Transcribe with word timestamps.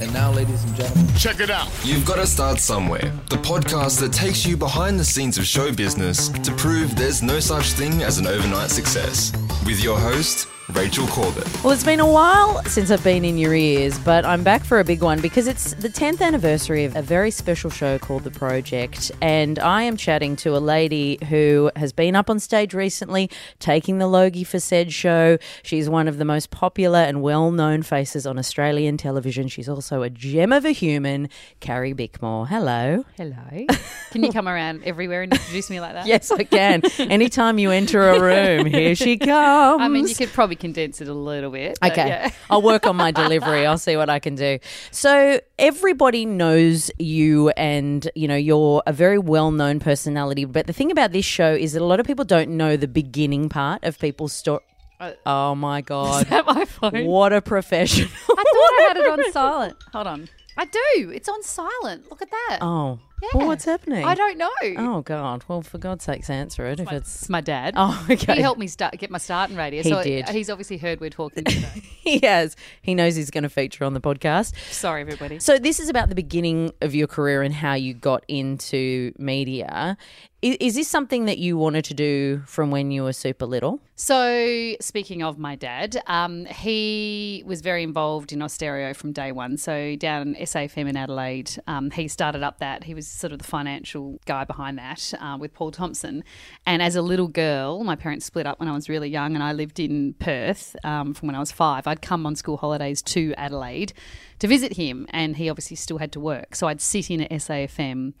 And 0.00 0.12
now, 0.12 0.32
ladies 0.32 0.64
and 0.64 0.74
gentlemen, 0.74 1.06
Check 1.16 1.38
it 1.38 1.50
out. 1.50 1.68
You've 1.84 2.04
got 2.04 2.16
to 2.16 2.26
start 2.26 2.58
somewhere. 2.58 3.12
The 3.30 3.36
podcast 3.36 4.00
that 4.00 4.12
takes 4.12 4.44
you 4.44 4.56
behind 4.56 4.98
the 4.98 5.04
scenes 5.04 5.38
of 5.38 5.46
show 5.46 5.72
business 5.72 6.28
to 6.30 6.50
prove 6.56 6.96
there's 6.96 7.22
no 7.22 7.38
such 7.38 7.66
thing 7.72 8.02
as 8.02 8.18
an 8.18 8.26
overnight 8.26 8.70
success. 8.70 9.32
With 9.64 9.82
your 9.84 9.96
host, 9.96 10.48
Rachel 10.74 11.06
Corbett. 11.08 11.46
Well, 11.62 11.72
it's 11.72 11.84
been 11.84 12.00
a 12.00 12.10
while 12.10 12.62
since 12.64 12.90
I've 12.90 13.04
been 13.04 13.24
in 13.24 13.36
your 13.36 13.54
ears, 13.54 13.98
but 13.98 14.24
I'm 14.24 14.42
back 14.42 14.64
for 14.64 14.80
a 14.80 14.84
big 14.84 15.02
one 15.02 15.20
because 15.20 15.46
it's 15.46 15.74
the 15.74 15.88
10th 15.88 16.20
anniversary 16.22 16.84
of 16.84 16.96
a 16.96 17.02
very 17.02 17.30
special 17.30 17.68
show 17.68 17.98
called 17.98 18.24
The 18.24 18.30
Project. 18.30 19.12
And 19.20 19.58
I 19.58 19.82
am 19.82 19.96
chatting 19.96 20.34
to 20.36 20.56
a 20.56 20.58
lady 20.58 21.18
who 21.28 21.70
has 21.76 21.92
been 21.92 22.16
up 22.16 22.30
on 22.30 22.40
stage 22.40 22.72
recently 22.72 23.30
taking 23.58 23.98
the 23.98 24.06
Logie 24.06 24.44
for 24.44 24.58
said 24.58 24.92
show. 24.92 25.36
She's 25.62 25.90
one 25.90 26.08
of 26.08 26.16
the 26.18 26.24
most 26.24 26.50
popular 26.50 27.00
and 27.00 27.20
well 27.22 27.50
known 27.50 27.82
faces 27.82 28.26
on 28.26 28.38
Australian 28.38 28.96
television. 28.96 29.48
She's 29.48 29.68
also 29.68 30.02
a 30.02 30.10
gem 30.10 30.52
of 30.52 30.64
a 30.64 30.70
human, 30.70 31.28
Carrie 31.60 31.94
Bickmore. 31.94 32.48
Hello. 32.48 33.04
Hello. 33.16 33.66
Can 34.10 34.22
you 34.22 34.32
come 34.32 34.48
around 34.48 34.84
everywhere 34.84 35.22
and 35.22 35.32
introduce 35.32 35.68
me 35.68 35.80
like 35.80 35.92
that? 35.94 36.06
Yes, 36.06 36.30
I 36.30 36.44
can. 36.44 36.82
Anytime 36.98 37.58
you 37.58 37.70
enter 37.70 38.10
a 38.10 38.20
room, 38.20 38.66
here 38.66 38.94
she 38.94 39.18
comes. 39.18 39.82
I 39.82 39.88
mean, 39.88 40.08
you 40.08 40.14
could 40.14 40.32
probably 40.32 40.56
condense 40.62 41.02
it 41.02 41.08
a 41.08 41.12
little 41.12 41.50
bit. 41.50 41.78
Okay. 41.84 42.08
yeah. 42.08 42.30
I'll 42.48 42.62
work 42.62 42.86
on 42.86 42.96
my 42.96 43.10
delivery. 43.10 43.66
I'll 43.66 43.76
see 43.76 43.96
what 43.96 44.08
I 44.08 44.18
can 44.18 44.34
do. 44.36 44.58
So 44.90 45.40
everybody 45.58 46.24
knows 46.24 46.90
you 46.98 47.50
and, 47.50 48.08
you 48.14 48.26
know, 48.28 48.36
you're 48.36 48.82
a 48.86 48.92
very 48.92 49.18
well-known 49.18 49.80
personality, 49.80 50.46
but 50.46 50.66
the 50.66 50.72
thing 50.72 50.90
about 50.90 51.12
this 51.12 51.24
show 51.26 51.52
is 51.52 51.74
that 51.74 51.82
a 51.82 51.84
lot 51.84 52.00
of 52.00 52.06
people 52.06 52.24
don't 52.24 52.50
know 52.56 52.76
the 52.78 52.88
beginning 52.88 53.48
part 53.50 53.84
of 53.84 53.98
people's 53.98 54.32
story. 54.32 54.62
Uh, 55.00 55.12
oh 55.26 55.54
my 55.56 55.80
god. 55.92 56.22
Is 56.22 56.30
that 56.30 56.46
my 56.46 56.64
phone? 56.64 57.04
What 57.06 57.32
a 57.32 57.42
professional. 57.42 58.08
I 58.08 58.34
thought 58.34 58.72
I 58.80 58.84
had 58.88 58.96
it 58.96 59.06
on 59.10 59.32
silent. 59.32 59.76
Hold 59.92 60.06
on. 60.06 60.28
I 60.56 60.64
do. 60.64 61.10
It's 61.10 61.28
on 61.28 61.42
silent. 61.42 62.08
Look 62.10 62.22
at 62.22 62.30
that. 62.30 62.58
Oh. 62.62 63.00
Yeah. 63.22 63.28
Well, 63.34 63.46
what's 63.46 63.64
happening? 63.64 64.04
I 64.04 64.14
don't 64.14 64.36
know. 64.36 64.50
Oh 64.76 65.00
god. 65.02 65.44
Well, 65.46 65.62
for 65.62 65.78
God's 65.78 66.04
sakes 66.04 66.28
answer 66.28 66.66
it 66.66 66.80
if 66.80 66.90
it's 66.90 67.22
It's 67.22 67.28
my 67.28 67.40
dad. 67.40 67.74
Oh, 67.76 68.06
okay. 68.10 68.34
He 68.34 68.42
helped 68.42 68.58
me 68.58 68.66
start 68.66 68.98
get 68.98 69.10
my 69.10 69.18
start 69.18 69.50
in 69.50 69.56
radio. 69.56 69.82
He 69.82 69.90
so 69.90 70.02
did. 70.02 70.28
He's 70.28 70.50
obviously 70.50 70.78
heard 70.78 71.00
we're 71.00 71.10
talking 71.10 71.44
today. 71.44 71.82
he 72.00 72.18
has. 72.26 72.56
He 72.82 72.94
knows 72.96 73.14
he's 73.14 73.30
going 73.30 73.44
to 73.44 73.48
feature 73.48 73.84
on 73.84 73.94
the 73.94 74.00
podcast. 74.00 74.54
Sorry, 74.72 75.00
everybody. 75.00 75.38
So 75.38 75.58
this 75.58 75.78
is 75.78 75.88
about 75.88 76.08
the 76.08 76.14
beginning 76.16 76.72
of 76.80 76.94
your 76.94 77.06
career 77.06 77.42
and 77.42 77.54
how 77.54 77.74
you 77.74 77.94
got 77.94 78.24
into 78.26 79.12
media. 79.18 79.96
Is, 80.42 80.56
is 80.58 80.74
this 80.74 80.88
something 80.88 81.26
that 81.26 81.38
you 81.38 81.56
wanted 81.56 81.84
to 81.86 81.94
do 81.94 82.42
from 82.46 82.72
when 82.72 82.90
you 82.90 83.04
were 83.04 83.12
super 83.12 83.46
little? 83.46 83.80
So, 83.94 84.74
speaking 84.80 85.22
of 85.22 85.38
my 85.38 85.54
dad, 85.54 86.02
um, 86.08 86.46
he 86.46 87.44
was 87.46 87.60
very 87.60 87.84
involved 87.84 88.32
in 88.32 88.40
Austereo 88.40 88.96
from 88.96 89.12
day 89.12 89.30
one. 89.30 89.56
So, 89.56 89.94
down 89.94 90.34
in 90.34 90.34
SAFM 90.34 90.88
in 90.88 90.96
Adelaide, 90.96 91.52
um, 91.68 91.92
he 91.92 92.08
started 92.08 92.42
up 92.42 92.58
that. 92.58 92.82
He 92.82 92.94
was 92.94 93.06
sort 93.12 93.32
of 93.32 93.38
the 93.38 93.44
financial 93.44 94.18
guy 94.26 94.44
behind 94.44 94.78
that 94.78 95.14
uh, 95.20 95.36
with 95.38 95.52
Paul 95.54 95.70
Thompson. 95.70 96.24
And 96.66 96.82
as 96.82 96.96
a 96.96 97.02
little 97.02 97.28
girl, 97.28 97.84
my 97.84 97.96
parents 97.96 98.26
split 98.26 98.46
up 98.46 98.60
when 98.60 98.68
I 98.68 98.72
was 98.72 98.88
really 98.88 99.08
young, 99.08 99.34
and 99.34 99.42
I 99.42 99.52
lived 99.52 99.78
in 99.78 100.14
Perth 100.14 100.76
um, 100.84 101.14
from 101.14 101.28
when 101.28 101.36
I 101.36 101.40
was 101.40 101.52
five. 101.52 101.86
I'd 101.86 102.02
come 102.02 102.26
on 102.26 102.36
school 102.36 102.56
holidays 102.56 103.02
to 103.02 103.34
Adelaide 103.36 103.92
to 104.38 104.48
visit 104.48 104.74
him, 104.74 105.06
and 105.10 105.36
he 105.36 105.48
obviously 105.48 105.76
still 105.76 105.98
had 105.98 106.12
to 106.12 106.20
work. 106.20 106.54
So, 106.54 106.66
I'd 106.66 106.80
sit 106.80 107.10
in 107.10 107.20
at 107.20 107.30
SAFM 107.30 108.14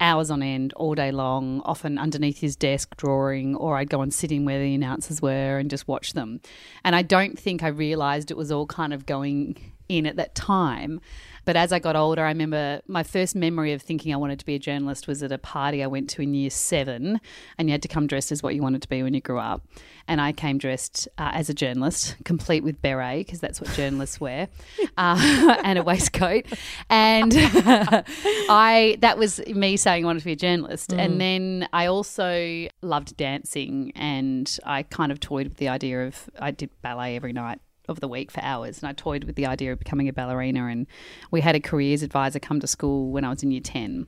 hours 0.00 0.30
on 0.30 0.42
end, 0.42 0.72
all 0.74 0.94
day 0.94 1.10
long, 1.10 1.60
often 1.64 1.98
underneath 1.98 2.40
his 2.40 2.56
desk 2.56 2.96
drawing, 2.96 3.56
or 3.56 3.76
I'd 3.76 3.90
go 3.90 4.02
and 4.02 4.12
sit 4.12 4.32
in 4.32 4.44
where 4.44 4.58
the 4.58 4.74
announcers 4.74 5.22
were 5.22 5.58
and 5.58 5.70
just 5.70 5.88
watch 5.88 6.12
them. 6.12 6.40
And 6.84 6.94
I 6.94 7.02
don't 7.02 7.38
think 7.38 7.62
I 7.62 7.68
realised 7.68 8.30
it 8.30 8.36
was 8.36 8.52
all 8.52 8.66
kind 8.66 8.92
of 8.92 9.06
going 9.06 9.72
in 9.88 10.06
at 10.06 10.16
that 10.16 10.34
time. 10.34 11.00
But 11.46 11.54
as 11.54 11.72
I 11.72 11.78
got 11.78 11.94
older, 11.94 12.24
I 12.24 12.28
remember 12.28 12.82
my 12.88 13.04
first 13.04 13.36
memory 13.36 13.72
of 13.72 13.80
thinking 13.80 14.12
I 14.12 14.16
wanted 14.16 14.40
to 14.40 14.44
be 14.44 14.56
a 14.56 14.58
journalist 14.58 15.06
was 15.06 15.22
at 15.22 15.30
a 15.30 15.38
party 15.38 15.82
I 15.82 15.86
went 15.86 16.10
to 16.10 16.22
in 16.22 16.34
year 16.34 16.50
seven, 16.50 17.20
and 17.56 17.68
you 17.68 17.72
had 17.72 17.82
to 17.82 17.88
come 17.88 18.08
dressed 18.08 18.32
as 18.32 18.42
what 18.42 18.56
you 18.56 18.62
wanted 18.62 18.82
to 18.82 18.88
be 18.88 19.02
when 19.04 19.14
you 19.14 19.20
grew 19.20 19.38
up. 19.38 19.64
And 20.08 20.20
I 20.20 20.32
came 20.32 20.58
dressed 20.58 21.08
uh, 21.18 21.30
as 21.32 21.48
a 21.48 21.54
journalist, 21.54 22.16
complete 22.24 22.64
with 22.64 22.82
beret, 22.82 23.26
because 23.26 23.38
that's 23.38 23.60
what 23.60 23.70
journalists 23.70 24.20
wear, 24.20 24.48
uh, 24.98 25.56
and 25.62 25.78
a 25.78 25.84
waistcoat. 25.84 26.46
And 26.90 27.32
I 27.36 28.98
that 29.00 29.16
was 29.16 29.38
me 29.46 29.76
saying 29.76 30.04
I 30.04 30.06
wanted 30.06 30.20
to 30.20 30.26
be 30.26 30.32
a 30.32 30.36
journalist. 30.36 30.92
And 30.92 31.20
then 31.20 31.68
I 31.72 31.86
also 31.86 32.66
loved 32.82 33.16
dancing, 33.16 33.92
and 33.94 34.58
I 34.64 34.82
kind 34.82 35.12
of 35.12 35.20
toyed 35.20 35.46
with 35.46 35.58
the 35.58 35.68
idea 35.68 36.08
of 36.08 36.28
I 36.40 36.50
did 36.50 36.70
ballet 36.82 37.14
every 37.14 37.32
night 37.32 37.60
of 37.88 38.00
the 38.00 38.08
week 38.08 38.30
for 38.30 38.42
hours 38.42 38.80
and 38.80 38.88
I 38.88 38.92
toyed 38.92 39.24
with 39.24 39.36
the 39.36 39.46
idea 39.46 39.72
of 39.72 39.78
becoming 39.78 40.08
a 40.08 40.12
ballerina 40.12 40.66
and 40.66 40.86
we 41.30 41.40
had 41.40 41.54
a 41.54 41.60
careers 41.60 42.02
advisor 42.02 42.38
come 42.38 42.60
to 42.60 42.66
school 42.66 43.10
when 43.10 43.24
I 43.24 43.30
was 43.30 43.42
in 43.42 43.50
year 43.50 43.60
10 43.60 44.06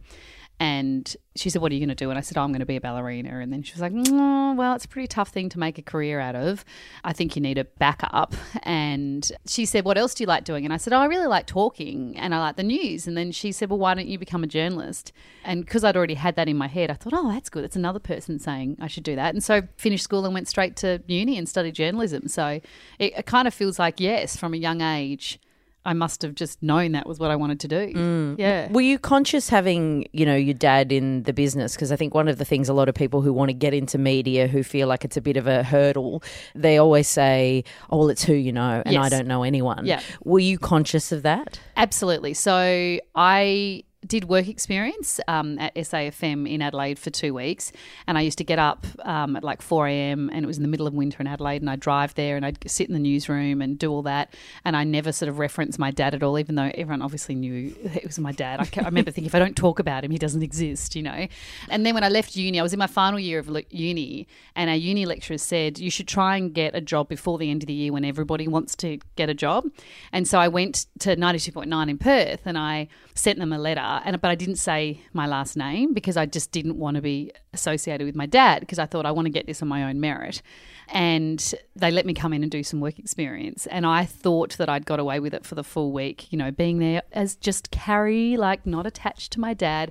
and 0.60 1.16
she 1.36 1.50
said 1.50 1.62
what 1.62 1.70
are 1.70 1.74
you 1.74 1.80
going 1.80 1.88
to 1.88 1.94
do? 1.94 2.10
And 2.10 2.18
I 2.18 2.20
said 2.20 2.36
oh, 2.36 2.42
I'm 2.42 2.50
going 2.50 2.60
to 2.60 2.66
be 2.66 2.76
a 2.76 2.80
ballerina. 2.80 3.38
And 3.38 3.52
then 3.52 3.62
she 3.62 3.72
was 3.72 3.80
like 3.80 3.92
mm, 3.92 4.56
well 4.56 4.74
it's 4.74 4.84
a 4.84 4.88
pretty 4.88 5.06
tough 5.06 5.28
thing 5.28 5.48
to 5.50 5.58
make 5.58 5.78
a 5.78 5.82
career 5.82 6.18
out 6.20 6.34
of. 6.34 6.64
I 7.04 7.12
think 7.12 7.36
you 7.36 7.42
need 7.42 7.58
a 7.58 7.64
backup. 7.64 8.34
And 8.62 9.30
she 9.46 9.64
said 9.64 9.84
what 9.84 9.96
else 9.96 10.14
do 10.14 10.24
you 10.24 10.28
like 10.28 10.44
doing? 10.44 10.64
And 10.64 10.74
I 10.74 10.76
said 10.76 10.92
oh 10.92 10.98
I 10.98 11.06
really 11.06 11.26
like 11.26 11.46
talking 11.46 12.16
and 12.18 12.34
I 12.34 12.38
like 12.38 12.56
the 12.56 12.62
news. 12.62 13.06
And 13.06 13.16
then 13.16 13.30
she 13.30 13.52
said 13.52 13.70
well 13.70 13.78
why 13.78 13.94
don't 13.94 14.08
you 14.08 14.18
become 14.18 14.42
a 14.42 14.48
journalist? 14.48 15.12
And 15.44 15.64
because 15.64 15.84
I'd 15.84 15.96
already 15.96 16.14
had 16.14 16.36
that 16.36 16.48
in 16.48 16.56
my 16.56 16.68
head 16.68 16.90
I 16.90 16.94
thought 16.94 17.12
oh 17.14 17.30
that's 17.30 17.48
good. 17.48 17.62
That's 17.62 17.76
another 17.76 18.00
person 18.00 18.38
saying 18.38 18.78
I 18.80 18.88
should 18.88 19.04
do 19.04 19.14
that. 19.16 19.34
And 19.34 19.44
so 19.44 19.62
finished 19.76 20.04
school 20.04 20.24
and 20.24 20.34
went 20.34 20.48
straight 20.48 20.76
to 20.76 21.02
uni 21.06 21.38
and 21.38 21.48
studied 21.48 21.74
journalism. 21.74 22.28
So 22.28 22.60
it, 22.98 23.12
it 23.16 23.26
kind 23.26 23.46
of 23.46 23.54
feels 23.54 23.78
like 23.78 24.00
yes 24.00 24.36
from 24.36 24.54
a 24.54 24.58
young 24.58 24.80
age 24.80 25.38
I 25.88 25.94
must 25.94 26.20
have 26.20 26.34
just 26.34 26.62
known 26.62 26.92
that 26.92 27.06
was 27.06 27.18
what 27.18 27.30
I 27.30 27.36
wanted 27.36 27.60
to 27.60 27.68
do. 27.68 27.94
Mm. 27.94 28.38
Yeah. 28.38 28.70
Were 28.70 28.82
you 28.82 28.98
conscious 28.98 29.48
having, 29.48 30.06
you 30.12 30.26
know, 30.26 30.36
your 30.36 30.52
dad 30.52 30.92
in 30.92 31.22
the 31.22 31.32
business? 31.32 31.72
Because 31.74 31.90
I 31.90 31.96
think 31.96 32.14
one 32.14 32.28
of 32.28 32.36
the 32.36 32.44
things 32.44 32.68
a 32.68 32.74
lot 32.74 32.90
of 32.90 32.94
people 32.94 33.22
who 33.22 33.32
want 33.32 33.48
to 33.48 33.54
get 33.54 33.72
into 33.72 33.96
media 33.96 34.48
who 34.48 34.62
feel 34.62 34.86
like 34.86 35.02
it's 35.02 35.16
a 35.16 35.22
bit 35.22 35.38
of 35.38 35.46
a 35.46 35.62
hurdle, 35.62 36.22
they 36.54 36.76
always 36.76 37.08
say, 37.08 37.64
"Oh, 37.88 37.96
well, 38.00 38.10
it's 38.10 38.22
who 38.22 38.34
you 38.34 38.52
know," 38.52 38.82
and 38.84 38.98
I 38.98 39.08
don't 39.08 39.26
know 39.26 39.44
anyone. 39.44 39.86
Yeah. 39.86 40.02
Were 40.24 40.40
you 40.40 40.58
conscious 40.58 41.10
of 41.10 41.22
that? 41.22 41.58
Absolutely. 41.74 42.34
So 42.34 42.98
I 43.14 43.82
did 44.08 44.28
work 44.28 44.48
experience 44.48 45.20
um, 45.28 45.58
at 45.58 45.74
SAFM 45.74 46.50
in 46.50 46.62
Adelaide 46.62 46.98
for 46.98 47.10
two 47.10 47.34
weeks, 47.34 47.72
and 48.06 48.18
I 48.18 48.22
used 48.22 48.38
to 48.38 48.44
get 48.44 48.58
up 48.58 48.86
um, 49.04 49.36
at 49.36 49.44
like 49.44 49.62
four 49.62 49.86
a.m. 49.86 50.30
and 50.32 50.44
it 50.44 50.46
was 50.46 50.56
in 50.56 50.62
the 50.62 50.68
middle 50.68 50.86
of 50.86 50.94
winter 50.94 51.18
in 51.20 51.26
Adelaide, 51.26 51.62
and 51.62 51.70
I'd 51.70 51.80
drive 51.80 52.14
there 52.14 52.36
and 52.36 52.44
I'd 52.44 52.58
sit 52.68 52.88
in 52.88 52.94
the 52.94 53.00
newsroom 53.00 53.62
and 53.62 53.78
do 53.78 53.90
all 53.90 54.02
that, 54.02 54.34
and 54.64 54.76
I 54.76 54.84
never 54.84 55.12
sort 55.12 55.28
of 55.28 55.38
referenced 55.38 55.78
my 55.78 55.90
dad 55.90 56.14
at 56.14 56.22
all, 56.22 56.38
even 56.38 56.54
though 56.54 56.70
everyone 56.74 57.02
obviously 57.02 57.34
knew 57.34 57.74
it 57.82 58.06
was 58.06 58.18
my 58.18 58.32
dad. 58.32 58.60
I, 58.60 58.80
I 58.80 58.86
remember 58.86 59.10
thinking 59.10 59.26
if 59.26 59.34
I 59.34 59.38
don't 59.38 59.56
talk 59.56 59.78
about 59.78 60.04
him, 60.04 60.10
he 60.10 60.18
doesn't 60.18 60.42
exist, 60.42 60.96
you 60.96 61.02
know. 61.02 61.28
And 61.68 61.84
then 61.84 61.94
when 61.94 62.04
I 62.04 62.08
left 62.08 62.36
uni, 62.36 62.58
I 62.58 62.62
was 62.62 62.72
in 62.72 62.78
my 62.78 62.86
final 62.86 63.18
year 63.18 63.38
of 63.38 63.50
uni, 63.70 64.26
and 64.56 64.70
our 64.70 64.76
uni 64.76 65.06
lecturer 65.06 65.38
said 65.38 65.78
you 65.78 65.90
should 65.90 66.08
try 66.08 66.36
and 66.36 66.52
get 66.52 66.74
a 66.74 66.80
job 66.80 67.08
before 67.08 67.38
the 67.38 67.50
end 67.50 67.62
of 67.62 67.66
the 67.66 67.72
year 67.74 67.92
when 67.92 68.04
everybody 68.04 68.48
wants 68.48 68.74
to 68.76 68.98
get 69.16 69.28
a 69.28 69.34
job. 69.34 69.70
And 70.12 70.26
so 70.26 70.38
I 70.38 70.48
went 70.48 70.86
to 71.00 71.16
92.9 71.16 71.90
in 71.90 71.98
Perth 71.98 72.42
and 72.44 72.56
I 72.56 72.88
sent 73.14 73.38
them 73.38 73.52
a 73.52 73.58
letter 73.58 73.97
Uh, 73.98 74.02
and 74.04 74.20
but 74.20 74.30
I 74.30 74.34
didn't 74.34 74.56
say 74.56 75.00
my 75.12 75.26
last 75.26 75.56
name 75.56 75.92
because 75.92 76.16
I 76.16 76.26
just 76.26 76.52
didn't 76.52 76.76
want 76.76 76.94
to 76.96 77.02
be 77.02 77.32
associated 77.52 78.04
with 78.04 78.14
my 78.14 78.26
dad 78.26 78.60
because 78.60 78.78
I 78.78 78.86
thought 78.86 79.06
I 79.06 79.10
want 79.10 79.26
to 79.26 79.30
get 79.30 79.46
this 79.46 79.62
on 79.62 79.68
my 79.68 79.84
own 79.84 80.00
merit. 80.00 80.42
And 80.88 81.54
they 81.76 81.90
let 81.90 82.06
me 82.06 82.14
come 82.14 82.32
in 82.32 82.42
and 82.42 82.50
do 82.50 82.62
some 82.62 82.80
work 82.80 82.98
experience 82.98 83.66
and 83.66 83.84
I 83.84 84.04
thought 84.04 84.56
that 84.58 84.68
I'd 84.68 84.86
got 84.86 85.00
away 85.00 85.20
with 85.20 85.34
it 85.34 85.44
for 85.44 85.54
the 85.54 85.64
full 85.64 85.92
week, 85.92 86.32
you 86.32 86.38
know, 86.38 86.50
being 86.50 86.78
there 86.78 87.02
as 87.12 87.36
just 87.36 87.70
Carrie, 87.70 88.36
like 88.36 88.64
not 88.64 88.86
attached 88.86 89.32
to 89.32 89.40
my 89.40 89.52
dad. 89.52 89.90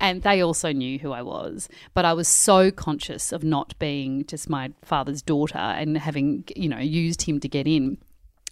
And 0.00 0.22
they 0.22 0.40
also 0.40 0.72
knew 0.72 0.98
who 0.98 1.12
I 1.12 1.22
was, 1.22 1.68
but 1.94 2.04
I 2.04 2.12
was 2.12 2.28
so 2.28 2.70
conscious 2.70 3.32
of 3.32 3.42
not 3.44 3.78
being 3.78 4.24
just 4.26 4.48
my 4.48 4.72
father's 4.82 5.20
daughter 5.20 5.58
and 5.58 5.98
having, 5.98 6.44
you 6.54 6.68
know, 6.68 6.78
used 6.78 7.22
him 7.22 7.40
to 7.40 7.48
get 7.48 7.66
in 7.66 7.98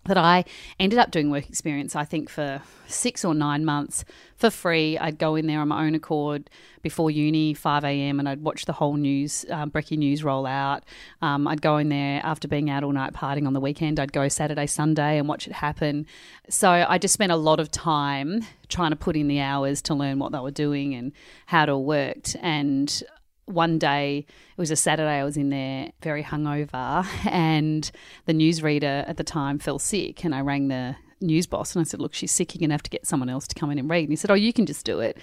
that 0.06 0.18
I 0.18 0.44
ended 0.78 0.98
up 0.98 1.10
doing 1.10 1.30
work 1.30 1.48
experience, 1.48 1.94
I 1.96 2.04
think, 2.04 2.28
for 2.28 2.62
six 2.86 3.24
or 3.24 3.34
nine 3.34 3.64
months 3.64 4.04
for 4.36 4.50
free. 4.50 4.98
I'd 4.98 5.18
go 5.18 5.34
in 5.34 5.46
there 5.46 5.60
on 5.60 5.68
my 5.68 5.84
own 5.84 5.94
accord 5.94 6.50
before 6.82 7.10
uni, 7.10 7.54
5 7.54 7.84
a.m., 7.84 8.18
and 8.18 8.28
I'd 8.28 8.42
watch 8.42 8.66
the 8.66 8.72
whole 8.72 8.94
news, 8.94 9.44
um, 9.50 9.70
Brecky 9.70 9.96
News 9.96 10.22
roll 10.22 10.46
out. 10.46 10.84
Um, 11.22 11.48
I'd 11.48 11.62
go 11.62 11.78
in 11.78 11.88
there 11.88 12.20
after 12.22 12.46
being 12.46 12.70
out 12.70 12.84
all 12.84 12.92
night 12.92 13.12
partying 13.12 13.46
on 13.46 13.54
the 13.54 13.60
weekend. 13.60 13.98
I'd 13.98 14.12
go 14.12 14.28
Saturday, 14.28 14.66
Sunday 14.66 15.18
and 15.18 15.28
watch 15.28 15.46
it 15.46 15.54
happen. 15.54 16.06
So 16.48 16.70
I 16.70 16.98
just 16.98 17.14
spent 17.14 17.32
a 17.32 17.36
lot 17.36 17.60
of 17.60 17.70
time 17.70 18.42
trying 18.68 18.90
to 18.90 18.96
put 18.96 19.16
in 19.16 19.28
the 19.28 19.40
hours 19.40 19.82
to 19.82 19.94
learn 19.94 20.18
what 20.18 20.32
they 20.32 20.38
were 20.38 20.50
doing 20.50 20.94
and 20.94 21.12
how 21.46 21.64
it 21.64 21.68
all 21.68 21.84
worked. 21.84 22.36
And 22.40 23.02
one 23.46 23.78
day, 23.78 24.26
it 24.28 24.58
was 24.60 24.70
a 24.70 24.76
Saturday, 24.76 25.08
I 25.20 25.24
was 25.24 25.36
in 25.36 25.50
there 25.50 25.90
very 26.02 26.22
hungover, 26.22 27.06
and 27.30 27.90
the 28.26 28.32
newsreader 28.34 29.08
at 29.08 29.16
the 29.16 29.24
time 29.24 29.58
fell 29.58 29.78
sick, 29.78 30.24
and 30.24 30.34
I 30.34 30.40
rang 30.40 30.68
the 30.68 30.96
news 31.22 31.46
boss 31.46 31.74
and 31.74 31.80
I 31.80 31.84
said, 31.84 31.98
Look, 32.00 32.12
she's 32.12 32.30
sick, 32.30 32.54
you're 32.54 32.60
going 32.60 32.68
to 32.68 32.74
have 32.74 32.82
to 32.82 32.90
get 32.90 33.06
someone 33.06 33.30
else 33.30 33.46
to 33.48 33.54
come 33.54 33.70
in 33.70 33.78
and 33.78 33.88
read. 33.88 34.02
And 34.02 34.10
he 34.10 34.16
said, 34.16 34.30
Oh, 34.30 34.34
you 34.34 34.52
can 34.52 34.66
just 34.66 34.84
do 34.84 35.00
it. 35.00 35.16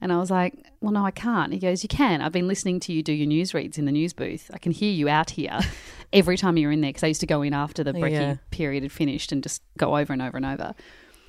And 0.00 0.12
I 0.12 0.18
was 0.18 0.30
like, 0.30 0.54
Well, 0.80 0.92
no, 0.92 1.04
I 1.04 1.10
can't. 1.10 1.52
He 1.52 1.58
goes, 1.58 1.82
You 1.82 1.88
can. 1.88 2.22
I've 2.22 2.30
been 2.30 2.46
listening 2.46 2.78
to 2.80 2.92
you 2.92 3.02
do 3.02 3.12
your 3.12 3.26
news 3.26 3.52
reads 3.52 3.76
in 3.76 3.84
the 3.84 3.90
news 3.92 4.12
booth. 4.12 4.48
I 4.54 4.58
can 4.58 4.70
hear 4.70 4.92
you 4.92 5.08
out 5.08 5.30
here 5.30 5.58
every 6.12 6.36
time 6.36 6.56
you're 6.56 6.70
in 6.70 6.82
there 6.82 6.90
because 6.90 7.02
I 7.02 7.08
used 7.08 7.20
to 7.22 7.26
go 7.26 7.42
in 7.42 7.52
after 7.52 7.82
the 7.82 7.92
brekkie 7.92 8.12
Yeah. 8.12 8.36
period 8.52 8.84
had 8.84 8.92
finished 8.92 9.32
and 9.32 9.42
just 9.42 9.60
go 9.76 9.96
over 9.96 10.12
and 10.12 10.22
over 10.22 10.36
and 10.36 10.46
over. 10.46 10.72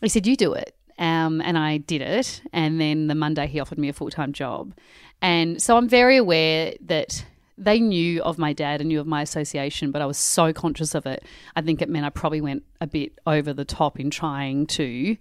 he 0.01 0.07
said, 0.09 0.27
"You 0.27 0.36
do 0.36 0.53
it." 0.53 0.75
Um, 1.01 1.42
and 1.42 1.57
I 1.57 1.77
did 1.77 2.01
it. 2.01 2.42
And 2.53 2.80
then 2.80 3.07
the 3.07 3.15
Monday, 3.15 3.48
he 3.48 3.59
offered 3.59 3.77
me 3.80 3.89
a 3.89 3.94
full 3.94 4.09
time 4.09 4.31
job. 4.31 4.74
And 5.21 5.62
so 5.62 5.75
I'm 5.75 5.89
very 5.89 6.15
aware 6.18 6.74
that 6.86 7.25
they 7.57 7.80
knew 7.80 8.21
of 8.24 8.38
my 8.38 8.53
dad 8.53 8.81
and 8.81 8.88
knew 8.88 9.00
of 9.00 9.06
my 9.07 9.21
association, 9.21 9.92
but 9.92 10.01
I 10.01 10.06
was 10.06 10.18
so 10.18 10.53
conscious 10.53 10.95
of 10.95 11.06
it. 11.06 11.24
I 11.56 11.62
think 11.62 11.81
it 11.81 11.89
meant 11.89 12.06
I 12.06 12.09
probably 12.09 12.42
went 12.42 12.63
a 12.80 12.88
bit 12.88 13.19
over 13.27 13.51
the 13.53 13.65
top 13.65 14.00
in 14.00 14.09
trying 14.09 14.65
to 14.68 15.18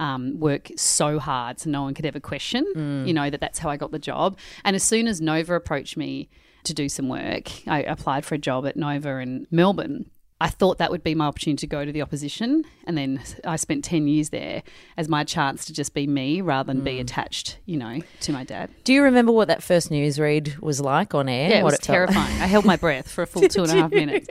um, 0.00 0.40
work 0.40 0.70
so 0.76 1.20
hard 1.20 1.60
so 1.60 1.70
no 1.70 1.82
one 1.82 1.94
could 1.94 2.06
ever 2.06 2.18
question, 2.18 2.64
Mm. 2.74 3.06
you 3.06 3.12
know, 3.14 3.30
that 3.30 3.40
that's 3.40 3.60
how 3.60 3.70
I 3.70 3.76
got 3.76 3.92
the 3.92 3.98
job. 4.00 4.36
And 4.64 4.74
as 4.74 4.82
soon 4.82 5.06
as 5.06 5.20
Nova 5.20 5.54
approached 5.54 5.96
me 5.96 6.28
to 6.64 6.74
do 6.74 6.88
some 6.88 7.08
work, 7.08 7.50
I 7.68 7.82
applied 7.82 8.24
for 8.24 8.34
a 8.34 8.38
job 8.38 8.66
at 8.66 8.76
Nova 8.76 9.18
in 9.18 9.46
Melbourne. 9.52 10.06
I 10.40 10.48
thought 10.48 10.78
that 10.78 10.90
would 10.90 11.04
be 11.04 11.14
my 11.14 11.26
opportunity 11.26 11.60
to 11.60 11.66
go 11.68 11.84
to 11.84 11.92
the 11.92 12.02
opposition. 12.02 12.64
And 12.86 12.98
then 12.98 13.22
I 13.44 13.56
spent 13.56 13.84
10 13.84 14.08
years 14.08 14.30
there 14.30 14.62
as 14.96 15.08
my 15.08 15.22
chance 15.24 15.64
to 15.66 15.72
just 15.72 15.94
be 15.94 16.06
me 16.06 16.40
rather 16.40 16.66
than 16.72 16.82
Mm. 16.82 16.84
be 16.84 17.00
attached, 17.00 17.58
you 17.66 17.76
know, 17.78 18.00
to 18.22 18.32
my 18.32 18.44
dad. 18.44 18.68
Do 18.82 18.92
you 18.92 19.02
remember 19.02 19.30
what 19.32 19.48
that 19.48 19.62
first 19.62 19.90
news 19.90 20.18
read 20.18 20.58
was 20.60 20.80
like 20.80 21.14
on 21.14 21.28
air? 21.28 21.50
Yeah, 21.50 21.58
it 21.60 21.64
was 21.64 21.74
like? 21.74 21.80
terrifying. 21.82 22.40
I 22.42 22.46
held 22.54 22.64
my 22.64 22.76
breath 22.76 23.08
for 23.10 23.22
a 23.22 23.26
full 23.26 23.42
two 23.48 23.62
and 23.62 23.70
a 23.72 23.74
half 23.76 23.90
minutes. 23.92 24.28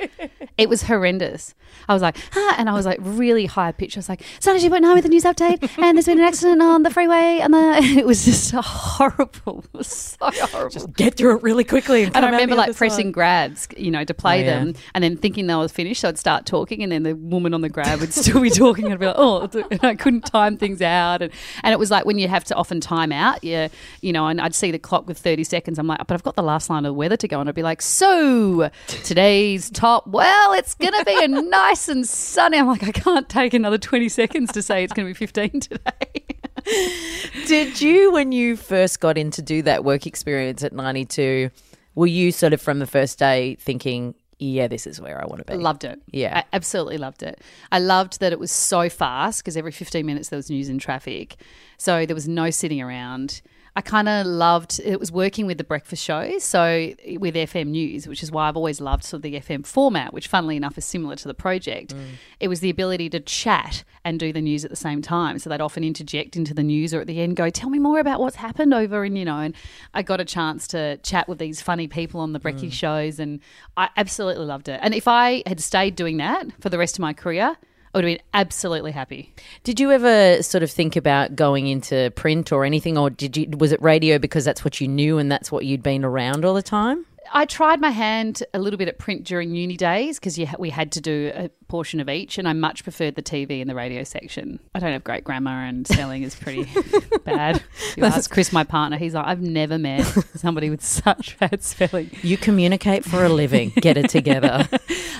It 0.58 0.70
was 0.70 0.84
horrendous. 0.84 1.56
I 1.90 1.94
was 1.94 2.04
like, 2.04 2.18
ah, 2.36 2.56
and 2.60 2.70
I 2.70 2.74
was 2.74 2.86
like 2.86 3.00
really 3.02 3.48
high 3.48 3.72
pitched. 3.72 3.98
I 3.98 4.00
was 4.00 4.10
like, 4.10 4.22
Sunday 4.40 4.70
point 4.70 4.84
nine 4.84 4.94
with 4.94 5.04
the 5.04 5.10
news 5.10 5.24
update, 5.24 5.68
and 5.82 5.98
there's 5.98 6.06
been 6.06 6.20
an 6.20 6.26
accident 6.26 6.62
on 6.62 6.84
the 6.84 6.92
freeway, 6.92 7.40
and 7.42 7.52
the 7.54 7.78
it 7.98 8.06
was 8.06 8.26
just 8.26 8.52
horrible. 8.52 9.64
It 9.74 9.78
was 9.78 9.88
so 9.88 10.18
horrible. 10.32 10.70
Just 10.70 10.94
get 10.94 11.16
through 11.16 11.38
it 11.38 11.44
really 11.44 11.64
quickly. 11.64 12.04
And, 12.04 12.16
and 12.16 12.26
I 12.26 12.30
remember 12.30 12.56
like 12.56 12.76
pressing 12.76 13.08
side. 13.08 13.14
grabs, 13.14 13.68
you 13.78 13.90
know, 13.90 14.04
to 14.04 14.14
play 14.14 14.42
Oh, 14.42 14.46
yeah. 14.46 14.60
them, 14.60 14.76
and 14.94 15.04
then 15.04 15.18
thinking 15.18 15.48
they 15.48 15.56
was 15.56 15.72
finished, 15.72 15.93
I'd 16.01 16.18
start 16.18 16.45
talking, 16.45 16.81
and 16.81 16.92
then 16.92 17.04
the 17.04 17.16
woman 17.16 17.54
on 17.54 17.62
the 17.62 17.69
grab 17.69 18.00
would 18.00 18.13
still 18.13 18.42
be 18.42 18.50
talking, 18.50 18.86
and 18.86 18.94
I'd 18.94 19.00
be 19.00 19.06
like, 19.07 19.16
oh, 19.18 19.50
and 19.72 19.84
I 19.84 19.95
couldn't 19.95 20.22
time 20.22 20.57
things 20.57 20.81
out, 20.81 21.22
and, 21.22 21.31
and 21.63 21.74
it 21.74 21.80
was 21.80 21.92
like 21.92 22.06
when 22.06 22.18
you 22.19 22.28
have 22.28 22.44
to 22.45 22.56
often 22.56 22.80
time 22.80 23.12
out, 23.12 23.44
yeah, 23.44 23.68
you 24.01 24.13
know, 24.13 24.28
and 24.28 24.40
I'd 24.40 24.56
see 24.56 24.72
the 24.72 24.80
clock 24.80 25.07
with 25.07 25.18
thirty 25.18 25.44
seconds, 25.44 25.78
I'm 25.78 25.88
like, 25.88 26.00
but 26.00 26.13
I've 26.13 26.24
got 26.24 26.36
the 26.36 26.44
last 26.44 26.69
line 26.69 26.86
of 26.86 26.90
the 26.90 26.94
weather 26.94 27.18
to 27.18 27.28
go, 27.28 27.40
and 27.40 27.50
I'd 27.50 27.56
be 27.56 27.63
like, 27.63 27.81
so 27.81 28.69
today's 28.88 29.69
top, 29.69 30.07
well, 30.07 30.54
it's 30.54 30.74
gonna 30.75 31.04
be 31.04 31.24
a 31.24 31.28
nice 31.28 31.90
and 31.90 32.07
sunny. 32.07 32.57
I'm 32.57 32.68
like, 32.68 32.84
I 32.84 32.92
can't 32.92 33.28
take 33.28 33.54
another 33.54 33.78
twenty 33.78 34.10
seconds 34.10 34.51
to 34.54 34.62
say 34.62 34.84
it's 34.84 34.94
gonna 34.94 35.10
be 35.10 35.13
fifteen 35.13 35.60
today. 35.60 36.24
Did 37.48 37.81
you, 37.81 38.12
when 38.12 38.31
you 38.31 38.56
first 38.56 39.00
got 39.00 39.18
in 39.18 39.31
to 39.31 39.42
do 39.42 39.62
that 39.63 39.84
work 39.84 40.06
experience 40.07 40.63
at 40.63 40.74
92, 40.74 41.50
were 41.95 42.07
you 42.07 42.31
sort 42.31 42.54
of 42.54 42.62
from 42.62 42.80
the 42.80 42.88
first 42.88 43.19
day 43.19 43.56
thinking, 43.56 44.16
yeah, 44.44 44.68
this 44.68 44.86
is 44.86 45.00
where 45.00 45.22
I 45.22 45.25
want 45.25 45.45
to 45.45 45.51
be? 45.51 45.57
Loved 45.57 45.84
it. 45.84 46.01
Yeah. 46.12 46.40
I 46.40 46.44
absolutely 46.54 46.98
loved 46.98 47.24
it. 47.24 47.42
I 47.72 47.80
loved 47.80 48.19
that 48.19 48.31
it 48.31 48.40
was 48.40 48.51
so 48.51 48.90
fast 48.90 49.44
because 49.44 49.56
every 49.56 49.72
15 49.72 50.06
minutes 50.06 50.30
there 50.30 50.38
was 50.38 50.50
news 50.50 50.69
and 50.69 50.80
traffic. 50.81 51.38
So 51.78 52.06
there 52.06 52.16
was 52.16 52.28
no 52.28 52.50
sitting 52.50 52.81
around. 52.81 53.42
I 53.75 53.81
kind 53.81 54.08
of 54.08 54.28
loved 54.28 54.80
it 54.84 55.00
was 55.00 55.12
working 55.12 55.48
with 55.48 55.58
the 55.58 55.64
breakfast 55.64 56.04
shows, 56.04 56.44
so 56.44 56.94
with 57.18 57.34
FM 57.34 57.68
News, 57.68 58.08
which 58.08 58.22
is 58.22 58.31
why 58.31 58.48
I've 58.48 58.56
always 58.56 58.80
loved 58.80 59.04
sort 59.04 59.20
of 59.20 59.22
the 59.24 59.36
FM 59.36 59.66
format, 59.66 60.14
which 60.14 60.28
funnily 60.28 60.56
enough 60.56 60.78
is 60.78 60.86
similar 60.86 61.16
to 61.16 61.28
the 61.28 61.34
project. 61.34 61.96
Mm. 61.96 62.04
It 62.40 62.48
was 62.50 62.60
the 62.60 62.70
ability 62.70 63.10
to 63.10 63.20
chat 63.20 63.84
and 64.06 64.20
do 64.20 64.31
the 64.31 64.42
news 64.42 64.64
at 64.64 64.70
the 64.70 64.78
same 64.78 65.02
time. 65.02 65.40
So 65.40 65.50
they'd 65.50 65.62
often 65.62 65.84
interject 65.84 66.36
into 66.36 66.54
the 66.54 66.62
news 66.62 66.94
or 66.94 67.02
at 67.02 67.08
the 67.08 67.20
end 67.20 67.36
go, 67.36 67.50
"Tell 67.50 67.70
me 67.70 67.80
more 67.80 68.00
about 68.00 68.20
what's 68.20 68.36
happened 68.36 68.74
over," 68.74 69.04
and 69.04 69.18
you 69.18 69.25
know, 69.25 69.40
and 69.40 69.56
I 69.94 70.04
got 70.04 70.22
a 70.22 70.26
chance 70.26 70.68
to 70.68 70.98
chat 70.98 71.28
with 71.28 71.40
these 71.40 71.62
funny 71.62 71.88
people 71.88 72.19
on 72.19 72.34
the 72.34 72.40
brekkie 72.40 72.68
mm. 72.68 72.72
shows, 72.72 73.19
and 73.19 73.40
I 73.76 73.90
absolutely 73.98 74.46
loved 74.46 74.69
it. 74.69 74.80
And 74.84 74.94
if 74.94 75.08
I 75.08 75.42
had 75.48 75.60
stayed 75.60 75.96
doing 75.96 76.18
that 76.18 76.46
for 76.62 76.69
the 76.69 76.78
rest 76.78 76.96
of 76.96 77.02
my 77.02 77.14
career. 77.14 77.58
I 77.94 77.98
would 77.98 78.06
have 78.06 78.18
been 78.18 78.25
absolutely 78.34 78.92
happy. 78.92 79.34
Did 79.63 79.80
you 79.80 79.92
ever 79.92 80.42
sort 80.42 80.63
of 80.63 80.72
think 80.72 80.95
about 80.95 81.36
going 81.36 81.68
into 81.68 82.12
print 82.16 82.51
or 82.51 82.66
anything, 82.66 82.98
or 82.98 83.12
did 83.12 83.38
you? 83.38 83.48
Was 83.57 83.72
it 83.72 83.81
radio 83.81 84.18
because 84.18 84.44
that's 84.45 84.66
what 84.66 84.81
you 84.81 84.88
knew 84.88 85.19
and 85.19 85.31
that's 85.31 85.51
what 85.51 85.66
you'd 85.66 85.84
been 85.84 86.04
around 86.04 86.44
all 86.44 86.56
the 86.56 86.63
time? 86.63 87.06
I 87.31 87.45
tried 87.45 87.80
my 87.80 87.90
hand 87.90 88.44
a 88.54 88.60
little 88.60 88.78
bit 88.78 88.88
at 88.88 89.00
print 89.00 89.24
during 89.25 89.56
uni 89.56 89.78
days 89.78 90.19
because 90.19 90.40
we 90.60 90.69
had 90.69 90.92
to 90.94 91.01
do 91.01 91.31
a 91.34 91.50
portion 91.74 92.00
of 92.00 92.08
each, 92.08 92.38
and 92.38 92.48
I 92.48 92.54
much 92.54 92.84
preferred 92.84 93.16
the 93.16 93.24
TV 93.24 93.60
and 93.60 93.68
the 93.68 93.74
radio 93.74 94.04
section. 94.04 94.60
I 94.75 94.80
don't 94.80 94.92
have 94.92 95.04
great 95.04 95.24
grammar, 95.24 95.50
and 95.66 95.88
spelling 95.94 96.22
is 96.22 96.36
pretty 96.36 96.70
bad. 97.25 97.64
You 97.98 98.04
ask 98.06 98.30
Chris, 98.30 98.54
my 98.54 98.64
partner, 98.64 98.98
he's 98.98 99.16
like, 99.16 99.25
I've 99.25 99.42
never 99.42 99.80
met 99.80 100.04
somebody 100.36 100.70
with 100.70 100.84
such 100.86 101.36
bad 101.40 101.64
spelling. 101.64 102.12
You 102.22 102.38
communicate 102.38 103.04
for 103.04 103.25
a 103.25 103.30
living. 103.30 103.72
Get 103.78 103.98
it 103.98 104.12
together. 104.12 104.70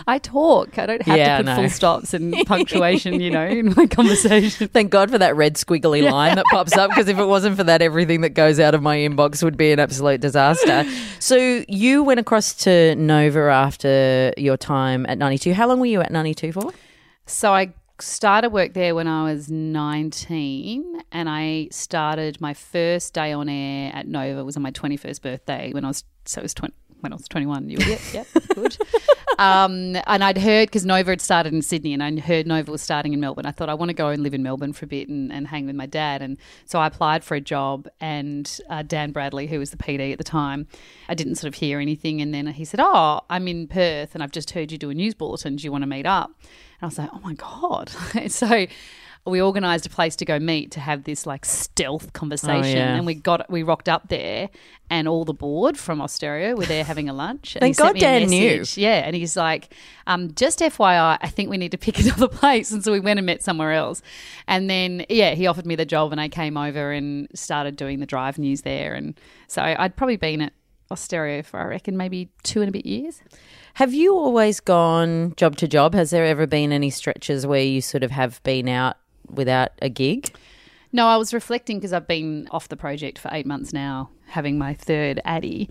I 0.06 0.20
talk. 0.20 0.78
I 0.78 0.86
don't 0.86 1.02
have 1.02 1.18
Yeah, 1.18 1.38
to 1.38 1.44
put 1.44 1.46
know. 1.48 1.56
full 1.56 1.70
stops 1.72 2.14
and 2.14 2.36
punctuation, 2.46 3.20
you 3.20 3.32
know, 3.32 3.48
in 3.48 3.74
my 3.76 3.88
conversation. 3.88 4.68
Thank 4.68 4.92
God 4.92 5.10
for 5.10 5.18
that 5.18 5.36
red 5.36 5.56
squiggly 5.56 6.08
line 6.08 6.36
that 6.36 6.46
pops 6.52 6.78
up 6.78 6.92
because 6.92 7.08
if 7.08 7.18
it 7.18 7.26
wasn't 7.26 7.58
for 7.58 7.64
that, 7.64 7.82
everything 7.82 8.22
that 8.22 8.36
goes 8.36 8.60
out 8.60 8.76
of 8.76 8.84
my 8.84 8.98
inbox 8.98 9.42
would 9.44 9.58
be 9.58 9.72
an 9.72 9.80
absolute 9.80 10.22
disaster. 10.22 10.86
So 11.24 11.64
you 11.70 12.04
went 12.04 12.20
across 12.20 12.54
to 12.66 12.96
Nova 12.96 13.44
after 13.50 14.34
your 14.36 14.58
time 14.58 15.06
at 15.06 15.18
92. 15.18 15.54
How 15.54 15.70
long 15.70 15.80
were 15.80 15.86
you 15.86 16.02
at 16.02 16.12
92 16.12 16.43
for? 16.52 16.72
So 17.26 17.54
I 17.54 17.74
started 18.00 18.50
work 18.52 18.74
there 18.74 18.96
when 18.96 19.08
I 19.08 19.24
was 19.24 19.50
19 19.50 21.04
and 21.12 21.30
I 21.30 21.68
started 21.72 22.42
my 22.42 22.54
first 22.54 23.14
day 23.14 23.32
on 23.32 23.50
air 23.50 23.92
at 23.94 24.08
Nova 24.08 24.44
was 24.44 24.58
on 24.58 24.64
my 24.64 24.72
21st 24.72 25.22
birthday 25.22 25.72
when 25.72 25.86
I 25.86 25.90
was 25.90 26.04
so 26.26 26.40
it 26.40 26.44
was 26.44 26.54
20 26.54 26.74
when 27.04 27.14
I 27.14 27.16
was 27.16 27.28
21 27.28 27.70
you 27.70 27.78
yep 27.80 28.00
yep 28.14 28.28
good. 28.56 28.78
Um, 29.40 29.98
and 30.06 30.24
I'd 30.24 30.38
heard 30.38 30.68
because 30.68 30.86
Nova 30.86 31.12
had 31.12 31.22
started 31.22 31.54
in 31.54 31.62
Sydney 31.64 31.94
and 31.94 32.04
I 32.04 32.20
heard 32.20 32.46
Nova 32.46 32.72
was 32.72 32.84
starting 32.84 33.14
in 33.14 33.20
Melbourne. 33.20 33.48
I 33.48 33.52
thought 33.52 33.68
I 33.68 33.74
want 33.74 33.90
to 33.90 33.94
go 33.94 34.10
and 34.10 34.22
live 34.22 34.36
in 34.36 34.44
Melbourne 34.44 34.74
for 34.74 34.86
a 34.86 34.88
bit 34.88 35.10
and, 35.10 35.32
and 35.34 35.48
hang 35.48 35.66
with 35.66 35.76
my 35.76 35.88
dad. 35.88 36.22
And 36.22 36.38
so 36.66 36.80
I 36.80 36.88
applied 36.88 37.24
for 37.24 37.34
a 37.36 37.42
job 37.42 37.88
and 38.00 38.60
uh, 38.70 38.84
Dan 38.84 39.12
Bradley 39.12 39.48
who 39.48 39.60
was 39.60 39.72
the 39.72 39.78
PD 39.78 40.12
at 40.12 40.18
the 40.18 40.24
time 40.24 40.68
I 41.10 41.16
didn't 41.16 41.36
sort 41.36 41.48
of 41.48 41.56
hear 41.56 41.80
anything. 41.80 42.22
And 42.22 42.34
then 42.34 42.48
he 42.48 42.64
said 42.64 42.80
oh 42.82 43.22
I'm 43.30 43.48
in 43.48 43.68
Perth 43.68 44.14
and 44.14 44.24
I've 44.24 44.32
just 44.32 44.52
heard 44.52 44.72
you 44.72 44.78
do 44.78 44.90
a 44.90 44.94
news 44.94 45.16
bulletin. 45.16 45.56
Do 45.56 45.64
you 45.64 45.72
want 45.72 45.82
to 45.82 45.88
meet 45.88 46.06
up? 46.06 46.32
And 46.40 46.84
I 46.84 46.86
was 46.86 46.98
like, 46.98 47.10
oh 47.14 47.20
my 47.20 47.34
God. 47.34 47.90
so 48.28 48.68
we 49.26 49.42
organised 49.42 49.86
a 49.86 49.90
place 49.90 50.18
to 50.18 50.26
go 50.26 50.38
meet 50.38 50.72
to 50.72 50.82
have 50.82 51.06
this 51.06 51.26
like 51.26 51.46
stealth 51.46 52.12
conversation. 52.12 52.78
yeah. 52.78 52.96
And 52.96 53.06
we 53.06 53.16
got 53.16 53.50
we 53.50 53.64
rocked 53.64 53.88
up 53.88 54.10
there 54.10 54.50
and 54.90 55.08
all 55.08 55.24
the 55.24 55.34
board 55.34 55.78
from 55.78 56.00
Austereo 56.00 56.58
were 56.58 56.66
there 56.66 56.84
having 56.84 57.08
a 57.08 57.14
lunch. 57.14 57.56
And 57.56 57.62
Thank 57.62 57.78
God 57.78 57.98
Dan 57.98 58.28
knew. 58.28 58.66
Yeah. 58.76 59.04
And 59.06 59.16
he's 59.16 59.38
like, 59.38 59.74
um, 60.08 60.34
just 60.34 60.60
FYI, 60.60 61.18
I 61.22 61.30
think 61.30 61.50
we 61.50 61.58
need 61.58 61.72
to 61.72 61.78
pick 61.78 62.00
another 62.06 62.28
place. 62.28 62.72
And 62.72 62.84
so 62.84 62.92
we 62.92 63.00
went 63.00 63.18
and 63.18 63.26
met 63.26 63.42
somewhere 63.42 63.72
else. 63.72 64.02
And 64.48 64.70
then, 64.70 65.06
yeah, 65.10 65.36
he 65.36 65.48
offered 65.48 65.66
me 65.66 65.76
the 65.76 65.86
job 65.86 66.12
and 66.12 66.20
I 66.20 66.28
came 66.28 66.58
over 66.58 66.92
and 66.92 67.28
started 67.34 67.78
doing 67.78 68.02
the 68.02 68.06
drive 68.06 68.38
news 68.38 68.64
there. 68.64 68.94
And 68.94 69.18
so 69.48 69.62
I'd 69.62 69.96
probably 69.96 70.18
been 70.18 70.42
at 70.42 70.54
Austereo 70.92 71.46
for, 71.46 71.60
I 71.62 71.66
reckon, 71.66 71.96
maybe 71.96 72.30
two 72.44 72.62
and 72.62 72.70
a 72.70 72.72
bit 72.72 72.86
years. 72.86 73.22
Have 73.76 73.94
you 73.94 74.16
always 74.16 74.60
gone 74.60 75.34
job 75.38 75.56
to 75.58 75.68
job? 75.68 75.94
Has 75.96 76.12
there 76.12 76.26
ever 76.26 76.46
been 76.46 76.72
any 76.72 76.90
stretches 76.90 77.48
where 77.48 77.64
you 77.64 77.82
sort 77.82 78.04
of 78.04 78.12
have 78.12 78.44
been 78.44 78.68
out 78.68 78.98
without 79.36 79.72
a 79.82 79.90
gig? 79.90 80.36
No, 80.92 81.08
I 81.08 81.18
was 81.18 81.34
reflecting 81.34 81.78
because 81.78 81.92
I've 81.92 82.08
been 82.08 82.48
off 82.52 82.70
the 82.70 82.78
project 82.78 83.18
for 83.18 83.30
eight 83.32 83.46
months 83.46 83.74
now, 83.74 84.12
having 84.28 84.58
my 84.58 84.74
third 84.74 85.20
Addy. 85.26 85.70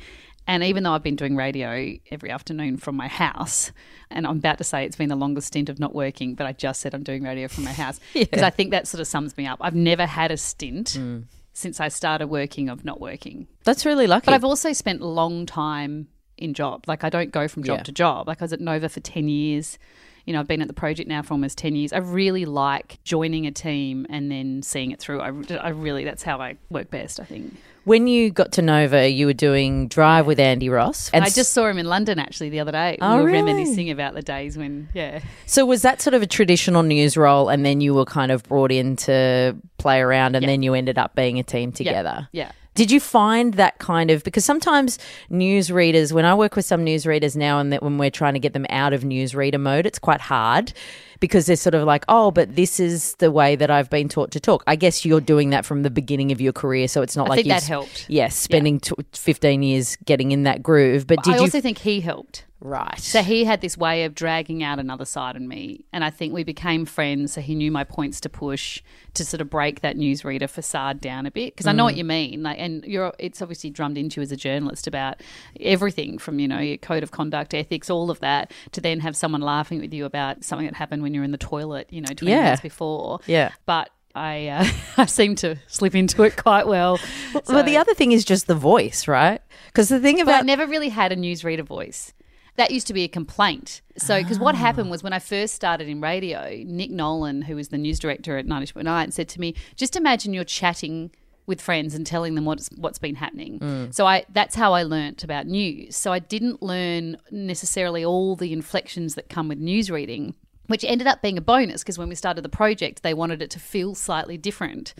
And 0.48 0.64
even 0.64 0.82
though 0.82 0.92
I've 0.92 1.04
been 1.04 1.14
doing 1.14 1.36
radio 1.36 1.96
every 2.10 2.30
afternoon 2.30 2.76
from 2.76 2.96
my 2.96 3.06
house, 3.06 3.70
and 4.10 4.26
I'm 4.26 4.38
about 4.38 4.58
to 4.58 4.64
say 4.64 4.84
it's 4.84 4.96
been 4.96 5.08
the 5.08 5.16
longest 5.16 5.46
stint 5.46 5.68
of 5.68 5.78
not 5.78 5.94
working, 5.94 6.34
but 6.34 6.46
I 6.46 6.52
just 6.52 6.80
said 6.80 6.94
I'm 6.94 7.04
doing 7.04 7.22
radio 7.22 7.46
from 7.46 7.62
my 7.64 7.72
house 7.72 8.00
because 8.14 8.42
I 8.42 8.50
think 8.50 8.72
that 8.72 8.88
sort 8.88 9.00
of 9.00 9.06
sums 9.06 9.36
me 9.36 9.46
up. 9.46 9.58
I've 9.60 9.76
never 9.76 10.04
had 10.04 10.32
a 10.32 10.36
stint 10.36 10.90
hmm. 10.90 11.20
since 11.52 11.78
I 11.78 11.86
started 11.86 12.26
working 12.26 12.68
of 12.68 12.84
not 12.84 13.00
working. 13.00 13.46
That's 13.62 13.86
really 13.86 14.08
lucky. 14.08 14.26
But 14.26 14.34
I've 14.34 14.44
also 14.44 14.72
spent 14.72 15.00
a 15.00 15.06
long 15.06 15.46
time 15.46 16.08
in 16.36 16.54
job. 16.54 16.84
Like 16.88 17.04
I 17.04 17.08
don't 17.08 17.30
go 17.30 17.46
from 17.46 17.62
job 17.62 17.78
Yeah. 17.78 17.84
to 17.84 17.92
job. 17.92 18.26
Like 18.26 18.42
I 18.42 18.44
was 18.44 18.52
at 18.52 18.60
Nova 18.60 18.88
for 18.88 18.98
10 19.00 19.28
years. 19.28 19.78
You 20.26 20.32
know, 20.32 20.40
I've 20.40 20.46
been 20.48 20.62
at 20.62 20.68
the 20.68 20.74
project 20.74 21.08
now 21.08 21.22
for 21.22 21.34
almost 21.34 21.58
10 21.58 21.74
years. 21.74 21.92
I 21.92 21.98
really 21.98 22.44
like 22.44 22.98
joining 23.04 23.46
a 23.46 23.50
team 23.50 24.06
and 24.08 24.30
then 24.30 24.62
seeing 24.62 24.90
it 24.92 25.00
through. 25.00 25.20
I, 25.20 25.32
I 25.60 25.68
really, 25.70 26.04
that's 26.04 26.22
how 26.22 26.40
I 26.40 26.56
work 26.70 26.90
best, 26.90 27.18
I 27.18 27.24
think. 27.24 27.56
when 27.84 28.06
you 28.06 28.30
got 28.30 28.52
to 28.52 28.62
Nova, 28.62 29.08
you 29.08 29.26
were 29.26 29.32
doing 29.32 29.88
Drive 29.88 30.26
with 30.26 30.38
Andy 30.38 30.68
Ross. 30.68 31.10
And 31.12 31.24
I 31.24 31.28
just 31.28 31.52
saw 31.52 31.66
him 31.66 31.78
in 31.78 31.86
London 31.86 32.20
actually 32.20 32.50
the 32.50 32.60
other 32.60 32.70
day. 32.72 32.98
Oh, 33.00 33.16
we 33.16 33.22
were 33.22 33.26
really? 33.28 33.42
reminiscing 33.42 33.90
about 33.90 34.14
the 34.14 34.22
days 34.22 34.56
when, 34.56 34.88
yeah. 34.94 35.20
So 35.46 35.66
was 35.66 35.82
that 35.82 36.00
sort 36.00 36.14
of 36.14 36.22
a 36.22 36.26
traditional 36.26 36.84
news 36.84 37.16
role, 37.16 37.48
and 37.48 37.66
then 37.66 37.80
you 37.80 37.92
were 37.94 38.04
kind 38.04 38.30
of 38.30 38.44
brought 38.44 38.70
in 38.70 38.94
to 38.96 39.56
play 39.78 40.00
around, 40.00 40.36
and 40.36 40.44
Yeah. 40.44 40.50
then 40.50 40.62
you 40.62 40.74
ended 40.74 40.98
up 40.98 41.16
being 41.16 41.40
a 41.40 41.42
team 41.42 41.72
together? 41.72 42.28
Yeah. 42.30 42.52
Did 42.74 42.90
you 42.90 43.00
find 43.00 43.54
that 43.54 43.78
kind 43.78 44.10
of 44.10 44.24
because 44.24 44.44
sometimes 44.44 44.98
newsreaders, 45.30 46.12
when 46.12 46.24
I 46.24 46.34
work 46.34 46.56
with 46.56 46.64
some 46.64 46.84
newsreaders 46.84 47.36
now, 47.36 47.58
and 47.58 47.72
that 47.72 47.82
when 47.82 47.98
we're 47.98 48.10
trying 48.10 48.32
to 48.34 48.40
get 48.40 48.54
them 48.54 48.66
out 48.70 48.92
of 48.92 49.02
newsreader 49.02 49.60
mode, 49.60 49.84
it's 49.84 49.98
quite 49.98 50.20
hard 50.22 50.72
because 51.20 51.46
they're 51.46 51.56
sort 51.56 51.74
of 51.74 51.84
like, 51.84 52.04
oh, 52.08 52.30
but 52.30 52.56
this 52.56 52.80
is 52.80 53.14
the 53.16 53.30
way 53.30 53.56
that 53.56 53.70
I've 53.70 53.90
been 53.90 54.08
taught 54.08 54.30
to 54.32 54.40
talk. 54.40 54.64
I 54.66 54.76
guess 54.76 55.04
you're 55.04 55.20
doing 55.20 55.50
that 55.50 55.64
from 55.66 55.82
the 55.82 55.90
beginning 55.90 56.32
of 56.32 56.40
your 56.40 56.52
career, 56.52 56.88
so 56.88 57.02
it's 57.02 57.16
not 57.16 57.26
I 57.26 57.30
like 57.30 57.36
think 57.38 57.48
that 57.48 57.62
helped. 57.62 58.06
Yes, 58.08 58.34
spending 58.34 58.80
tw 58.80 58.94
15 59.12 59.62
years 59.62 59.96
getting 60.04 60.32
in 60.32 60.44
that 60.44 60.62
groove. 60.62 61.06
But 61.06 61.22
did 61.22 61.34
I 61.34 61.36
you 61.36 61.42
also 61.42 61.60
think 61.60 61.78
he 61.78 62.00
helped. 62.00 62.44
Right. 62.64 62.96
So 63.00 63.22
he 63.22 63.44
had 63.44 63.60
this 63.60 63.76
way 63.76 64.04
of 64.04 64.14
dragging 64.14 64.62
out 64.62 64.78
another 64.78 65.04
side 65.04 65.34
of 65.34 65.42
me. 65.42 65.84
And 65.92 66.04
I 66.04 66.10
think 66.10 66.32
we 66.32 66.44
became 66.44 66.84
friends. 66.84 67.32
So 67.32 67.40
he 67.40 67.56
knew 67.56 67.72
my 67.72 67.82
points 67.82 68.20
to 68.20 68.28
push 68.28 68.80
to 69.14 69.24
sort 69.24 69.40
of 69.40 69.50
break 69.50 69.80
that 69.80 69.96
newsreader 69.96 70.48
facade 70.48 71.00
down 71.00 71.26
a 71.26 71.32
bit. 71.32 71.54
Because 71.54 71.66
I 71.66 71.72
know 71.72 71.82
what 71.82 71.96
you 71.96 72.04
mean. 72.04 72.44
Like, 72.44 72.58
and 72.60 72.84
you're, 72.84 73.12
it's 73.18 73.42
obviously 73.42 73.70
drummed 73.70 73.98
into 73.98 74.20
you 74.20 74.22
as 74.22 74.30
a 74.30 74.36
journalist 74.36 74.86
about 74.86 75.20
everything 75.60 76.18
from, 76.18 76.38
you 76.38 76.46
know, 76.46 76.60
your 76.60 76.76
code 76.76 77.02
of 77.02 77.10
conduct, 77.10 77.52
ethics, 77.52 77.90
all 77.90 78.10
of 78.12 78.20
that, 78.20 78.52
to 78.70 78.80
then 78.80 79.00
have 79.00 79.16
someone 79.16 79.40
laughing 79.40 79.80
with 79.80 79.92
you 79.92 80.04
about 80.04 80.44
something 80.44 80.66
that 80.66 80.76
happened 80.76 81.02
when 81.02 81.14
you're 81.14 81.24
in 81.24 81.32
the 81.32 81.38
toilet, 81.38 81.88
you 81.90 82.00
know, 82.00 82.12
20 82.14 82.30
Yeah. 82.30 82.42
minutes 82.44 82.62
before. 82.62 83.18
Yeah. 83.26 83.50
But 83.66 83.90
I, 84.14 84.46
uh, 84.46 84.66
I 84.98 85.06
seem 85.06 85.34
to 85.36 85.56
slip 85.66 85.96
into 85.96 86.22
it 86.22 86.36
quite 86.36 86.68
well. 86.68 87.00
Well, 87.48 87.64
the 87.64 87.76
other 87.76 87.94
thing 87.94 88.12
is 88.12 88.24
just 88.24 88.46
the 88.46 88.54
voice, 88.54 89.08
right? 89.08 89.40
Because 89.66 89.88
the 89.88 89.98
thing 89.98 90.20
about 90.20 90.32
But 90.32 90.42
I 90.42 90.46
never 90.46 90.66
really 90.66 90.90
had 90.90 91.10
a 91.10 91.16
newsreader 91.16 91.64
voice. 91.64 92.12
That 92.56 92.70
used 92.70 92.86
to 92.88 92.92
be 92.92 93.04
a 93.04 93.08
complaint. 93.08 93.80
So, 93.96 94.22
because 94.22 94.38
what 94.38 94.54
happened 94.54 94.88
ah. 94.88 94.90
was 94.90 95.02
when 95.02 95.12
I 95.12 95.18
first 95.18 95.54
started 95.54 95.88
in 95.88 96.00
radio, 96.00 96.62
Nick 96.66 96.90
Nolan, 96.90 97.42
who 97.42 97.56
was 97.56 97.68
the 97.68 97.78
news 97.78 97.98
director 97.98 98.36
at 98.36 98.46
90.9, 98.46 99.12
said 99.12 99.28
to 99.30 99.40
me, 99.40 99.54
just 99.74 99.96
imagine 99.96 100.34
you're 100.34 100.44
chatting 100.44 101.10
with 101.46 101.60
friends 101.60 101.94
and 101.94 102.06
telling 102.06 102.34
them 102.34 102.44
what's 102.44 102.68
what's 102.76 102.98
been 102.98 103.16
happening. 103.16 103.58
Mm. 103.58 103.94
So 103.94 104.06
I 104.06 104.24
that's 104.30 104.54
how 104.54 104.72
I 104.72 104.82
learnt 104.82 105.24
about 105.24 105.46
news. 105.46 105.96
So 105.96 106.12
I 106.12 106.18
didn't 106.18 106.62
learn 106.62 107.16
necessarily 107.30 108.04
all 108.04 108.36
the 108.36 108.52
inflections 108.52 109.14
that 109.16 109.28
come 109.28 109.48
with 109.48 109.58
news 109.58 109.90
reading. 109.90 110.34
Which 110.72 110.84
ended 110.84 111.06
up 111.06 111.20
being 111.20 111.36
a 111.36 111.42
bonus 111.42 111.82
because 111.82 111.98
when 111.98 112.08
we 112.08 112.14
started 112.14 112.42
the 112.42 112.48
project, 112.48 113.02
they 113.02 113.12
wanted 113.12 113.42
it 113.42 113.50
to 113.50 113.60
feel 113.60 113.94
slightly 113.94 114.38
different. 114.38 114.94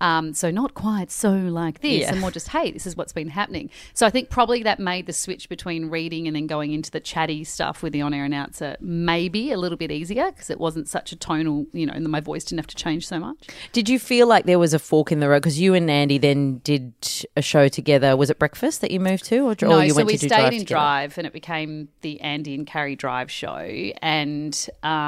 Um, 0.00 0.34
so, 0.34 0.50
not 0.50 0.74
quite 0.74 1.10
so 1.10 1.30
like 1.32 1.80
this, 1.80 2.02
Yeah. 2.02 2.10
and 2.10 2.20
more 2.20 2.30
just, 2.30 2.48
hey, 2.48 2.70
this 2.70 2.86
is 2.86 2.96
what's 2.96 3.14
been 3.14 3.30
happening. 3.30 3.70
So, 3.94 4.06
I 4.06 4.10
think 4.10 4.28
probably 4.28 4.62
that 4.64 4.78
made 4.78 5.06
the 5.06 5.14
switch 5.14 5.48
between 5.48 5.86
reading 5.88 6.26
and 6.26 6.36
then 6.36 6.46
going 6.46 6.72
into 6.72 6.90
the 6.90 7.00
chatty 7.00 7.44
stuff 7.44 7.82
with 7.82 7.94
the 7.94 8.02
on 8.02 8.12
air 8.12 8.24
announcer 8.26 8.76
maybe 8.80 9.52
a 9.52 9.56
little 9.56 9.78
bit 9.78 9.90
easier 9.90 10.26
because 10.30 10.50
it 10.50 10.60
wasn't 10.60 10.86
such 10.86 11.12
a 11.12 11.16
tonal, 11.16 11.64
you 11.72 11.86
know, 11.86 11.94
and 11.94 12.06
my 12.08 12.20
voice 12.20 12.44
didn't 12.44 12.58
have 12.58 12.66
to 12.66 12.76
change 12.76 13.06
so 13.08 13.18
much. 13.18 13.48
Did 13.72 13.88
you 13.88 13.98
feel 13.98 14.26
like 14.26 14.44
there 14.44 14.58
was 14.58 14.74
a 14.74 14.78
fork 14.78 15.10
in 15.12 15.20
the 15.20 15.28
road? 15.30 15.38
Because 15.40 15.58
you 15.58 15.72
and 15.72 15.90
Andy 15.90 16.18
then 16.18 16.58
did 16.58 16.92
a 17.36 17.42
show 17.42 17.68
together. 17.68 18.16
Was 18.18 18.28
it 18.28 18.38
Breakfast 18.38 18.82
that 18.82 18.90
you 18.90 19.00
moved 19.00 19.24
to, 19.26 19.38
or, 19.48 19.56
no, 19.62 19.88
so 19.88 20.04
we 20.04 20.18
stayed 20.18 20.28
Drive 20.28 20.52
in 20.52 20.58
together? 20.60 20.64
Drive, 20.66 21.18
and 21.18 21.26
it 21.26 21.32
became 21.32 21.88
the 22.02 22.20
Andy 22.20 22.54
and 22.54 22.66
Carrie 22.66 22.96
Drive 22.96 23.30
show, 23.30 23.56
and 24.02 24.68
um, 24.82 25.05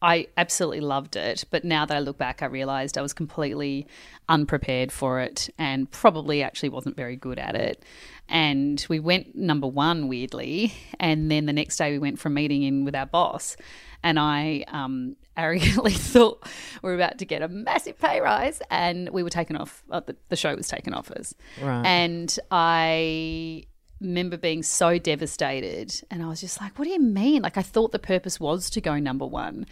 I 0.00 0.28
absolutely 0.36 0.80
loved 0.80 1.16
it. 1.16 1.44
But 1.50 1.64
now 1.64 1.84
that 1.84 1.96
I 1.96 2.00
look 2.00 2.18
back, 2.18 2.42
I 2.42 2.46
realised 2.46 2.96
I 2.96 3.02
was 3.02 3.12
completely 3.12 3.86
unprepared 4.28 4.92
for 4.92 5.20
it, 5.20 5.48
and 5.58 5.90
probably 5.90 6.42
actually 6.42 6.68
wasn't 6.68 6.96
very 6.96 7.16
good 7.16 7.38
at 7.38 7.54
it. 7.56 7.82
And 8.28 8.84
we 8.88 9.00
went 9.00 9.34
number 9.34 9.66
one 9.66 10.06
weirdly, 10.06 10.72
and 11.00 11.30
then 11.30 11.46
the 11.46 11.52
next 11.52 11.76
day 11.78 11.90
we 11.90 11.98
went 11.98 12.18
for 12.20 12.28
a 12.28 12.30
meeting 12.30 12.62
in 12.62 12.84
with 12.84 12.94
our 12.94 13.06
boss, 13.06 13.56
and 14.04 14.18
I 14.20 14.64
um, 14.68 15.16
arrogantly 15.36 15.92
thought 15.92 16.46
we 16.82 16.90
are 16.90 16.94
about 16.94 17.18
to 17.18 17.24
get 17.24 17.42
a 17.42 17.48
massive 17.48 17.98
pay 17.98 18.20
rise, 18.20 18.60
and 18.70 19.08
we 19.08 19.22
were 19.24 19.30
taken 19.30 19.56
off. 19.56 19.82
Uh, 19.90 20.00
the, 20.00 20.14
the 20.28 20.36
show 20.36 20.54
was 20.54 20.68
taken 20.68 20.94
off 20.94 21.10
us, 21.10 21.34
Right. 21.60 21.84
and 21.86 22.38
I 22.52 23.64
remember 24.00 24.36
being 24.36 24.62
so 24.62 24.98
devastated 24.98 26.02
and 26.10 26.22
I 26.22 26.28
was 26.28 26.40
just 26.40 26.60
like, 26.60 26.78
what 26.78 26.84
do 26.84 26.90
you 26.90 27.00
mean? 27.00 27.42
Like 27.42 27.56
I 27.56 27.62
thought 27.62 27.92
the 27.92 27.98
purpose 27.98 28.38
was 28.38 28.70
to 28.70 28.80
go 28.80 28.98
number 28.98 29.26
one. 29.26 29.66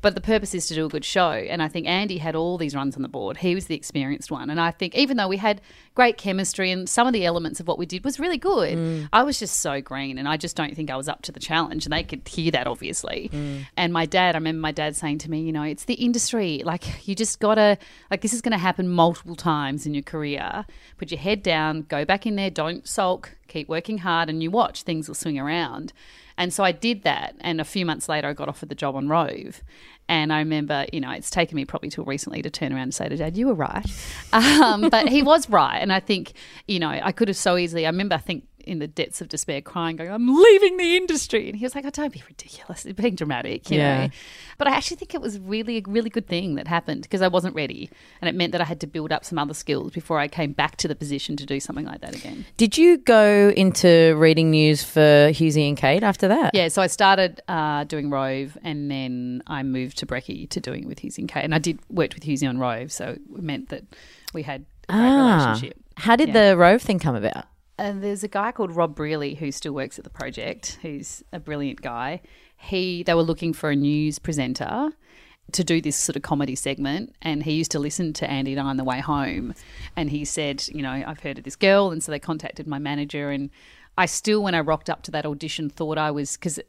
But 0.00 0.14
the 0.14 0.20
purpose 0.20 0.54
is 0.54 0.66
to 0.68 0.74
do 0.74 0.86
a 0.86 0.88
good 0.88 1.04
show. 1.04 1.30
And 1.30 1.62
I 1.62 1.68
think 1.68 1.86
Andy 1.86 2.18
had 2.18 2.34
all 2.34 2.56
these 2.56 2.74
runs 2.74 2.96
on 2.96 3.02
the 3.02 3.08
board. 3.08 3.38
He 3.38 3.54
was 3.54 3.66
the 3.66 3.74
experienced 3.74 4.30
one. 4.30 4.48
And 4.50 4.60
I 4.60 4.70
think 4.70 4.94
even 4.94 5.16
though 5.16 5.28
we 5.28 5.38
had 5.38 5.60
great 5.94 6.16
chemistry 6.16 6.70
and 6.70 6.88
some 6.88 7.06
of 7.06 7.12
the 7.12 7.24
elements 7.24 7.58
of 7.58 7.66
what 7.66 7.78
we 7.78 7.86
did 7.86 8.04
was 8.04 8.20
really 8.20 8.38
good, 8.38 8.78
mm. 8.78 9.08
I 9.12 9.22
was 9.22 9.38
just 9.38 9.60
so 9.60 9.80
green. 9.80 10.18
And 10.18 10.28
I 10.28 10.36
just 10.36 10.56
don't 10.56 10.74
think 10.76 10.90
I 10.90 10.96
was 10.96 11.08
up 11.08 11.22
to 11.22 11.32
the 11.32 11.40
challenge. 11.40 11.84
And 11.84 11.92
they 11.92 12.02
could 12.02 12.26
hear 12.26 12.50
that, 12.52 12.66
obviously. 12.66 13.30
Mm. 13.32 13.66
And 13.76 13.92
my 13.92 14.06
dad, 14.06 14.34
I 14.34 14.38
remember 14.38 14.60
my 14.60 14.72
dad 14.72 14.94
saying 14.94 15.18
to 15.18 15.30
me, 15.30 15.40
you 15.40 15.52
know, 15.52 15.64
it's 15.64 15.84
the 15.84 15.94
industry. 15.94 16.62
Like, 16.64 17.08
you 17.08 17.14
just 17.14 17.40
got 17.40 17.56
to, 17.56 17.78
like, 18.10 18.20
this 18.20 18.32
is 18.32 18.42
to 18.42 18.58
happen 18.58 18.88
multiple 18.88 19.36
times 19.36 19.86
in 19.86 19.94
your 19.94 20.02
career. 20.02 20.64
Put 20.96 21.10
your 21.10 21.20
head 21.20 21.42
down, 21.42 21.82
go 21.82 22.04
back 22.04 22.26
in 22.26 22.36
there, 22.36 22.50
don't 22.50 22.86
sulk, 22.86 23.36
keep 23.48 23.68
working 23.68 23.98
hard, 23.98 24.28
and 24.28 24.42
you 24.42 24.50
watch 24.50 24.82
things 24.82 25.08
will 25.08 25.14
swing 25.14 25.38
around. 25.38 25.92
And 26.38 26.54
so 26.54 26.64
I 26.64 26.72
did 26.72 27.02
that. 27.02 27.34
And 27.40 27.60
a 27.60 27.64
few 27.64 27.84
months 27.84 28.08
later, 28.08 28.28
I 28.28 28.32
got 28.32 28.48
offered 28.48 28.70
the 28.70 28.74
job 28.74 28.94
on 28.94 29.08
Rove. 29.08 29.62
And 30.08 30.32
I 30.32 30.38
remember, 30.38 30.86
you 30.90 31.00
know, 31.00 31.10
it's 31.10 31.28
taken 31.28 31.56
me 31.56 31.66
probably 31.66 31.90
till 31.90 32.04
recently 32.04 32.40
to 32.40 32.48
turn 32.48 32.72
around 32.72 32.84
and 32.84 32.94
say 32.94 33.08
to 33.10 33.16
Dad, 33.16 33.36
you 33.36 33.48
were 33.48 33.54
right. 33.54 33.84
Um, 34.32 34.88
but 34.88 35.08
he 35.08 35.22
was 35.22 35.48
right. 35.50 35.78
And 35.78 35.92
I 35.92 36.00
think, 36.00 36.32
you 36.66 36.78
know, 36.78 36.88
I 36.88 37.12
could 37.12 37.28
have 37.28 37.36
so 37.36 37.56
easily, 37.56 37.86
I 37.86 37.88
remember, 37.90 38.14
I 38.14 38.18
think 38.18 38.44
in 38.68 38.78
the 38.78 38.86
depths 38.86 39.20
of 39.20 39.28
despair 39.28 39.60
crying, 39.60 39.96
going, 39.96 40.10
I'm 40.10 40.28
leaving 40.28 40.76
the 40.76 40.96
industry. 40.96 41.48
And 41.48 41.56
he 41.56 41.64
was 41.64 41.74
like, 41.74 41.84
oh, 41.84 41.90
don't 41.90 42.12
be 42.12 42.22
ridiculous. 42.28 42.84
It's 42.86 43.00
being 43.00 43.14
dramatic, 43.14 43.70
you 43.70 43.78
Yeah. 43.78 44.04
know. 44.06 44.10
But 44.58 44.68
I 44.68 44.72
actually 44.76 44.96
think 44.98 45.14
it 45.14 45.20
was 45.20 45.38
really 45.38 45.78
a 45.78 45.82
really 45.86 46.10
good 46.10 46.26
thing 46.26 46.56
that 46.56 46.66
happened 46.68 47.02
because 47.02 47.22
I 47.22 47.28
wasn't 47.28 47.54
ready. 47.54 47.88
And 48.20 48.28
it 48.28 48.34
meant 48.34 48.52
that 48.52 48.60
I 48.60 48.64
had 48.64 48.80
to 48.80 48.86
build 48.86 49.12
up 49.12 49.24
some 49.24 49.38
other 49.38 49.54
skills 49.54 49.92
before 49.92 50.18
I 50.18 50.28
came 50.28 50.52
back 50.52 50.76
to 50.78 50.88
the 50.88 50.94
position 50.94 51.36
to 51.36 51.46
do 51.46 51.60
something 51.60 51.86
like 51.86 52.00
that 52.02 52.14
again. 52.14 52.44
Did 52.56 52.76
you 52.76 52.98
go 52.98 53.52
into 53.56 54.14
reading 54.18 54.50
news 54.50 54.82
for 54.82 55.00
Hughesy 55.32 55.66
and 55.68 55.76
Kate 55.76 56.02
after 56.02 56.28
that? 56.28 56.54
Yeah, 56.54 56.68
so 56.68 56.82
I 56.82 56.86
started 56.88 57.40
uh, 57.48 57.84
doing 57.84 58.10
Rove, 58.10 58.58
and 58.62 58.90
then 58.90 59.42
I 59.46 59.62
moved 59.62 59.98
to 59.98 60.06
Brecky 60.06 60.48
to 60.50 60.60
doing 60.60 60.82
it 60.82 60.86
with 60.88 60.98
Hughesy 61.00 61.18
and 61.18 61.28
Kate, 61.28 61.44
and 61.44 61.54
I 61.54 61.58
did 61.58 61.78
worked 61.88 62.14
with 62.14 62.24
Hughesy 62.24 62.48
on 62.48 62.58
Rove, 62.58 62.90
so 62.92 63.10
it 63.10 63.42
meant 63.42 63.68
that 63.70 63.84
we 64.34 64.42
had 64.42 64.66
a 64.88 64.92
great 64.92 65.00
Ah. 65.08 65.44
relationship. 65.46 65.78
How 65.96 66.16
did 66.16 66.28
Yeah. 66.28 66.50
the 66.50 66.56
Rove 66.56 66.82
thing 66.82 66.98
come 66.98 67.14
about? 67.14 67.44
And 67.78 68.02
there's 68.02 68.24
a 68.24 68.28
guy 68.28 68.50
called 68.50 68.74
Rob 68.74 68.96
Brearley 68.96 69.36
who 69.36 69.52
still 69.52 69.72
works 69.72 69.98
at 69.98 70.04
the 70.04 70.10
project. 70.10 70.78
Who's 70.82 71.22
a 71.32 71.38
brilliant 71.38 71.80
guy. 71.80 72.20
He 72.56 73.04
they 73.04 73.14
were 73.14 73.22
looking 73.22 73.52
for 73.52 73.70
a 73.70 73.76
news 73.76 74.18
presenter 74.18 74.90
to 75.52 75.64
do 75.64 75.80
this 75.80 75.96
sort 75.96 76.16
of 76.16 76.22
comedy 76.22 76.54
segment, 76.54 77.14
and 77.22 77.42
he 77.42 77.52
used 77.52 77.70
to 77.70 77.78
listen 77.78 78.12
to 78.12 78.28
Andy 78.28 78.52
and 78.52 78.60
I 78.60 78.64
on 78.64 78.76
the 78.76 78.84
way 78.84 79.00
home. 79.00 79.54
And 79.96 80.10
he 80.10 80.24
said, 80.24 80.66
you 80.68 80.82
know, 80.82 80.90
I've 80.90 81.20
heard 81.20 81.38
of 81.38 81.44
this 81.44 81.56
girl, 81.56 81.90
and 81.90 82.02
so 82.02 82.12
they 82.12 82.18
contacted 82.18 82.66
my 82.66 82.78
manager 82.78 83.30
and. 83.30 83.50
I 83.96 84.06
still, 84.06 84.44
when 84.44 84.54
I 84.54 84.60
rocked 84.60 84.88
up 84.88 85.02
to 85.02 85.10
that 85.10 85.26
audition, 85.26 85.68
thought 85.68 85.98
I 85.98 86.12
was 86.12 86.36
because 86.36 86.60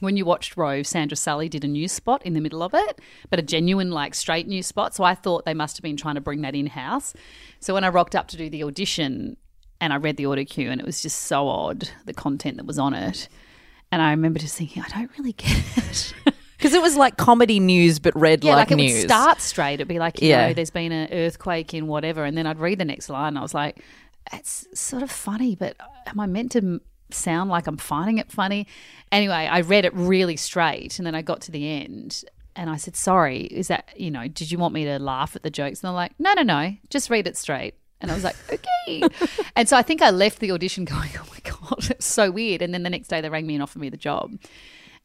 when 0.00 0.18
you 0.18 0.26
watched 0.26 0.54
Rove, 0.54 0.86
Sandra 0.86 1.16
Sully 1.16 1.48
did 1.48 1.64
a 1.64 1.66
news 1.66 1.92
spot 1.92 2.20
in 2.26 2.34
the 2.34 2.42
middle 2.42 2.62
of 2.62 2.74
it, 2.74 3.00
but 3.30 3.38
a 3.38 3.42
genuine, 3.42 3.90
like, 3.90 4.14
straight 4.14 4.46
news 4.46 4.66
spot. 4.66 4.94
So 4.94 5.02
I 5.02 5.14
thought 5.14 5.46
they 5.46 5.54
must 5.54 5.78
have 5.78 5.82
been 5.82 5.96
trying 5.96 6.16
to 6.16 6.20
bring 6.20 6.42
that 6.42 6.54
in 6.54 6.66
house. 6.66 7.14
So 7.58 7.72
when 7.72 7.84
I 7.84 7.88
rocked 7.88 8.14
up 8.14 8.28
to 8.28 8.36
do 8.36 8.50
the 8.50 8.64
audition, 8.64 9.38
and 9.84 9.92
I 9.92 9.96
read 9.96 10.16
the 10.16 10.26
audio 10.26 10.44
cue 10.44 10.70
and 10.70 10.80
it 10.80 10.86
was 10.86 11.02
just 11.02 11.20
so 11.22 11.46
odd, 11.48 11.88
the 12.06 12.14
content 12.14 12.56
that 12.56 12.66
was 12.66 12.78
on 12.78 12.94
it. 12.94 13.28
And 13.92 14.00
I 14.02 14.10
remember 14.10 14.38
just 14.38 14.56
thinking, 14.56 14.82
I 14.82 14.88
don't 14.88 15.10
really 15.18 15.32
get 15.32 15.62
it. 15.76 16.14
Because 16.56 16.72
it 16.72 16.80
was 16.80 16.96
like 16.96 17.18
comedy 17.18 17.60
news, 17.60 17.98
but 17.98 18.18
read 18.18 18.42
yeah, 18.42 18.52
like, 18.52 18.70
like, 18.70 18.72
it 18.72 18.82
news. 18.82 18.94
would 19.02 19.10
start 19.10 19.40
straight. 19.42 19.74
It'd 19.74 19.88
be 19.88 19.98
like, 19.98 20.22
you 20.22 20.30
Yeah. 20.30 20.46
know, 20.48 20.54
there's 20.54 20.70
been 20.70 20.92
an 20.92 21.10
earthquake 21.12 21.74
in 21.74 21.88
whatever. 21.88 22.24
And 22.24 22.38
then 22.38 22.46
I'd 22.46 22.58
read 22.58 22.78
the 22.78 22.86
next 22.86 23.10
line 23.10 23.28
and 23.28 23.38
I 23.38 23.42
was 23.42 23.52
like, 23.52 23.82
it's 24.32 24.66
sort 24.72 25.02
of 25.02 25.10
funny, 25.10 25.56
but 25.56 25.76
am 26.06 26.18
I 26.18 26.24
meant 26.24 26.52
to 26.52 26.80
sound 27.10 27.50
like 27.50 27.66
I'm 27.66 27.76
finding 27.76 28.16
it 28.16 28.32
funny? 28.32 28.66
Anyway, 29.12 29.34
I 29.34 29.60
read 29.60 29.84
it 29.84 29.92
really 29.94 30.36
straight. 30.36 30.98
And 30.98 31.04
then 31.06 31.14
I 31.14 31.20
got 31.20 31.42
to 31.42 31.50
the 31.50 31.68
end 31.70 32.24
and 32.56 32.70
I 32.70 32.76
said, 32.76 32.96
sorry, 32.96 33.40
is 33.42 33.68
that, 33.68 33.90
you 34.00 34.10
know, 34.10 34.26
did 34.26 34.50
you 34.50 34.56
want 34.56 34.72
me 34.72 34.84
to 34.86 34.98
laugh 34.98 35.36
at 35.36 35.42
the 35.42 35.50
jokes? 35.50 35.82
And 35.82 35.88
they're 35.88 35.94
like, 35.94 36.12
no, 36.18 36.32
no, 36.32 36.42
no, 36.44 36.74
just 36.88 37.10
read 37.10 37.26
it 37.26 37.36
straight. 37.36 37.74
And 38.00 38.10
I 38.10 38.14
was 38.14 38.24
like, 38.24 38.36
okay. 38.52 39.02
and 39.56 39.68
so 39.68 39.76
I 39.76 39.82
think 39.82 40.02
I 40.02 40.10
left 40.10 40.40
the 40.40 40.52
audition 40.52 40.84
going, 40.84 41.10
oh 41.18 41.26
my 41.30 41.38
God, 41.42 41.90
it's 41.90 42.06
so 42.06 42.30
weird. 42.30 42.62
And 42.62 42.74
then 42.74 42.82
the 42.82 42.90
next 42.90 43.08
day 43.08 43.20
they 43.20 43.30
rang 43.30 43.46
me 43.46 43.54
and 43.54 43.62
offered 43.62 43.80
me 43.80 43.88
the 43.88 43.96
job. 43.96 44.38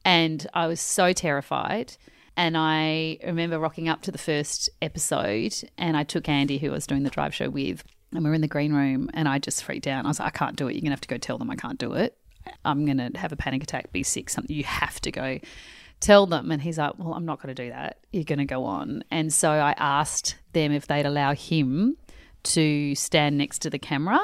And 0.04 0.46
I 0.54 0.66
was 0.66 0.80
so 0.80 1.12
terrified. 1.12 1.96
And 2.36 2.56
I 2.56 3.18
remember 3.24 3.58
rocking 3.58 3.88
up 3.88 4.02
to 4.02 4.12
the 4.12 4.18
first 4.18 4.70
episode 4.80 5.54
and 5.76 5.96
I 5.96 6.04
took 6.04 6.28
Andy, 6.28 6.58
who 6.58 6.68
I 6.68 6.72
was 6.72 6.86
doing 6.86 7.02
the 7.02 7.10
drive 7.10 7.34
show 7.34 7.50
with, 7.50 7.84
and 8.12 8.24
we 8.24 8.30
were 8.30 8.34
in 8.34 8.40
the 8.40 8.48
green 8.48 8.72
room 8.72 9.10
and 9.14 9.28
I 9.28 9.38
just 9.38 9.62
freaked 9.62 9.86
out. 9.86 10.04
I 10.04 10.08
was 10.08 10.20
like, 10.20 10.34
I 10.34 10.38
can't 10.38 10.56
do 10.56 10.68
it. 10.68 10.72
You're 10.72 10.80
going 10.80 10.90
to 10.90 10.92
have 10.92 11.00
to 11.02 11.08
go 11.08 11.18
tell 11.18 11.38
them 11.38 11.50
I 11.50 11.56
can't 11.56 11.78
do 11.78 11.92
it. 11.92 12.16
I'm 12.64 12.84
going 12.84 12.98
to 12.98 13.18
have 13.18 13.32
a 13.32 13.36
panic 13.36 13.62
attack, 13.62 13.92
be 13.92 14.02
sick, 14.02 14.30
something. 14.30 14.54
You 14.54 14.64
have 14.64 15.00
to 15.02 15.10
go 15.10 15.38
tell 16.00 16.26
them. 16.26 16.50
And 16.50 16.62
he's 16.62 16.78
like, 16.78 16.98
Well, 16.98 17.14
I'm 17.14 17.26
not 17.26 17.42
going 17.42 17.54
to 17.54 17.62
do 17.62 17.70
that. 17.70 17.98
You're 18.12 18.24
going 18.24 18.38
to 18.38 18.44
go 18.44 18.64
on. 18.64 19.04
And 19.10 19.32
so 19.32 19.50
I 19.50 19.74
asked 19.76 20.36
them 20.52 20.72
if 20.72 20.86
they'd 20.86 21.06
allow 21.06 21.34
him 21.34 21.96
to 22.44 22.94
stand 22.94 23.38
next 23.38 23.60
to 23.60 23.70
the 23.70 23.78
camera. 23.78 24.18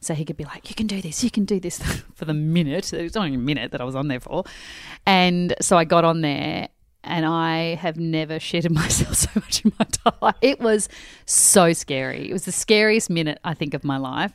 So 0.00 0.14
he 0.14 0.24
could 0.24 0.36
be 0.36 0.44
like, 0.44 0.68
you 0.68 0.74
can 0.74 0.86
do 0.86 1.00
this, 1.00 1.24
you 1.24 1.30
can 1.30 1.44
do 1.44 1.58
this 1.58 1.80
for 2.14 2.24
the 2.24 2.34
minute. 2.34 2.92
It 2.92 3.02
was 3.02 3.16
only 3.16 3.34
a 3.34 3.38
minute 3.38 3.72
that 3.72 3.80
I 3.80 3.84
was 3.84 3.94
on 3.96 4.08
there 4.08 4.20
for. 4.20 4.44
And 5.06 5.54
so 5.60 5.76
I 5.76 5.84
got 5.84 6.04
on 6.04 6.20
there 6.20 6.68
and 7.02 7.24
I 7.24 7.74
have 7.76 7.96
never 7.96 8.34
shitted 8.34 8.70
myself 8.74 9.14
so 9.14 9.30
much 9.34 9.64
in 9.64 9.72
my 9.78 9.86
life. 10.22 10.34
It 10.42 10.60
was 10.60 10.88
so 11.24 11.72
scary. 11.72 12.28
It 12.28 12.32
was 12.32 12.44
the 12.44 12.52
scariest 12.52 13.10
minute, 13.10 13.38
I 13.44 13.54
think, 13.54 13.74
of 13.74 13.84
my 13.84 13.96
life. 13.96 14.32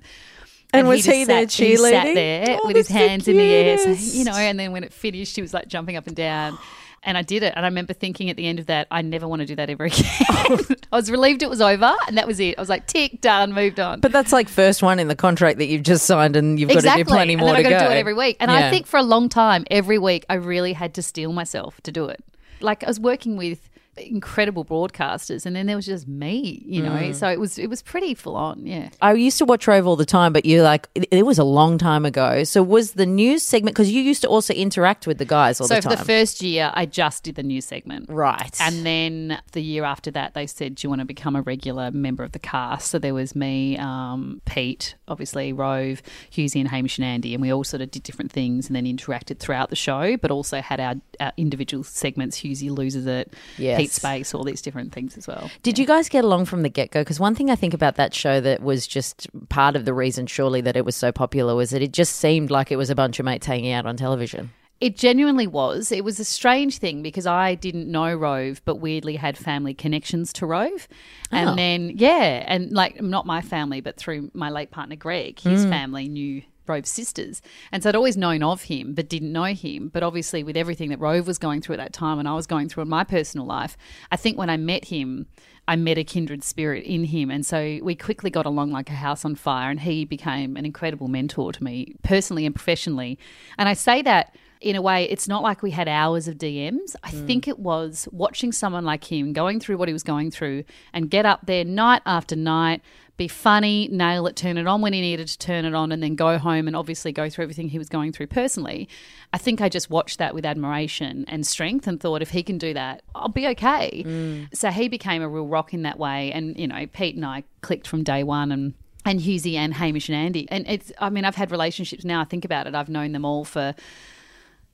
And 0.74 0.88
was 0.88 1.04
just 1.04 1.16
he 1.16 1.26
there 1.26 1.50
sat, 1.50 1.66
he 1.66 1.76
sat 1.76 2.14
there 2.16 2.58
Oh, 2.62 2.68
with 2.68 2.78
his 2.78 2.88
that's 2.88 2.94
the 2.98 3.08
hands 3.10 3.28
in 3.28 3.36
the 3.36 3.44
air, 3.44 3.78
cutest. 3.78 4.16
you 4.16 4.24
know, 4.24 4.32
and 4.32 4.58
then 4.58 4.72
when 4.72 4.86
it 4.86 4.94
finished, 4.94 5.36
he 5.36 5.42
was 5.42 5.54
like 5.54 5.68
jumping 5.68 5.98
up 5.98 6.08
and 6.08 6.16
down. 6.16 6.58
And 7.04 7.18
I 7.18 7.24
did 7.24 7.42
it. 7.42 7.54
And 7.56 7.66
I 7.66 7.68
remember 7.68 7.94
thinking 7.94 8.30
at 8.30 8.38
the 8.38 8.46
end 8.46 8.60
of 8.60 8.68
that, 8.68 8.86
I 8.92 9.02
never 9.02 9.28
want 9.28 9.40
to 9.40 9.46
do 9.48 9.56
that 9.56 9.72
ever 9.72 9.86
again. 9.86 10.06
I 10.92 10.96
was 10.96 11.10
relieved 11.10 11.42
it 11.42 11.50
was 11.50 11.60
over 11.60 11.96
and 12.08 12.16
that 12.18 12.28
was 12.28 12.40
it. 12.40 12.58
I 12.58 12.62
was 12.62 12.70
like, 12.70 12.86
tick, 12.86 13.22
done, 13.22 13.54
moved 13.54 13.80
on. 13.80 14.02
But 14.02 14.12
that's 14.12 14.32
like 14.32 14.48
first 14.48 14.84
one 14.84 15.00
in 15.00 15.08
the 15.08 15.16
contract 15.16 15.58
that 15.58 15.66
you've 15.66 15.82
just 15.82 16.06
signed, 16.06 16.36
and 16.36 16.60
you've 16.60 16.70
got 16.70 16.82
to 16.84 16.94
do 16.98 17.06
plenty 17.06 17.36
more 17.36 17.56
and 17.56 17.58
then 17.58 17.64
to 17.64 17.70
I've 17.70 17.74
got 17.74 17.80
go. 17.80 17.86
to 17.86 17.90
do 17.94 17.98
it 17.98 18.00
every 18.00 18.14
week. 18.14 18.38
And 18.40 18.52
Yeah. 18.52 18.68
I 18.68 18.70
think 18.70 18.86
for 18.86 18.98
a 18.98 19.04
long 19.04 19.30
time, 19.30 19.66
every 19.72 19.98
week, 19.98 20.26
I 20.30 20.36
really 20.36 20.74
had 20.74 20.94
to 20.94 21.02
steel 21.02 21.34
myself 21.34 21.82
to 21.82 21.92
do 21.92 22.06
it. 22.06 22.24
Like 22.60 22.84
I 22.84 22.88
was 22.88 23.00
working 23.00 23.36
with 23.36 23.68
incredible 23.98 24.64
broadcasters, 24.64 25.46
and 25.46 25.56
then 25.56 25.66
there 25.66 25.76
was 25.76 25.86
just 25.86 26.08
me, 26.08 26.64
you 26.66 26.82
know. 26.82 26.92
Mm. 26.92 27.16
So 27.16 27.28
it 27.28 27.40
was 27.40 27.58
it 27.60 27.70
was 27.70 27.82
pretty 27.82 28.14
full 28.16 28.36
on, 28.36 28.66
yeah. 28.66 28.90
I 29.02 29.14
used 29.14 29.38
to 29.40 29.46
watch 29.46 29.68
Rove 29.68 29.86
all 29.88 29.96
the 29.96 30.06
time, 30.06 30.34
but 30.34 30.46
you're 30.46 30.64
like, 30.64 30.88
it, 30.96 31.08
it 31.12 31.26
was 31.26 31.38
a 31.38 31.44
long 31.44 31.78
time 31.78 32.06
ago. 32.06 32.44
So 32.44 32.64
was 32.64 32.94
the 32.94 33.06
news 33.06 33.44
segment 33.44 33.76
because 33.76 33.92
you 33.92 34.02
used 34.02 34.22
to 34.22 34.28
also 34.30 34.54
interact 34.54 35.08
with 35.08 35.18
the 35.18 35.26
guys 35.26 35.60
all 35.60 35.68
So 35.68 35.76
the 35.76 35.82
for 35.82 35.90
time, 35.90 35.98
the 35.98 36.06
first 36.06 36.42
year, 36.42 36.72
I 36.74 36.86
just 36.86 37.24
did 37.24 37.36
the 37.36 37.44
news 37.44 37.66
segment. 37.66 38.10
right? 38.10 38.56
And 38.62 38.86
then 38.86 39.42
the 39.52 39.62
year 39.62 39.84
after 39.84 40.12
that, 40.12 40.34
they 40.34 40.48
said, 40.48 40.76
"Do 40.76 40.86
you 40.86 40.90
want 40.90 41.00
to 41.02 41.06
become 41.06 41.36
a 41.36 41.42
regular 41.42 41.92
member 41.92 42.24
of 42.24 42.32
the 42.32 42.40
cast?" 42.40 42.90
So 42.92 43.00
there 43.00 43.14
was 43.14 43.36
me, 43.36 43.78
um, 43.78 44.42
Pete, 44.46 44.96
obviously 45.08 45.52
Rove, 45.54 46.02
Hughesy, 46.32 46.60
and 46.60 46.70
Hamish 46.70 46.98
and 46.98 47.06
Andy, 47.06 47.34
and 47.34 47.42
we 47.42 47.52
all 47.52 47.64
sort 47.64 47.82
of 47.82 47.92
did 47.92 48.04
different 48.04 48.32
things 48.32 48.68
and 48.68 48.76
then 48.76 48.86
interacted 48.86 49.40
throughout 49.40 49.70
the 49.70 49.76
show, 49.76 50.18
but 50.18 50.32
also 50.32 50.62
had 50.62 50.80
our, 50.80 50.96
our 51.20 51.34
individual 51.38 51.84
segments. 51.84 52.40
Hughesy 52.40 52.70
loses 52.70 53.06
it, 53.06 53.34
Yes. 53.58 53.81
Pete 53.82 53.92
Space, 53.92 54.34
all 54.34 54.44
these 54.44 54.62
different 54.62 54.92
things 54.94 55.18
as 55.18 55.28
well. 55.28 55.50
Did 55.64 55.78
you 55.78 55.86
guys 55.86 56.10
get 56.10 56.24
along 56.24 56.46
from 56.46 56.62
the 56.62 56.70
get 56.70 56.92
go? 56.92 57.02
Because 57.02 57.20
one 57.20 57.36
thing 57.36 57.50
I 57.50 57.56
think 57.56 57.74
about 57.74 57.96
that 57.96 58.14
show 58.14 58.40
that 58.42 58.62
was 58.62 58.88
just 58.88 59.28
part 59.50 59.76
of 59.76 59.86
the 59.86 59.94
reason, 59.94 60.28
surely, 60.28 60.62
that 60.62 60.76
it 60.76 60.86
was 60.86 60.96
so 60.96 61.12
popular 61.12 61.56
was 61.56 61.72
that 61.72 61.82
it 61.82 61.92
just 61.94 62.16
seemed 62.16 62.52
like 62.52 62.72
it 62.72 62.78
was 62.78 62.90
a 62.90 62.96
bunch 62.96 63.20
of 63.20 63.26
mates 63.26 63.46
hanging 63.46 63.72
out 63.72 63.86
on 63.86 63.98
television. 63.98 64.52
It 64.80 64.98
genuinely 64.98 65.46
was. 65.46 65.92
It 65.92 66.04
was 66.04 66.20
a 66.20 66.26
strange 66.26 66.80
thing 66.80 67.04
because 67.04 67.28
I 67.28 67.54
didn't 67.54 67.90
know 67.90 68.16
Rove, 68.16 68.64
but 68.66 68.78
weirdly 68.78 69.16
had 69.16 69.38
family 69.38 69.76
connections 69.76 70.34
to 70.34 70.48
Rove. 70.48 70.88
And 71.32 71.50
Oh. 71.52 71.56
then, 71.56 71.92
yeah, 71.98 72.44
and 72.48 72.72
like 72.72 73.00
not 73.00 73.28
my 73.28 73.42
family, 73.42 73.80
but 73.82 73.98
through 73.98 74.32
my 74.34 74.50
late 74.50 74.72
partner 74.72 74.96
Greg, 74.96 75.40
his 75.40 75.68
mm. 75.68 75.70
family 75.70 76.08
knew 76.08 76.42
Rove's 76.68 76.90
sisters. 76.90 77.42
And 77.72 77.84
so 77.84 77.90
I'd 77.90 77.96
always 77.96 78.18
known 78.18 78.44
of 78.44 78.64
him, 78.64 78.94
but 78.94 79.10
didn't 79.10 79.32
know 79.32 79.46
him. 79.46 79.90
But 79.90 80.04
obviously, 80.04 80.44
with 80.44 80.58
everything 80.58 80.90
that 80.90 81.00
Rove 81.00 81.28
was 81.28 81.38
going 81.38 81.62
through 81.62 81.76
at 81.76 81.80
that 81.80 81.94
time 81.94 82.20
and 82.20 82.28
I 82.28 82.34
was 82.34 82.48
going 82.48 82.70
through 82.70 82.84
in 82.84 82.90
my 82.90 83.04
personal 83.04 83.46
life, 83.46 83.78
I 84.12 84.16
think 84.18 84.38
when 84.38 84.50
I 84.50 84.58
met 84.58 84.86
him, 84.86 85.28
I 85.68 85.76
met 85.76 85.98
a 85.98 86.04
kindred 86.04 86.44
spirit 86.44 86.84
in 86.86 87.06
him. 87.06 87.30
And 87.30 87.46
so 87.46 87.80
we 87.82 87.96
quickly 87.96 88.30
got 88.30 88.46
along 88.46 88.72
like 88.72 88.90
a 88.90 88.94
house 88.94 89.24
on 89.26 89.36
fire. 89.36 89.70
And 89.70 89.80
he 89.80 90.06
became 90.06 90.58
an 90.58 90.66
incredible 90.66 91.08
mentor 91.08 91.52
to 91.54 91.64
me, 91.64 91.96
personally 92.04 92.46
and 92.46 92.56
professionally. 92.56 93.20
And 93.58 93.70
I 93.70 93.74
say 93.74 94.02
that 94.04 94.36
in 94.62 94.76
a 94.76 94.82
way, 94.82 95.06
it's 95.06 95.28
not 95.28 95.42
like 95.42 95.64
we 95.64 95.72
had 95.72 95.88
hours 95.88 96.28
of 96.28 96.38
DMs. 96.38 96.96
I 97.04 97.12
mm. 97.12 97.26
think 97.26 97.48
it 97.48 97.58
was 97.58 98.08
watching 98.12 98.52
someone 98.52 98.86
like 98.86 99.12
him 99.12 99.34
going 99.34 99.60
through 99.60 99.78
what 99.78 99.90
he 99.90 99.94
was 99.94 100.04
going 100.04 100.30
through 100.30 100.64
and 100.94 101.10
get 101.10 101.26
up 101.26 101.48
there 101.48 101.66
night 101.66 102.04
after 102.06 102.36
night, 102.36 102.82
be 103.22 103.28
funny, 103.28 103.88
nail 103.92 104.26
it, 104.26 104.36
turn 104.36 104.58
it 104.58 104.66
on 104.66 104.82
when 104.82 104.94
he 104.94 105.02
needed 105.02 105.28
to 105.28 105.38
turn 105.38 105.64
it 105.64 105.76
on, 105.76 105.92
and 105.92 106.02
then 106.02 106.16
go 106.16 106.40
home 106.40 106.68
and 106.68 106.76
obviously 106.76 107.12
go 107.12 107.30
through 107.30 107.44
everything 107.44 107.70
he 107.70 107.78
was 107.78 107.88
going 107.88 108.12
through 108.12 108.26
personally. 108.26 108.90
I 109.32 109.38
think 109.38 109.62
I 109.62 109.70
just 109.70 109.92
watched 109.92 110.18
that 110.18 110.34
with 110.34 110.44
admiration 110.44 111.26
and 111.28 111.46
strength 111.46 111.86
and 111.86 112.00
thought, 112.00 112.24
if 112.24 112.32
he 112.32 112.42
can 112.42 112.58
do 112.58 112.74
that, 112.74 113.04
I'll 113.14 113.30
be 113.30 113.48
okay. 113.50 114.04
Mm. 114.04 114.56
So 114.56 114.72
he 114.72 114.88
became 114.88 115.22
a 115.22 115.30
real 115.30 115.46
rock 115.46 115.72
in 115.72 115.84
that 115.84 116.00
way. 116.00 116.32
And, 116.32 116.58
you 116.58 116.68
know, 116.68 116.88
Pete 116.88 117.16
and 117.16 117.24
I 117.24 117.44
clicked 117.62 117.88
from 117.88 118.04
day 118.04 118.24
one 118.24 118.52
and 118.52 118.74
and 119.04 119.20
Hughesy 119.20 119.56
and 119.56 119.74
Hamish 119.74 120.10
and 120.10 120.16
Andy. 120.16 120.48
And 120.50 120.66
it's, 120.68 120.92
I 121.00 121.10
mean, 121.10 121.26
I've 121.26 121.36
had 121.36 121.50
relationships 121.50 122.06
now, 122.06 122.22
I 122.22 122.24
think 122.24 122.46
about 122.46 122.68
it, 122.68 122.76
I've 122.76 122.90
known 122.90 123.14
them 123.14 123.26
all 123.26 123.44
for 123.46 123.74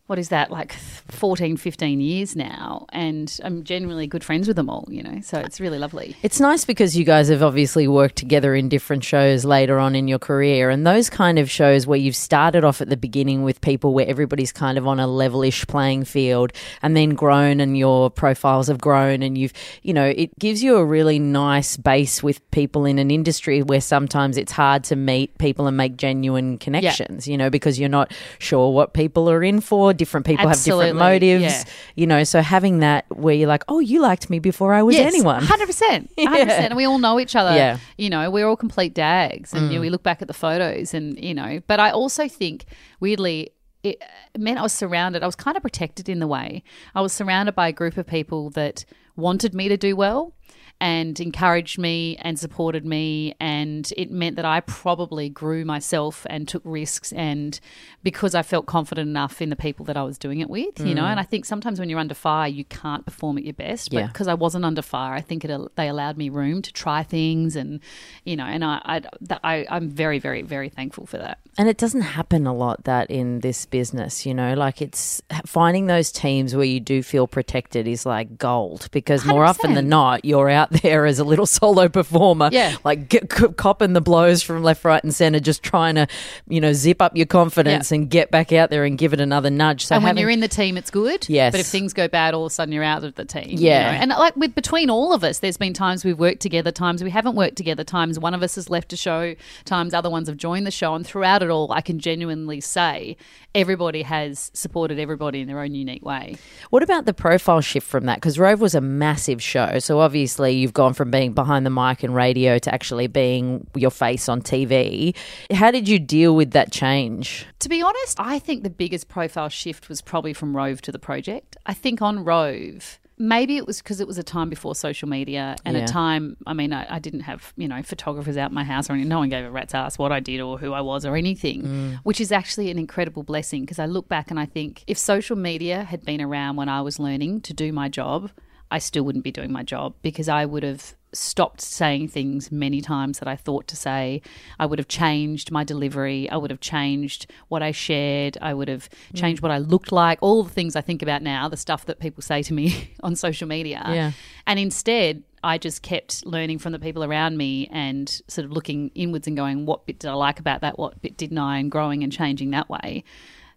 what 0.07 0.17
is 0.17 0.29
that 0.29 0.49
like 0.51 0.73
14 0.73 1.57
15 1.57 1.99
years 1.99 2.35
now 2.35 2.85
and 2.89 3.39
i'm 3.43 3.63
genuinely 3.63 4.07
good 4.07 4.23
friends 4.23 4.47
with 4.47 4.55
them 4.55 4.69
all 4.69 4.85
you 4.89 5.03
know 5.03 5.19
so 5.21 5.37
it's 5.39 5.59
really 5.59 5.77
lovely 5.79 6.15
It's 6.23 6.39
nice 6.39 6.65
because 6.65 6.97
you 6.97 7.03
guys 7.05 7.29
have 7.29 7.43
obviously 7.43 7.87
worked 7.87 8.15
together 8.15 8.55
in 8.55 8.69
different 8.69 9.03
shows 9.03 9.45
later 9.45 9.79
on 9.79 9.95
in 9.95 10.07
your 10.07 10.19
career. 10.19 10.69
And 10.69 10.85
those 10.85 11.09
kind 11.09 11.37
of 11.39 11.49
shows 11.49 11.85
where 11.85 11.97
you've 11.97 12.15
started 12.15 12.63
off 12.63 12.81
at 12.81 12.89
the 12.89 12.97
beginning 12.97 13.43
with 13.43 13.61
people 13.61 13.93
where 13.93 14.07
everybody's 14.07 14.51
kind 14.51 14.77
of 14.77 14.87
on 14.87 14.99
a 14.99 15.07
levelish 15.07 15.67
playing 15.67 16.05
field 16.05 16.51
and 16.81 16.95
then 16.95 17.11
grown 17.11 17.59
and 17.59 17.77
your 17.77 18.09
profiles 18.09 18.67
have 18.67 18.79
grown 18.79 19.21
and 19.21 19.37
you've, 19.37 19.53
you 19.83 19.93
know, 19.93 20.05
it 20.05 20.37
gives 20.39 20.63
you 20.63 20.77
a 20.77 20.85
really 20.85 21.19
nice 21.19 21.77
base 21.77 22.23
with 22.23 22.39
people 22.51 22.85
in 22.85 22.99
an 22.99 23.11
industry 23.11 23.61
where 23.61 23.81
sometimes 23.81 24.37
it's 24.37 24.51
hard 24.51 24.83
to 24.85 24.95
meet 24.95 25.37
people 25.37 25.67
and 25.67 25.77
make 25.77 25.97
genuine 25.97 26.57
connections, 26.57 27.27
you 27.27 27.37
know, 27.37 27.49
because 27.49 27.79
you're 27.79 27.89
not 27.89 28.11
sure 28.39 28.73
what 28.73 28.93
people 28.93 29.29
are 29.29 29.43
in 29.43 29.61
for. 29.61 29.93
Different 29.97 30.25
people 30.25 30.47
have 30.47 30.63
different 30.63 30.97
motives, 30.97 31.43
yeah. 31.43 31.63
you 31.95 32.07
know, 32.07 32.23
so 32.23 32.41
having 32.41 32.79
that 32.79 33.05
where 33.09 33.33
you're 33.33 33.47
like, 33.47 33.63
oh, 33.67 33.79
you 33.79 34.01
liked 34.01 34.29
me 34.29 34.39
before 34.39 34.73
I 34.73 34.83
was 34.83 34.95
anyone. 34.95 35.43
100% 35.43 36.09
100% 36.17 36.17
and 36.17 36.75
we 36.75 36.85
all 36.85 36.99
know 36.99 37.19
each 37.19 37.35
other 37.35 37.55
Yeah. 37.55 37.77
you 37.97 38.09
know 38.09 38.29
we're 38.29 38.47
all 38.47 38.55
complete 38.55 38.93
dags 38.93 39.53
and 39.53 39.67
you 39.67 39.73
know, 39.73 39.77
mm. 39.77 39.81
we 39.81 39.89
look 39.89 40.03
back 40.03 40.21
at 40.21 40.27
the 40.27 40.33
photos 40.33 40.93
and 40.93 41.17
you 41.23 41.33
know 41.33 41.61
but 41.67 41.79
i 41.79 41.89
also 41.89 42.27
think 42.27 42.65
weirdly 42.99 43.51
it 43.83 44.01
meant 44.37 44.59
i 44.59 44.61
was 44.61 44.73
surrounded 44.73 45.23
i 45.23 45.25
was 45.25 45.35
kind 45.35 45.55
of 45.57 45.63
protected 45.63 46.09
in 46.09 46.19
the 46.19 46.27
way 46.27 46.63
i 46.95 47.01
was 47.01 47.13
surrounded 47.13 47.55
by 47.55 47.67
a 47.67 47.71
group 47.71 47.97
of 47.97 48.05
people 48.05 48.49
that 48.51 48.85
wanted 49.15 49.53
me 49.53 49.67
to 49.67 49.77
do 49.77 49.95
well 49.95 50.33
and 50.79 51.19
encouraged 51.19 51.77
me 51.79 52.17
and 52.21 52.37
supported 52.39 52.85
me 52.85 53.33
and 53.39 53.91
it 53.97 54.11
meant 54.11 54.35
that 54.35 54.45
I 54.45 54.59
probably 54.61 55.29
grew 55.29 55.65
myself 55.65 56.25
and 56.29 56.47
took 56.47 56.61
risks 56.65 57.11
and 57.13 57.59
because 58.03 58.35
I 58.35 58.43
felt 58.43 58.65
confident 58.67 59.09
enough 59.09 59.41
in 59.41 59.49
the 59.49 59.55
people 59.55 59.85
that 59.85 59.97
I 59.97 60.03
was 60.03 60.17
doing 60.17 60.39
it 60.39 60.49
with 60.49 60.79
you 60.79 60.93
know? 60.93 61.03
Mm. 61.03 61.11
And 61.11 61.19
I 61.19 61.23
think 61.23 61.45
sometimes 61.45 61.79
when 61.79 61.89
you're 61.89 61.99
under 61.99 62.13
fire 62.13 62.47
you 62.47 62.65
can't 62.65 63.05
perform 63.05 63.37
at 63.37 63.43
your 63.43 63.53
best 63.53 63.91
but 63.91 63.99
Yeah. 63.99 64.07
because 64.07 64.27
I 64.27 64.33
wasn't 64.35 64.65
under 64.65 64.81
fire 64.81 65.13
I 65.13 65.21
think 65.21 65.43
it 65.43 65.75
they 65.75 65.87
allowed 65.87 66.17
me 66.17 66.29
room 66.29 66.61
to 66.61 66.71
try 66.73 67.03
things 67.03 67.55
and 67.55 67.79
you 68.23 68.35
know 68.35 68.45
and 68.45 68.63
I 68.63 68.81
I, 68.85 69.01
I 69.43 69.65
I'm 69.69 69.89
very 69.89 70.19
very 70.19 70.41
very 70.41 70.69
thankful 70.69 71.05
for 71.05 71.17
that. 71.17 71.39
And 71.57 71.67
it 71.67 71.77
doesn't 71.77 72.01
happen 72.01 72.45
a 72.45 72.53
lot 72.53 72.83
that 72.83 73.09
in 73.09 73.39
this 73.39 73.65
business, 73.65 74.25
you 74.27 74.33
know, 74.33 74.53
like 74.53 74.79
it's 74.81 75.21
finding 75.45 75.87
those 75.87 76.11
teams 76.11 76.55
where 76.55 76.65
you 76.65 76.79
do 76.79 77.01
feel 77.01 77.27
protected 77.27 77.87
is 77.87 78.05
like 78.05 78.37
gold 78.37 78.89
because 78.91 79.25
more 79.25 79.43
often 79.43 79.73
than 79.73 79.89
not, 79.89 80.23
you're 80.23 80.49
out 80.49 80.66
there 80.71 81.05
as 81.05 81.19
a 81.19 81.23
little 81.23 81.45
solo 81.57 81.87
performer, 81.89 82.49
Yeah. 82.51 82.75
like 82.83 83.09
get, 83.09 83.29
copping 83.29 83.93
the 83.93 84.01
blows 84.01 84.41
from 84.43 84.63
left, 84.63 84.83
right, 84.85 85.03
and 85.03 85.13
center, 85.13 85.39
just 85.39 85.63
trying 85.63 85.95
to, 85.95 86.07
you 86.47 86.61
know, 86.61 86.73
zip 86.73 87.01
up 87.01 87.15
your 87.15 87.25
confidence 87.25 87.91
Yeah. 87.91 87.95
and 87.97 88.09
get 88.09 88.31
back 88.31 88.51
out 88.53 88.69
there 88.69 88.83
and 88.85 88.97
give 88.97 89.13
it 89.13 89.19
another 89.21 89.49
nudge. 89.49 89.85
So 89.85 89.95
and 89.95 90.03
when 90.03 90.17
you're 90.17 90.29
in 90.29 90.39
the 90.39 90.47
team, 90.47 90.77
it's 90.77 90.89
good. 90.91 91.27
Yes. 91.29 91.51
But 91.51 91.59
if 91.59 91.67
things 91.67 91.93
go 91.93 92.07
bad, 92.07 92.33
all 92.33 92.45
of 92.45 92.51
a 92.51 92.53
sudden 92.53 92.73
you're 92.73 92.83
out 92.83 93.03
of 93.03 93.15
the 93.15 93.25
team. 93.25 93.49
you 93.51 93.67
Yeah. 93.67 93.91
know? 93.91 93.97
And 94.01 94.09
like 94.11 94.35
with 94.35 94.55
between 94.55 94.89
all 94.89 95.13
of 95.13 95.23
us, 95.23 95.39
there's 95.39 95.57
been 95.57 95.73
times 95.73 96.03
we've 96.05 96.17
worked 96.19 96.41
together, 96.41 96.71
times 96.71 97.03
we 97.03 97.09
haven't 97.09 97.35
worked 97.35 97.55
together, 97.55 97.83
times 97.83 98.19
one 98.19 98.33
of 98.33 98.43
us 98.43 98.55
has 98.55 98.69
left 98.69 98.93
a 98.93 98.97
show, 98.97 99.35
times 99.65 99.93
other 99.93 100.09
ones 100.09 100.27
have 100.27 100.37
joined 100.37 100.65
the 100.67 100.71
show. 100.71 100.95
And 100.95 101.05
throughout 101.05 101.43
it 101.43 101.49
all, 101.49 101.71
I 101.71 101.81
can 101.81 101.99
genuinely 101.99 102.61
say 102.61 103.17
everybody 103.55 104.03
has 104.03 104.51
supported 104.53 104.99
everybody 104.99 105.41
in 105.41 105.47
their 105.47 105.59
own 105.59 105.73
unique 105.73 106.05
way. 106.05 106.35
What 106.69 106.83
about 106.83 107.05
the 107.05 107.13
profile 107.13 107.61
shift 107.61 107.87
from 107.87 108.05
that? 108.05 108.15
Because 108.15 108.37
Rove 108.37 108.61
was 108.61 108.75
a 108.75 108.81
massive 108.81 109.41
show. 109.41 109.79
So 109.79 109.99
obviously 109.99 110.53
you've 110.57 110.73
gone 110.73 110.93
from 110.93 111.11
being 111.11 111.33
behind 111.33 111.65
the 111.65 111.69
mic 111.69 112.03
and 112.03 112.13
radio 112.15 112.57
to 112.59 112.73
actually 112.73 113.07
being 113.07 113.67
your 113.75 113.91
face 113.91 114.27
on 114.27 114.41
TV. 114.41 115.15
How 115.53 115.71
did 115.71 115.87
you 115.87 115.99
deal 115.99 116.35
with 116.35 116.51
that 116.51 116.71
change? 116.71 117.45
To 117.59 117.69
be 117.69 117.81
honest, 117.81 118.19
I 118.19 118.39
think 118.39 118.63
the 118.63 118.69
biggest 118.69 119.07
profile 119.07 119.49
shift 119.49 119.89
was 119.89 120.01
probably 120.01 120.33
from 120.33 120.55
Rove 120.55 120.81
to 120.81 120.91
the 120.91 120.99
project. 120.99 121.57
I 121.65 121.73
think 121.73 122.01
on 122.01 122.23
Rove, 122.23 122.99
maybe 123.17 123.57
it 123.57 123.65
was 123.65 123.79
because 123.79 123.99
it 123.99 124.07
was 124.07 124.17
a 124.17 124.23
time 124.23 124.49
before 124.49 124.75
social 124.75 125.09
media 125.09 125.55
and 125.65 125.75
Yeah. 125.75 125.83
a 125.83 125.87
time, 125.87 126.37
I 126.45 126.53
mean, 126.53 126.71
I, 126.71 126.95
I 126.95 126.99
didn't 126.99 127.21
have, 127.21 127.51
you 127.57 127.67
know, 127.67 127.81
photographers 127.81 128.37
out 128.37 128.51
my 128.51 128.63
house 128.63 128.89
or 128.89 128.93
anything. 128.93 129.09
No 129.09 129.19
one 129.19 129.29
gave 129.29 129.43
a 129.43 129.49
rat's 129.49 129.73
ass 129.73 129.97
what 129.97 130.11
I 130.11 130.19
did 130.19 130.39
or 130.39 130.57
who 130.59 130.73
I 130.73 130.81
was 130.81 131.05
or 131.05 131.15
anything, 131.15 131.63
mm. 131.63 131.99
which 132.03 132.21
is 132.21 132.31
actually 132.31 132.69
an 132.69 132.77
incredible 132.77 133.23
blessing 133.23 133.61
because 133.61 133.79
I 133.79 133.85
look 133.87 134.07
back 134.07 134.29
and 134.29 134.39
I 134.39 134.45
think 134.45 134.83
if 134.85 134.97
social 134.97 135.35
media 135.35 135.83
had 135.83 136.05
been 136.05 136.21
around 136.21 136.57
when 136.57 136.69
I 136.69 136.81
was 136.81 136.99
learning 136.99 137.41
to 137.41 137.53
do 137.53 137.73
my 137.73 137.89
job, 137.89 138.29
I 138.71 138.79
still 138.79 139.03
wouldn't 139.03 139.23
be 139.23 139.31
doing 139.31 139.51
my 139.51 139.63
job 139.63 139.93
because 140.01 140.27
I 140.27 140.45
would 140.45 140.63
have 140.63 140.95
stopped 141.13 141.61
saying 141.61 142.09
things 142.09 142.51
many 142.51 142.81
times 142.81 143.19
that 143.19 143.27
I 143.27 143.35
thought 143.35 143.67
to 143.67 143.75
say. 143.75 144.21
I 144.59 144.65
would 144.65 144.79
have 144.79 144.87
changed 144.87 145.51
my 145.51 145.63
delivery. 145.63 146.29
I 146.29 146.37
would 146.37 146.51
have 146.51 146.59
changed 146.59 147.31
what 147.47 147.63
I 147.63 147.71
shared. 147.71 148.37
I 148.41 148.53
would 148.53 148.67
have 148.67 148.89
mm. 148.89 149.17
changed 149.17 149.41
what 149.41 149.51
I 149.51 149.57
looked 149.57 149.91
like. 149.91 150.19
All 150.21 150.43
the 150.43 150.49
things 150.49 150.75
I 150.75 150.81
think 150.81 151.01
about 151.01 151.21
now, 151.21 151.47
the 151.47 151.57
stuff 151.57 151.85
that 151.85 151.99
people 151.99 152.21
say 152.21 152.43
to 152.43 152.53
me 152.53 152.91
on 153.03 153.15
social 153.15 153.47
media. 153.47 153.83
Yeah. 153.87 154.11
And 154.45 154.59
instead, 154.59 155.23
I 155.43 155.57
just 155.57 155.81
kept 155.81 156.25
learning 156.25 156.59
from 156.59 156.71
the 156.73 156.79
people 156.79 157.03
around 157.03 157.37
me 157.37 157.67
and 157.71 158.09
sort 158.27 158.45
of 158.45 158.51
looking 158.51 158.91
inwards 158.95 159.27
and 159.27 159.37
going, 159.37 159.65
what 159.65 159.85
bit 159.85 159.99
did 159.99 160.09
I 160.09 160.13
like 160.13 160.39
about 160.39 160.61
that? 160.61 160.77
What 160.77 161.01
bit 161.01 161.15
didn't 161.15 161.37
I? 161.37 161.59
And 161.59 161.71
growing 161.71 162.03
and 162.03 162.11
changing 162.11 162.51
that 162.51 162.69
way. 162.69 163.03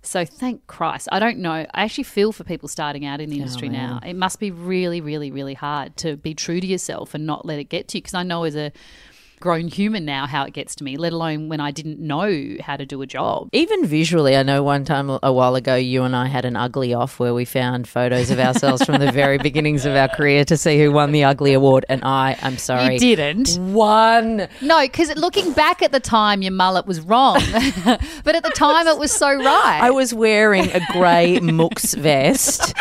So 0.02 0.24
thank 0.24 0.66
Christ. 0.66 1.08
I 1.12 1.18
don't 1.18 1.38
know. 1.38 1.52
I 1.52 1.68
actually 1.74 2.04
feel 2.04 2.32
for 2.32 2.42
people 2.42 2.68
starting 2.68 3.04
out 3.04 3.20
in 3.20 3.28
the 3.28 3.36
oh, 3.36 3.42
industry 3.42 3.68
now. 3.68 4.00
It 4.04 4.16
must 4.16 4.40
be 4.40 4.50
really, 4.50 5.00
really, 5.00 5.30
really 5.30 5.54
hard 5.54 5.96
to 5.98 6.16
be 6.16 6.34
true 6.34 6.60
to 6.60 6.66
yourself 6.66 7.14
and 7.14 7.26
not 7.26 7.44
let 7.44 7.58
it 7.58 7.64
get 7.64 7.88
to 7.88 7.98
you. 7.98 8.02
Because 8.02 8.14
I 8.14 8.22
know 8.22 8.44
as 8.44 8.56
a 8.56 8.72
grown 9.40 9.68
human 9.68 10.04
now 10.04 10.26
how 10.26 10.44
it 10.44 10.52
gets 10.52 10.74
to 10.76 10.84
me, 10.84 10.96
let 10.96 11.12
alone 11.12 11.48
when 11.48 11.60
I 11.60 11.70
didn't 11.70 11.98
know 11.98 12.56
how 12.60 12.76
to 12.76 12.84
do 12.86 13.00
a 13.02 13.06
job. 13.06 13.48
Even 13.52 13.86
visually, 13.86 14.36
I 14.36 14.42
know 14.42 14.62
one 14.62 14.84
time 14.84 15.18
a 15.22 15.32
while 15.32 15.56
ago, 15.56 15.74
you 15.74 16.04
and 16.04 16.14
I 16.14 16.26
had 16.26 16.44
an 16.44 16.56
ugly 16.56 16.92
off 16.94 17.18
where 17.18 17.32
we 17.34 17.44
found 17.44 17.88
photos 17.88 18.30
of 18.30 18.38
ourselves 18.38 18.84
from 18.84 18.98
the 19.00 19.10
very 19.10 19.38
beginnings 19.38 19.86
of 19.86 19.96
our 19.96 20.08
career 20.08 20.44
to 20.44 20.56
see 20.56 20.78
who 20.78 20.92
won 20.92 21.12
the 21.12 21.24
ugly 21.24 21.54
award. 21.54 21.86
And 21.88 22.04
I, 22.04 22.36
I'm 22.42 22.58
sorry, 22.58 22.94
You 22.94 23.00
didn't. 23.00 23.56
One. 23.58 24.48
No, 24.60 24.80
because 24.82 25.14
looking 25.16 25.52
back 25.52 25.82
at 25.82 25.92
the 25.92 26.00
time, 26.00 26.42
your 26.42 26.52
mullet 26.52 26.86
was 26.86 27.00
wrong. 27.00 27.34
but 28.24 28.34
at 28.34 28.42
the 28.42 28.52
time, 28.54 28.86
it 28.86 28.98
was 28.98 29.10
so 29.10 29.32
right. 29.34 29.80
I 29.82 29.90
was 29.90 30.12
wearing 30.12 30.70
a 30.72 30.80
grey 30.92 31.38
Mooks 31.40 31.96
vest 31.96 32.74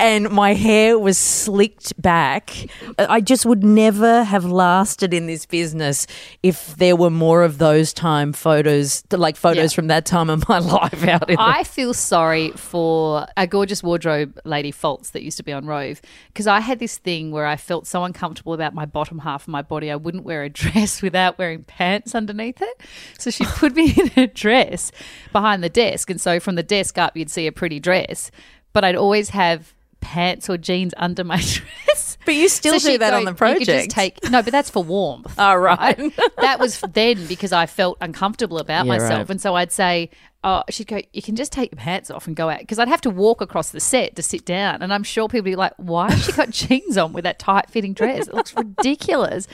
and 0.00 0.30
my 0.30 0.54
hair 0.54 0.98
was 0.98 1.18
slicked 1.18 2.00
back. 2.00 2.50
I 2.98 3.20
just 3.20 3.44
would 3.44 3.62
never 3.62 4.24
have 4.24 4.44
lasted 4.44 5.12
in 5.12 5.26
this 5.26 5.46
business 5.46 6.06
if 6.42 6.74
there 6.76 6.96
were 6.96 7.10
more 7.10 7.42
of 7.42 7.58
those 7.58 7.92
time 7.92 8.32
photos, 8.32 9.04
like 9.12 9.36
photos 9.36 9.72
Yeah. 9.72 9.76
from 9.76 9.86
that 9.88 10.06
time 10.06 10.30
of 10.30 10.48
my 10.48 10.58
life 10.78 11.06
out 11.06 11.28
in 11.28 11.36
the 11.36 11.42
I 11.42 11.64
feel 11.64 11.92
sorry 11.94 12.50
for 12.52 13.26
a 13.36 13.46
gorgeous 13.46 13.82
wardrobe 13.82 14.38
lady, 14.44 14.72
Faltz, 14.72 15.12
that 15.12 15.22
used 15.22 15.36
to 15.36 15.42
be 15.42 15.52
on 15.52 15.66
Rove, 15.66 16.00
because 16.28 16.46
I 16.46 16.60
had 16.60 16.78
this 16.78 16.96
thing 16.98 17.30
where 17.30 17.46
I 17.46 17.56
felt 17.56 17.86
so 17.86 18.02
uncomfortable 18.04 18.54
about 18.54 18.74
my 18.74 18.86
bottom 18.86 19.18
half 19.20 19.42
of 19.42 19.48
my 19.48 19.62
body, 19.62 19.90
I 19.90 19.96
wouldn't 19.96 20.24
wear 20.24 20.42
a 20.42 20.48
dress 20.62 21.02
without 21.02 21.38
wearing 21.38 21.64
pants 21.64 22.14
underneath 22.14 22.62
it. 22.62 22.80
So 23.18 23.30
she 23.30 23.44
put 23.48 23.74
me 23.76 23.92
in 23.96 24.10
a 24.16 24.26
dress 24.26 24.92
behind 25.32 25.62
the 25.62 25.68
desk, 25.68 26.08
and 26.10 26.20
so 26.20 26.40
from 26.40 26.54
the 26.54 26.62
desk 26.62 26.96
up, 26.96 27.16
you'd 27.16 27.30
see 27.30 27.46
a 27.46 27.52
pretty 27.52 27.80
dress, 27.80 28.30
but 28.72 28.82
I'd 28.84 28.96
always 28.96 29.30
have 29.30 29.74
pants 30.00 30.48
or 30.48 30.56
jeans 30.58 30.92
under 30.96 31.24
my 31.24 31.36
dress. 31.40 32.16
But 32.24 32.34
you 32.34 32.48
still 32.48 32.78
do 32.78 32.98
that 32.98 33.10
go, 33.10 33.16
on 33.16 33.24
the 33.24 33.30
"You 33.30 33.64
just 33.64 33.90
project." 33.90 33.90
take 33.90 34.30
no, 34.30 34.42
but 34.42 34.52
that's 34.52 34.70
for 34.70 34.82
warmth. 34.84 35.34
Oh, 35.38 35.54
right. 35.56 35.96
that 36.38 36.58
was 36.60 36.80
then 36.92 37.26
because 37.26 37.52
I 37.52 37.66
felt 37.66 37.96
uncomfortable 38.00 38.58
about 38.58 38.84
Yeah, 38.86 38.92
myself, 38.92 39.10
right. 39.10 39.30
and 39.30 39.40
so 39.40 39.54
I'd 39.56 39.72
say, 39.72 40.10
"Oh, 40.42 40.62
she'd 40.70 40.86
go, 40.86 41.00
you 41.12 41.22
can 41.22 41.36
just 41.36 41.52
take 41.52 41.70
your 41.72 41.76
pants 41.78 42.10
off 42.10 42.26
and 42.26 42.34
go 42.34 42.48
out," 42.48 42.60
because 42.60 42.78
I'd 42.78 42.88
have 42.88 43.00
to 43.02 43.10
walk 43.10 43.40
across 43.40 43.70
the 43.70 43.80
set 43.80 44.16
to 44.16 44.22
sit 44.22 44.44
down, 44.44 44.82
and 44.82 44.92
I'm 44.92 45.02
sure 45.02 45.28
people 45.28 45.40
would 45.44 45.50
be 45.50 45.56
like, 45.56 45.72
"Why 45.76 46.10
has 46.10 46.24
she 46.24 46.32
got 46.32 46.50
jeans 46.60 46.96
on 46.96 47.12
with 47.12 47.24
that 47.24 47.38
tight 47.38 47.68
fitting 47.70 47.92
dress? 47.92 48.28
It 48.28 48.34
looks 48.34 48.54
ridiculous." 48.56 49.46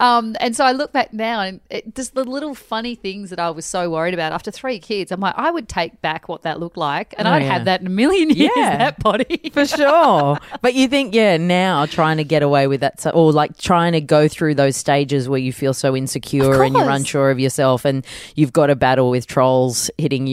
Um, 0.00 0.36
and 0.40 0.56
so 0.56 0.64
I 0.64 0.72
look 0.72 0.92
back 0.92 1.12
now, 1.12 1.40
and 1.40 1.60
it, 1.70 1.94
just 1.94 2.14
the 2.14 2.24
little 2.24 2.54
funny 2.54 2.94
things 2.94 3.30
that 3.30 3.38
I 3.40 3.50
was 3.50 3.64
so 3.66 3.90
worried 3.90 4.14
about 4.14 4.32
after 4.32 4.50
three 4.50 4.78
kids, 4.78 5.12
I'm 5.12 5.20
like, 5.20 5.34
I 5.36 5.50
would 5.50 5.68
take 5.68 6.00
back 6.02 6.28
what 6.28 6.42
that 6.42 6.58
looked 6.60 6.76
like, 6.76 7.14
and 7.18 7.28
Oh, 7.28 7.32
I'd 7.32 7.42
yeah. 7.42 7.52
have 7.52 7.64
that 7.66 7.80
in 7.80 7.86
a 7.86 7.90
million 7.90 8.30
years. 8.30 8.50
Yeah. 8.56 8.78
That 8.78 8.98
body. 9.02 9.50
For 9.52 9.66
sure. 9.66 10.38
But 10.60 10.74
you 10.74 10.88
think, 10.88 11.14
yeah, 11.14 11.36
now 11.36 11.86
trying 11.86 12.16
to 12.16 12.24
get 12.24 12.42
away 12.42 12.66
with 12.66 12.80
that, 12.80 13.04
or 13.14 13.32
like 13.32 13.56
trying 13.58 13.92
to 13.92 14.00
go 14.00 14.28
through 14.28 14.54
those 14.56 14.76
stages 14.76 15.28
where 15.28 15.38
you 15.38 15.52
feel 15.52 15.74
so 15.74 15.94
insecure 15.96 16.62
and 16.62 16.74
you're 16.74 16.90
unsure 16.90 17.30
of 17.30 17.38
yourself 17.38 17.84
and 17.84 18.04
you've 18.34 18.52
got 18.52 18.70
a 18.70 18.76
battle 18.76 19.10
with 19.10 19.26
trolls 19.26 19.90
hitting 19.98 20.26
you, 20.26 20.31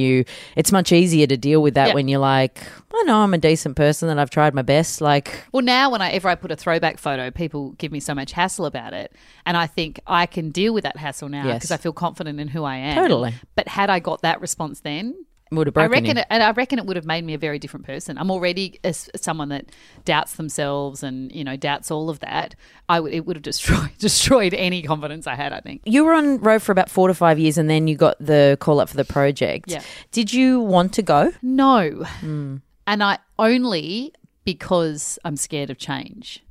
it's 0.55 0.71
much 0.71 0.91
easier 0.91 1.27
to 1.27 1.37
deal 1.37 1.61
with 1.61 1.73
that 1.75 1.89
Yeah. 1.89 1.93
when 1.93 2.07
you're 2.07 2.19
like, 2.19 2.61
I 2.93 3.03
know 3.03 3.17
I'm 3.17 3.33
a 3.33 3.37
decent 3.37 3.75
person 3.75 4.09
and 4.09 4.19
I've 4.19 4.29
tried 4.29 4.53
my 4.53 4.61
best. 4.61 4.99
Like, 5.01 5.43
Well, 5.51 5.63
now 5.63 5.91
whenever 5.91 6.27
I 6.27 6.35
put 6.35 6.51
a 6.51 6.55
throwback 6.55 6.97
photo, 6.97 7.31
people 7.31 7.71
give 7.73 7.91
me 7.91 7.99
so 7.99 8.13
much 8.15 8.31
hassle 8.31 8.65
about 8.65 8.93
it, 8.93 9.13
and 9.45 9.55
I 9.57 9.67
think 9.67 9.99
I 10.07 10.25
can 10.25 10.49
deal 10.49 10.73
with 10.73 10.83
that 10.83 10.97
hassle 10.97 11.29
now 11.29 11.45
Yes. 11.45 11.57
because 11.59 11.71
I 11.71 11.77
feel 11.77 11.93
confident 11.93 12.39
in 12.39 12.47
who 12.47 12.63
I 12.63 12.77
am. 12.77 12.95
Totally. 12.95 13.33
But 13.55 13.67
had 13.67 13.89
I 13.89 13.99
got 13.99 14.21
that 14.23 14.41
response 14.41 14.79
then, 14.81 15.15
would 15.51 15.67
have 15.67 15.77
I 15.77 15.87
reckon, 15.87 16.17
it, 16.17 16.27
and 16.29 16.43
I 16.43 16.51
reckon 16.51 16.79
it 16.79 16.85
would 16.85 16.95
have 16.95 17.05
made 17.05 17.23
me 17.23 17.33
a 17.33 17.37
very 17.37 17.57
different 17.59 17.85
person. 17.85 18.17
I'm 18.17 18.29
already 18.29 18.79
a 18.83 18.93
someone 18.93 19.49
that 19.49 19.65
doubts 20.05 20.35
themselves 20.35 21.01
and 21.01 21.31
you 21.31 21.43
know 21.43 21.55
doubts 21.55 21.89
all 21.89 22.09
of 22.09 22.19
that. 22.19 22.55
I 22.87 22.99
would 22.99 23.13
it 23.13 23.25
would 23.25 23.35
have 23.35 23.43
destroyed 23.49 23.97
destroyed 23.97 24.53
any 24.53 24.81
confidence 24.81 25.27
I 25.27 25.35
had. 25.35 25.53
I 25.53 25.61
think. 25.61 25.81
You 25.85 26.05
were 26.05 26.13
on 26.13 26.39
Rove 26.39 26.63
for 26.63 26.71
about 26.71 26.89
four 26.89 27.07
to 27.07 27.13
five 27.13 27.39
years 27.39 27.57
and 27.57 27.69
then 27.69 27.87
you 27.87 27.95
got 27.95 28.17
the 28.19 28.57
call 28.59 28.79
up 28.79 28.89
for 28.89 28.97
the 28.97 29.05
project. 29.05 29.71
Yeah. 29.71 29.81
Did 30.11 30.33
you 30.33 30.59
want 30.59 30.93
to 30.93 31.01
go? 31.01 31.31
No. 31.41 32.03
Hmm. 32.19 32.57
And 32.85 33.03
I 33.03 33.19
only 33.37 34.13
because 34.43 35.19
I'm 35.23 35.35
scared 35.35 35.69
of 35.69 35.77
change. 35.77 36.43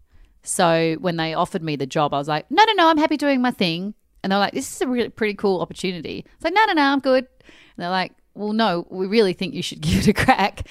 So 0.43 0.97
when 1.01 1.17
they 1.17 1.35
offered 1.35 1.63
me 1.63 1.77
the 1.77 1.87
job, 1.87 2.15
I 2.15 2.19
was 2.19 2.29
like, 2.29 2.51
no, 2.51 2.65
no, 2.65 2.73
no, 2.75 2.89
I'm 2.89 2.97
happy 2.97 3.17
doing 3.17 3.43
my 3.43 3.51
thing. 3.51 3.95
And 4.23 4.33
they're 4.33 4.39
like, 4.39 4.55
this 4.55 4.75
is 4.75 4.81
a 4.81 4.89
really 4.89 5.09
pretty 5.09 5.35
cool 5.35 5.61
opportunity. 5.61 6.25
It's 6.35 6.45
like, 6.45 6.55
no, 6.55 6.65
no, 6.67 6.73
no, 6.75 6.83
I'm 6.83 7.01
good. 7.01 7.27
And 7.27 7.77
they're 7.77 7.91
like, 7.91 8.13
well, 8.38 8.53
no, 8.53 8.87
we 8.88 9.07
really 9.07 9.33
think 9.33 9.55
you 9.55 9.62
should 9.62 9.81
give 9.83 9.98
it 9.98 10.09
a 10.09 10.12
crack. 10.12 10.66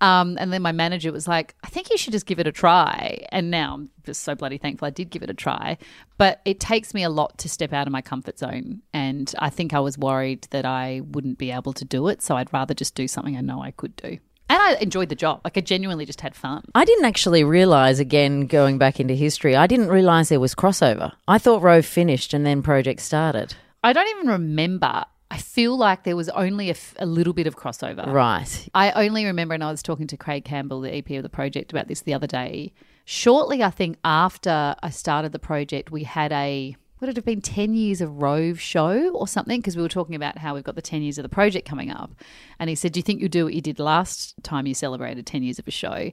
Um, 0.00 0.36
and 0.40 0.52
then 0.52 0.62
my 0.62 0.72
manager 0.72 1.12
was 1.12 1.28
like, 1.28 1.54
I 1.62 1.68
think 1.68 1.88
you 1.90 1.96
should 1.96 2.12
just 2.12 2.26
give 2.26 2.40
it 2.40 2.46
a 2.46 2.52
try. 2.52 3.24
And 3.30 3.50
now 3.50 3.74
I'm 3.74 3.90
just 4.02 4.22
so 4.22 4.34
bloody 4.34 4.58
thankful 4.58 4.86
I 4.86 4.90
did 4.90 5.10
give 5.10 5.22
it 5.22 5.30
a 5.30 5.34
try. 5.34 5.78
But 6.18 6.40
it 6.44 6.58
takes 6.58 6.92
me 6.92 7.04
a 7.04 7.08
lot 7.08 7.38
to 7.38 7.48
step 7.48 7.72
out 7.72 7.86
of 7.86 7.92
my 7.92 8.02
comfort 8.02 8.38
zone. 8.38 8.82
And 8.92 9.32
I 9.38 9.48
think 9.48 9.72
I 9.72 9.78
was 9.78 9.96
worried 9.96 10.48
that 10.50 10.66
I 10.66 11.02
wouldn't 11.04 11.38
be 11.38 11.52
able 11.52 11.72
to 11.74 11.84
do 11.84 12.08
it. 12.08 12.20
So 12.20 12.36
I'd 12.36 12.52
rather 12.52 12.74
just 12.74 12.96
do 12.96 13.06
something 13.06 13.36
I 13.36 13.42
know 13.42 13.62
I 13.62 13.70
could 13.70 13.94
do. 13.94 14.18
And 14.50 14.60
I 14.60 14.74
enjoyed 14.80 15.08
the 15.08 15.14
job. 15.14 15.40
Like 15.44 15.56
I 15.56 15.60
genuinely 15.60 16.04
just 16.04 16.20
had 16.20 16.34
fun. 16.34 16.64
I 16.74 16.84
didn't 16.84 17.04
actually 17.04 17.44
realize, 17.44 18.00
again, 18.00 18.46
going 18.46 18.76
back 18.76 18.98
into 18.98 19.14
history, 19.14 19.54
I 19.54 19.68
didn't 19.68 19.88
realize 19.88 20.28
there 20.28 20.40
was 20.40 20.54
crossover. 20.54 21.12
I 21.28 21.38
thought 21.38 21.62
Rove 21.62 21.86
finished 21.86 22.34
and 22.34 22.44
then 22.44 22.60
Project 22.60 23.00
started. 23.00 23.54
I 23.84 23.92
don't 23.92 24.08
even 24.18 24.28
remember. 24.28 25.04
I 25.32 25.38
feel 25.38 25.78
like 25.78 26.04
there 26.04 26.14
was 26.14 26.28
only 26.28 26.68
a, 26.68 26.72
f- 26.72 26.94
a 26.98 27.06
little 27.06 27.32
bit 27.32 27.46
of 27.46 27.56
crossover. 27.56 28.06
Right. 28.06 28.68
I 28.74 28.92
only 28.92 29.24
remember, 29.24 29.54
and 29.54 29.64
I 29.64 29.70
was 29.70 29.82
talking 29.82 30.06
to 30.08 30.16
Craig 30.18 30.44
Campbell, 30.44 30.82
the 30.82 30.94
EP 30.94 31.10
of 31.12 31.22
the 31.22 31.30
project, 31.30 31.72
about 31.72 31.88
this 31.88 32.02
the 32.02 32.12
other 32.12 32.26
day. 32.26 32.74
Shortly, 33.06 33.62
I 33.62 33.70
think, 33.70 33.96
after 34.04 34.74
I 34.82 34.90
started 34.90 35.32
the 35.32 35.38
project, 35.38 35.90
we 35.90 36.04
had 36.04 36.32
a, 36.32 36.76
would 37.02 37.08
it 37.08 37.16
have 37.16 37.24
been 37.24 37.40
10 37.40 37.74
years 37.74 38.00
of 38.00 38.22
Rove 38.22 38.60
show 38.60 39.08
or 39.08 39.26
something? 39.26 39.60
Because 39.60 39.76
we 39.76 39.82
were 39.82 39.88
talking 39.88 40.14
about 40.14 40.38
how 40.38 40.54
we've 40.54 40.62
got 40.62 40.76
the 40.76 40.80
10 40.80 41.02
years 41.02 41.18
of 41.18 41.24
the 41.24 41.28
project 41.28 41.68
coming 41.68 41.90
up. 41.90 42.14
And 42.60 42.70
he 42.70 42.76
said, 42.76 42.92
Do 42.92 43.00
you 43.00 43.02
think 43.02 43.20
you'll 43.20 43.28
do 43.28 43.44
what 43.44 43.54
you 43.54 43.60
did 43.60 43.80
last 43.80 44.34
time 44.44 44.68
you 44.68 44.74
celebrated 44.74 45.26
10 45.26 45.42
years 45.42 45.58
of 45.58 45.66
a 45.66 45.72
show? 45.72 46.12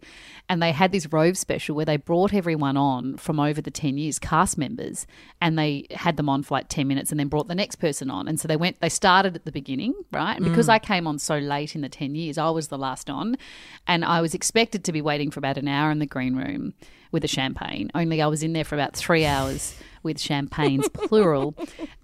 And 0.49 0.63
they 0.63 0.71
had 0.71 0.91
this 0.91 1.05
Rove 1.13 1.37
special 1.37 1.75
where 1.75 1.85
they 1.85 1.97
brought 1.97 2.33
everyone 2.33 2.75
on 2.75 3.17
from 3.17 3.39
over 3.39 3.61
the 3.61 3.69
10 3.69 3.99
years, 3.99 4.17
cast 4.17 4.57
members, 4.57 5.05
and 5.39 5.59
they 5.59 5.85
had 5.91 6.17
them 6.17 6.27
on 6.27 6.41
for 6.41 6.55
like 6.55 6.69
10 6.69 6.87
minutes 6.87 7.11
and 7.11 7.19
then 7.19 7.27
brought 7.27 7.47
the 7.47 7.53
next 7.53 7.75
person 7.75 8.09
on. 8.09 8.27
And 8.27 8.39
so 8.39 8.47
they 8.47 8.57
went, 8.57 8.79
they 8.79 8.89
started 8.89 9.35
at 9.35 9.45
the 9.45 9.51
beginning, 9.51 9.93
right? 10.11 10.37
And 10.37 10.43
because 10.43 10.65
mm. 10.65 10.73
I 10.73 10.79
came 10.79 11.05
on 11.05 11.19
so 11.19 11.37
late 11.37 11.75
in 11.75 11.81
the 11.81 11.89
10 11.89 12.15
years, 12.15 12.39
I 12.39 12.49
was 12.49 12.69
the 12.69 12.79
last 12.79 13.11
on. 13.11 13.37
And 13.85 14.03
I 14.03 14.21
was 14.21 14.33
expected 14.33 14.83
to 14.85 14.91
be 14.91 15.03
waiting 15.03 15.29
for 15.29 15.39
about 15.39 15.59
an 15.59 15.67
hour 15.67 15.91
in 15.91 15.99
the 15.99 16.07
green 16.07 16.35
room 16.35 16.73
with 17.11 17.23
a 17.23 17.27
champagne, 17.27 17.89
only 17.95 18.21
I 18.21 18.27
was 18.27 18.43
in 18.43 18.53
there 18.53 18.63
for 18.63 18.75
about 18.75 18.95
three 18.95 19.25
hours 19.25 19.75
with 20.03 20.19
champagnes 20.19 20.87
plural 20.89 21.55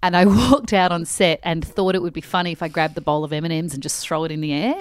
and 0.02 0.16
i 0.16 0.24
walked 0.24 0.72
out 0.72 0.92
on 0.92 1.04
set 1.04 1.40
and 1.42 1.64
thought 1.64 1.94
it 1.94 2.02
would 2.02 2.12
be 2.12 2.20
funny 2.20 2.52
if 2.52 2.62
i 2.62 2.68
grabbed 2.68 2.94
the 2.94 3.00
bowl 3.00 3.24
of 3.24 3.32
m&ms 3.32 3.74
and 3.74 3.82
just 3.82 4.06
throw 4.06 4.24
it 4.24 4.30
in 4.32 4.40
the 4.40 4.52
air 4.52 4.74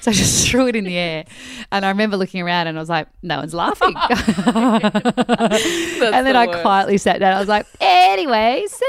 so 0.00 0.10
i 0.10 0.14
just 0.14 0.46
threw 0.50 0.66
it 0.66 0.76
in 0.76 0.84
the 0.84 0.96
air 0.96 1.24
and 1.70 1.84
i 1.84 1.88
remember 1.88 2.16
looking 2.16 2.40
around 2.42 2.66
and 2.66 2.76
i 2.78 2.80
was 2.80 2.88
like 2.88 3.06
no 3.22 3.38
one's 3.38 3.54
laughing 3.54 3.94
and 4.42 6.26
then 6.26 6.36
i 6.36 6.46
quietly 6.62 6.98
sat 6.98 7.18
down 7.20 7.36
i 7.36 7.40
was 7.40 7.48
like 7.48 7.66
anyway 7.80 8.64
so 8.68 8.86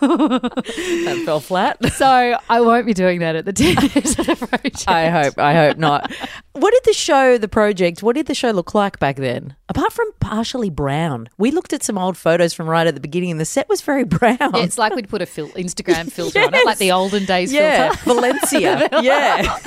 That 0.00 1.22
fell 1.24 1.40
flat. 1.40 1.76
so 1.94 2.36
i 2.48 2.60
won't 2.60 2.86
be 2.86 2.94
doing 2.94 3.20
that 3.20 3.36
at 3.36 3.44
the 3.44 3.52
10 3.52 3.68
years 3.94 4.18
of 4.18 4.26
the 4.26 4.36
project 4.36 4.84
I 4.86 5.08
hope. 5.08 5.38
I 5.38 5.54
hope 5.54 5.78
not. 5.78 6.10
What 6.52 6.72
did 6.72 6.82
the 6.84 6.92
show, 6.92 7.38
the 7.38 7.48
project, 7.48 8.02
what 8.02 8.16
did 8.16 8.26
the 8.26 8.34
show 8.34 8.50
look 8.50 8.74
like 8.74 8.98
back 8.98 9.16
then? 9.16 9.54
Apart 9.68 9.92
from 9.92 10.10
partially 10.20 10.70
brown, 10.70 11.28
we 11.38 11.50
looked 11.50 11.72
at 11.72 11.82
some 11.82 11.96
old 11.96 12.16
photos 12.16 12.52
from 12.52 12.68
right 12.80 12.86
at 12.86 12.94
the 12.94 13.00
beginning, 13.00 13.30
and 13.30 13.38
the 13.40 13.44
set 13.44 13.68
was 13.68 13.80
very 13.82 14.04
brown. 14.18 14.36
Yeah, 14.40 14.56
it's 14.56 14.78
like 14.78 14.94
we'd 14.94 15.08
put 15.08 15.20
a 15.22 15.26
fil- 15.26 15.48
Instagram 15.50 16.10
filter 16.16 16.40
on 16.40 16.54
it, 16.54 16.64
like 16.64 16.78
the 16.78 16.92
olden 16.92 17.24
days 17.26 17.52
yeah, 17.52 17.92
filter. 17.92 18.02
Valencia. 18.20 18.88
yeah, 19.02 19.58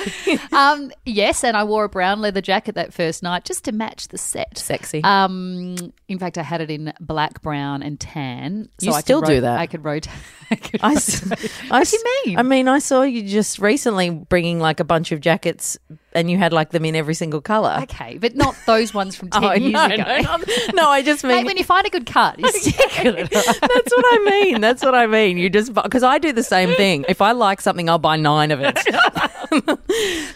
Um, 0.52 0.90
yes, 1.04 1.44
and 1.44 1.56
I 1.56 1.64
wore 1.64 1.84
a 1.84 1.88
brown 1.88 2.20
leather 2.20 2.40
jacket 2.40 2.74
that 2.74 2.92
first 2.92 3.22
night 3.22 3.44
just 3.44 3.64
to 3.64 3.72
match 3.72 4.08
the 4.08 4.18
set. 4.18 4.58
sexy. 4.58 5.02
Um, 5.04 5.76
in 6.08 6.18
fact, 6.18 6.38
I 6.38 6.42
had 6.42 6.60
it 6.60 6.70
in 6.70 6.92
black, 7.00 7.40
brown, 7.42 7.82
and 7.82 7.98
tan. 8.00 8.68
So 8.80 8.86
You 8.86 8.92
I 8.92 9.00
still 9.00 9.20
do 9.20 9.34
ro- 9.34 9.40
that? 9.42 9.58
I 9.58 9.66
could 9.66 9.84
rotate. 9.84 10.12
I 10.50 10.56
could 10.56 10.80
I, 10.82 10.94
rotate. 10.94 11.50
I 11.70 11.78
What 11.78 11.88
do 11.88 11.96
you 11.96 12.04
mean? 12.26 12.38
I 12.38 12.42
mean, 12.42 12.68
I 12.68 12.78
saw 12.78 13.02
you 13.02 13.22
just 13.22 13.58
recently 13.58 14.10
bringing 14.10 14.58
like 14.60 14.80
a 14.80 14.84
bunch 14.84 15.12
of 15.12 15.20
jackets, 15.20 15.78
and 16.14 16.30
you 16.30 16.38
had 16.38 16.52
like 16.52 16.70
them 16.70 16.84
in 16.84 16.94
every 16.94 17.14
single 17.14 17.40
color. 17.40 17.78
okay, 17.82 18.18
but 18.18 18.34
not 18.36 18.54
those 18.66 18.94
ones 18.94 19.16
from 19.16 19.30
ten 19.30 19.44
Oh, 19.44 19.52
years 19.52 19.72
no, 19.72 19.84
ago. 19.86 19.96
no, 20.04 20.36
no, 20.36 20.44
no, 20.74 20.88
I 20.88 21.02
just 21.02 21.24
mean 21.24 21.36
Mate, 21.38 21.46
when 21.46 21.56
you 21.56 21.64
find 21.64 21.86
a 21.86 21.90
good 21.90 22.06
cut, 22.06 22.38
you 22.38 22.48
stick 22.52 22.76
it. 23.04 23.30
That's 23.30 23.52
what 23.60 24.04
I 24.06 24.26
mean. 24.30 24.60
That's 24.60 24.82
what 24.84 24.94
I 24.94 25.06
mean. 25.06 25.38
You 25.38 25.50
just 25.50 25.74
because 25.74 26.02
I 26.02 26.18
do 26.18 26.32
the 26.32 26.42
same 26.42 26.74
thing. 26.76 27.04
If 27.08 27.20
I 27.20 27.32
like 27.32 27.60
something, 27.60 27.88
I'll 27.88 27.98
buy 27.98 28.16
nine 28.16 28.50
of 28.50 28.60
it. 28.62 28.78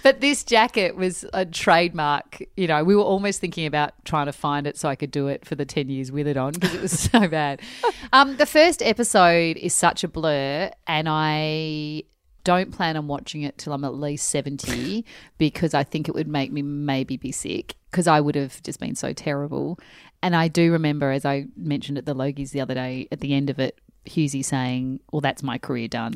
But 0.02 0.20
this 0.20 0.44
jacket 0.44 0.94
was 0.96 1.24
a 1.32 1.44
trademark. 1.44 2.40
You 2.56 2.66
know, 2.68 2.84
we 2.84 2.94
were 2.94 3.02
almost 3.02 3.40
thinking 3.40 3.66
about 3.66 3.92
trying 4.04 4.26
to 4.26 4.32
find 4.32 4.66
it 4.66 4.78
so 4.78 4.88
I 4.88 4.94
could 4.94 5.10
do 5.10 5.26
it 5.28 5.44
for 5.44 5.54
the 5.56 5.64
10 5.64 5.88
years 5.88 6.12
with 6.12 6.26
it 6.28 6.36
on 6.36 6.52
because 6.52 6.74
it 6.74 6.80
was 6.82 6.98
so 6.98 7.26
bad. 7.28 7.60
Um, 8.12 8.36
the 8.36 8.46
first 8.46 8.82
episode 8.82 9.56
is 9.56 9.74
such 9.74 10.04
a 10.04 10.08
blur, 10.08 10.70
and 10.86 11.08
I 11.10 12.04
don't 12.44 12.72
plan 12.72 12.96
on 12.96 13.06
watching 13.06 13.42
it 13.42 13.58
till 13.58 13.72
I'm 13.72 13.84
at 13.84 13.94
least 13.94 14.28
70 14.28 15.04
because 15.38 15.74
I 15.74 15.84
think 15.84 16.08
it 16.08 16.14
would 16.14 16.28
make 16.28 16.52
me 16.52 16.62
maybe 16.62 17.16
be 17.16 17.32
sick 17.32 17.74
because 17.90 18.06
I 18.06 18.20
would 18.20 18.34
have 18.34 18.62
just 18.62 18.80
been 18.80 18.94
so 18.94 19.12
terrible. 19.12 19.78
And 20.22 20.34
I 20.34 20.48
do 20.48 20.72
remember, 20.72 21.10
as 21.10 21.24
I 21.24 21.46
mentioned 21.56 21.98
at 21.98 22.06
the 22.06 22.14
Logies 22.14 22.50
the 22.50 22.60
other 22.60 22.74
day, 22.74 23.08
at 23.12 23.20
the 23.20 23.34
end 23.34 23.50
of 23.50 23.58
it, 23.58 23.78
Hughesy 24.06 24.44
saying, 24.44 25.00
"Well, 25.12 25.20
that's 25.20 25.42
my 25.42 25.58
career 25.58 25.86
done." 25.86 26.14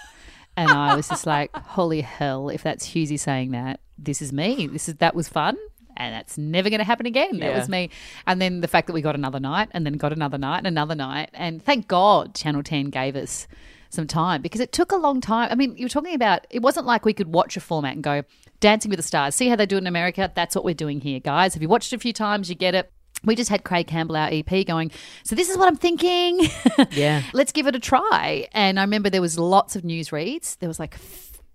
and 0.56 0.70
I 0.70 0.94
was 0.94 1.08
just 1.08 1.26
like, 1.26 1.54
"Holy 1.56 2.02
hell! 2.02 2.48
If 2.48 2.62
that's 2.62 2.88
Hughesy 2.88 3.18
saying 3.18 3.52
that, 3.52 3.80
this 3.96 4.20
is 4.20 4.32
me. 4.32 4.66
This 4.66 4.88
is 4.88 4.96
that 4.96 5.14
was 5.14 5.28
fun." 5.28 5.56
And 5.96 6.14
that's 6.14 6.38
never 6.38 6.70
going 6.70 6.78
to 6.78 6.84
happen 6.84 7.06
again. 7.06 7.40
That 7.40 7.56
was 7.56 7.68
me. 7.68 7.90
And 8.24 8.40
then 8.40 8.60
the 8.60 8.68
fact 8.68 8.86
that 8.86 8.92
we 8.92 9.02
got 9.02 9.16
another 9.16 9.40
night, 9.40 9.68
and 9.72 9.84
then 9.84 9.94
got 9.94 10.12
another 10.12 10.38
night, 10.38 10.58
and 10.58 10.66
another 10.68 10.94
night, 10.94 11.30
and 11.34 11.60
thank 11.60 11.88
God 11.88 12.36
Channel 12.36 12.62
Ten 12.62 12.90
gave 12.90 13.16
us 13.16 13.48
some 13.90 14.06
time 14.06 14.42
because 14.42 14.60
it 14.60 14.72
took 14.72 14.92
a 14.92 14.96
long 14.96 15.20
time. 15.20 15.48
I 15.50 15.54
mean, 15.54 15.76
you 15.76 15.84
were 15.84 15.90
talking 15.90 16.14
about 16.14 16.46
it 16.50 16.60
wasn't 16.60 16.86
like 16.86 17.04
we 17.04 17.12
could 17.14 17.32
watch 17.32 17.56
a 17.56 17.60
format 17.60 17.94
and 17.94 18.02
go 18.02 18.22
Dancing 18.60 18.90
with 18.90 18.98
the 18.98 19.02
Stars. 19.02 19.34
See 19.34 19.48
how 19.48 19.56
they 19.56 19.66
do 19.66 19.76
it 19.76 19.78
in 19.80 19.86
America? 19.86 20.30
That's 20.34 20.54
what 20.54 20.64
we're 20.64 20.74
doing 20.74 21.00
here, 21.00 21.20
guys. 21.20 21.54
Have 21.54 21.62
you 21.62 21.68
watched 21.68 21.92
it 21.92 21.96
a 21.96 22.00
few 22.00 22.12
times? 22.12 22.48
You 22.48 22.54
get 22.56 22.74
it. 22.74 22.90
We 23.24 23.34
just 23.34 23.50
had 23.50 23.64
Craig 23.64 23.86
Campbell, 23.88 24.16
our 24.16 24.28
EP, 24.30 24.66
going. 24.66 24.90
So 25.24 25.34
this 25.34 25.48
is 25.48 25.56
what 25.58 25.68
I'm 25.68 25.76
thinking. 25.76 26.40
Yeah. 26.92 27.22
let's 27.32 27.50
give 27.52 27.66
it 27.66 27.74
a 27.74 27.80
try. 27.80 28.48
And 28.52 28.78
I 28.78 28.82
remember 28.82 29.10
there 29.10 29.20
was 29.20 29.38
lots 29.38 29.74
of 29.76 29.84
news 29.84 30.12
reads. 30.12 30.56
There 30.56 30.68
was 30.68 30.78
like 30.78 30.96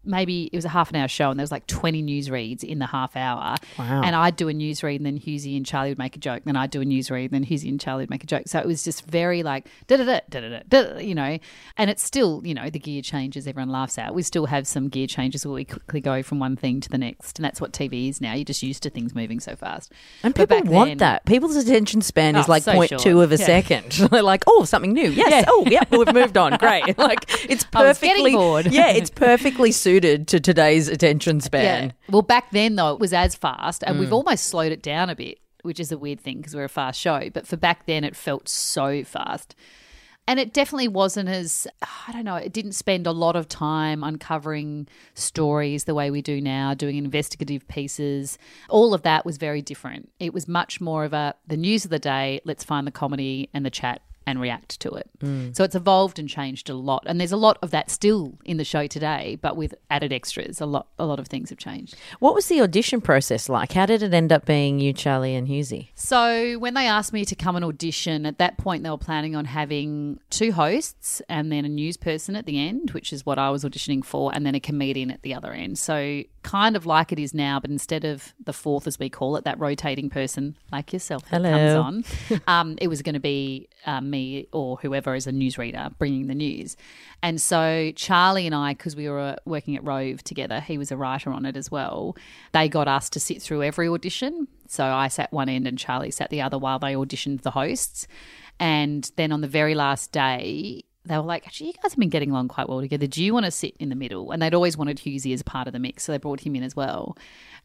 maybe 0.06 0.50
it 0.52 0.56
was 0.56 0.66
a 0.66 0.70
half 0.70 0.90
an 0.90 0.96
hour 0.96 1.08
show, 1.08 1.30
and 1.30 1.40
there 1.40 1.44
was 1.44 1.52
like 1.52 1.68
20 1.68 2.02
news 2.02 2.30
reads 2.30 2.64
in 2.64 2.80
the 2.80 2.88
half 2.88 3.16
hour. 3.16 3.56
Wow. 3.80 4.02
And 4.04 4.16
I'd 4.16 4.36
do 4.36 4.48
a 4.50 4.54
news 4.54 4.84
read, 4.84 5.00
and 5.02 5.06
then 5.06 5.20
Hughesy 5.20 5.56
and 5.58 5.66
Charlie 5.66 5.90
would 5.90 5.98
make 5.98 6.16
a 6.16 6.20
joke. 6.20 6.44
Then 6.46 6.56
I'd 6.56 6.72
do 6.72 6.82
a 6.82 6.86
news 6.86 7.10
read, 7.12 7.32
and 7.32 7.44
then 7.44 7.50
Hughesy 7.50 7.70
and 7.70 7.80
Charlie 7.80 8.04
would 8.04 8.10
make 8.10 8.24
a 8.24 8.28
joke. 8.28 8.44
So 8.48 8.60
it 8.60 8.66
was 8.66 8.84
just 8.84 9.06
very 9.06 9.44
like 9.44 9.68
da 9.88 9.98
da 9.98 10.04
da 10.06 10.20
da 10.30 10.40
da 10.42 10.60
da, 10.68 10.98
you 11.00 11.16
know. 11.16 11.38
And 11.78 11.90
it's 11.90 12.04
still, 12.04 12.42
you 12.44 12.54
know, 12.54 12.70
the 12.70 12.80
gear 12.80 13.02
changes. 13.02 13.48
Everyone 13.48 13.70
laughs 13.70 13.98
at. 13.98 14.14
We 14.14 14.24
still 14.24 14.46
have 14.48 14.68
some 14.68 14.90
gear 14.90 15.08
changes 15.08 15.46
where 15.46 15.54
we 15.56 15.66
quickly 15.66 16.02
go 16.02 16.22
from 16.24 16.40
one 16.40 16.56
thing 16.56 16.82
to 16.82 16.90
the 16.90 16.98
next, 16.98 17.38
and 17.40 17.46
that's 17.46 17.62
what 17.62 17.72
TV 17.72 18.10
is 18.10 18.20
now. 18.22 18.34
You're 18.34 18.46
just 18.46 18.64
used 18.64 18.84
to 18.84 18.90
things 18.90 19.16
moving 19.16 19.40
so 19.40 19.56
fast. 19.56 19.92
And 20.24 20.36
people 20.36 20.60
back 20.60 20.66
want 20.70 20.90
then- 20.90 20.98
that. 20.98 21.26
People's 21.26 21.56
attention 21.56 22.02
span 22.02 22.36
is 22.36 22.48
Oh, 22.48 22.52
like 22.52 22.64
so 22.64 22.74
point 22.74 22.90
short. 22.90 23.02
two 23.02 23.22
of 23.22 23.32
a 23.32 23.38
Yeah. 23.38 23.46
second. 23.46 23.92
They're 24.12 24.22
like, 24.22 24.44
oh, 24.48 24.66
something 24.66 24.92
new. 24.94 25.10
Yes. 25.12 25.32
Yeah. 25.32 25.46
Oh, 25.48 25.64
yeah, 25.68 25.84
We've 25.92 26.14
moved 26.14 26.38
on. 26.38 26.58
Great. 26.58 26.98
Like 27.04 27.26
it's 27.50 27.66
I 27.74 27.84
was 27.88 28.00
getting 28.00 28.24
perfectly. 28.24 28.32
bored. 28.34 28.66
yeah, 28.68 28.90
it's 28.92 29.10
perfectly 29.10 29.72
suited 29.72 29.93
to 30.00 30.40
today's 30.40 30.88
attention 30.88 31.42
span. 31.42 31.86
Yeah. 31.86 31.92
Well, 32.10 32.22
back 32.22 32.52
then 32.52 32.76
though, 32.76 32.94
it 32.94 33.00
was 33.00 33.14
as 33.14 33.36
fast, 33.36 33.84
and 33.84 33.96
Mm. 33.98 34.00
we've 34.00 34.14
almost 34.14 34.46
slowed 34.46 34.72
it 34.72 34.82
down 34.82 35.10
a 35.10 35.16
bit, 35.16 35.40
which 35.62 35.80
is 35.80 35.92
a 35.92 35.98
weird 35.98 36.20
thing 36.20 36.38
because 36.38 36.56
we're 36.56 36.64
a 36.66 36.70
fast 36.70 37.00
show. 37.00 37.30
But 37.34 37.48
for 37.48 37.58
back 37.58 37.86
then, 37.86 38.04
it 38.04 38.16
felt 38.16 38.48
so 38.50 39.04
fast. 39.04 39.56
And 40.26 40.40
it 40.40 40.54
definitely 40.54 40.88
wasn't 40.88 41.28
as, 41.28 41.68
I 42.08 42.14
don't 42.14 42.24
know, 42.24 42.38
it 42.38 42.54
didn't 42.54 42.72
spend 42.74 43.06
a 43.08 43.12
lot 43.12 43.36
of 43.36 43.50
time 43.50 44.06
uncovering 44.06 44.88
stories 45.16 45.84
the 45.84 45.94
way 45.94 46.12
we 46.12 46.22
do 46.22 46.40
now, 46.40 46.74
doing 46.74 46.96
investigative 46.96 47.68
pieces. 47.68 48.38
All 48.70 48.94
of 48.94 49.02
that 49.02 49.26
was 49.26 49.36
very 49.38 49.62
different. 49.62 50.10
It 50.22 50.34
was 50.34 50.48
much 50.48 50.80
more 50.80 51.04
of 51.04 51.12
a, 51.12 51.36
the 51.46 51.58
news 51.58 51.84
of 51.84 51.92
the 51.92 52.00
day, 52.00 52.40
let's 52.46 52.64
find 52.64 52.88
the 52.88 52.92
comedy 52.92 53.50
and 53.54 53.66
the 53.66 53.70
chat 53.70 54.02
and 54.26 54.40
react 54.40 54.80
to 54.82 54.92
it. 54.92 55.10
Hmm. 55.22 55.52
So 55.54 55.64
it's 55.64 55.76
evolved 55.76 56.20
and 56.20 56.30
changed 56.30 56.70
a 56.70 56.74
lot. 56.74 57.04
And 57.06 57.20
there's 57.20 57.32
a 57.32 57.38
lot 57.38 57.58
of 57.62 57.72
that 57.72 57.90
still 57.90 58.38
in 58.46 58.58
the 58.58 58.64
show 58.64 58.88
today, 58.88 59.38
but 59.42 59.56
with 59.58 59.76
added 59.90 60.14
extras. 60.14 60.62
A 60.62 60.66
lot 60.66 60.88
a 61.00 61.06
lot 61.06 61.20
of 61.20 61.28
things 61.28 61.50
have 61.50 61.60
changed. 61.60 61.96
What 62.20 62.36
was 62.36 62.48
the 62.48 62.62
audition 62.62 63.02
process 63.02 63.50
like? 63.50 63.74
How 63.74 63.86
did 63.86 64.04
it 64.04 64.14
end 64.14 64.32
up 64.32 64.46
being 64.46 64.80
you, 64.80 64.94
Charlie, 64.94 65.36
and 65.36 65.48
Hughesy? 65.48 65.90
So 65.96 66.58
when 66.60 66.74
they 66.74 66.88
asked 66.88 67.14
me 67.14 67.26
to 67.26 67.36
come 67.36 67.56
and 67.56 67.66
audition, 67.66 68.26
at 68.26 68.38
that 68.38 68.58
point 68.58 68.84
they 68.84 68.90
were 68.90 68.98
planning 68.98 69.36
on 69.36 69.46
having 69.46 70.20
two 70.30 70.52
hosts 70.52 71.22
and 71.30 71.52
then 71.52 71.66
a 71.66 71.70
news 71.70 71.98
person 71.98 72.36
at 72.36 72.46
the 72.46 72.60
end, 72.60 72.92
which 72.92 73.12
is 73.12 73.26
what 73.26 73.38
I 73.38 73.50
was 73.50 73.64
auditioning 73.64 74.04
for, 74.04 74.34
and 74.34 74.46
then 74.46 74.56
a 74.56 74.60
comedian 74.60 75.12
at 75.12 75.22
the 75.22 75.34
other 75.34 75.52
end. 75.52 75.78
So 75.78 76.24
kind 76.44 76.76
of 76.76 76.86
like 76.86 77.12
it 77.12 77.20
is 77.20 77.34
now, 77.34 77.60
but 77.60 77.70
instead 77.70 78.06
of 78.06 78.34
the 78.44 78.54
fourth, 78.54 78.86
as 78.86 79.00
we 79.00 79.10
call 79.10 79.36
it, 79.36 79.46
that 79.46 79.60
rotating 79.60 80.10
person 80.10 80.56
like 80.72 80.94
yourself 80.94 81.24
that 81.30 81.42
Hello. 81.42 81.82
comes 81.82 82.06
on, 82.30 82.42
um, 82.48 82.78
it 82.82 82.88
was 82.88 83.02
going 83.02 83.14
to 83.14 83.20
be 83.20 83.68
um, 83.86 84.10
me 84.10 84.48
or 84.52 84.78
whoever 84.78 85.16
is 85.16 85.26
a 85.26 85.32
newsreader 85.32 85.98
bringing 85.98 86.28
the 86.28 86.36
news. 86.36 86.78
And 87.22 87.42
so 87.42 87.92
Charlie 87.96 88.46
and 88.46 88.54
I, 88.54 88.74
because 88.74 88.96
we 88.96 89.10
were 89.10 89.20
uh, 89.20 89.36
working 89.46 89.76
at 89.76 89.84
Rove 89.84 90.24
together, 90.24 90.60
he 90.60 90.78
was 90.78 90.92
a 90.92 90.98
writer 90.98 91.32
on 91.32 91.46
it 91.46 91.58
as 91.58 91.72
well. 91.72 92.16
They 92.52 92.70
got 92.70 92.88
us 92.88 93.10
to 93.12 93.20
sit 93.20 93.42
through 93.42 93.64
every 93.64 93.88
audition. 93.88 94.48
So 94.68 94.86
I 94.86 95.08
sat 95.08 95.32
one 95.32 95.50
end 95.50 95.68
and 95.68 95.78
Charlie 95.78 96.12
sat 96.12 96.30
the 96.30 96.42
other 96.42 96.58
while 96.58 96.80
they 96.80 96.94
auditioned 96.94 97.42
the 97.42 97.52
hosts. 97.52 98.08
And 98.60 99.10
then 99.16 99.32
on 99.32 99.42
the 99.42 99.48
very 99.48 99.76
last 99.76 100.12
day, 100.12 100.84
they 101.06 101.18
were 101.18 101.24
like, 101.24 101.46
actually, 101.46 101.68
you 101.68 101.74
guys 101.74 101.92
have 101.92 102.00
been 102.00 102.10
getting 102.10 102.32
along 102.32 102.48
quite 102.48 102.70
well 102.70 102.80
together. 102.80 103.08
Do 103.08 103.24
you 103.24 103.34
want 103.34 103.46
to 103.46 103.52
sit 103.52 103.76
in 103.78 103.90
the 103.90 103.96
middle? 103.96 104.32
And 104.32 104.42
they'd 104.42 104.54
always 104.54 104.78
wanted 104.78 104.98
Hughesy 104.98 105.34
as 105.34 105.44
part 105.44 105.68
of 105.68 105.74
the 105.74 105.80
mix. 105.80 106.04
So 106.04 106.12
they 106.12 106.18
brought 106.18 106.40
him 106.40 106.56
in 106.56 106.64
as 106.64 106.76
well. 106.76 107.18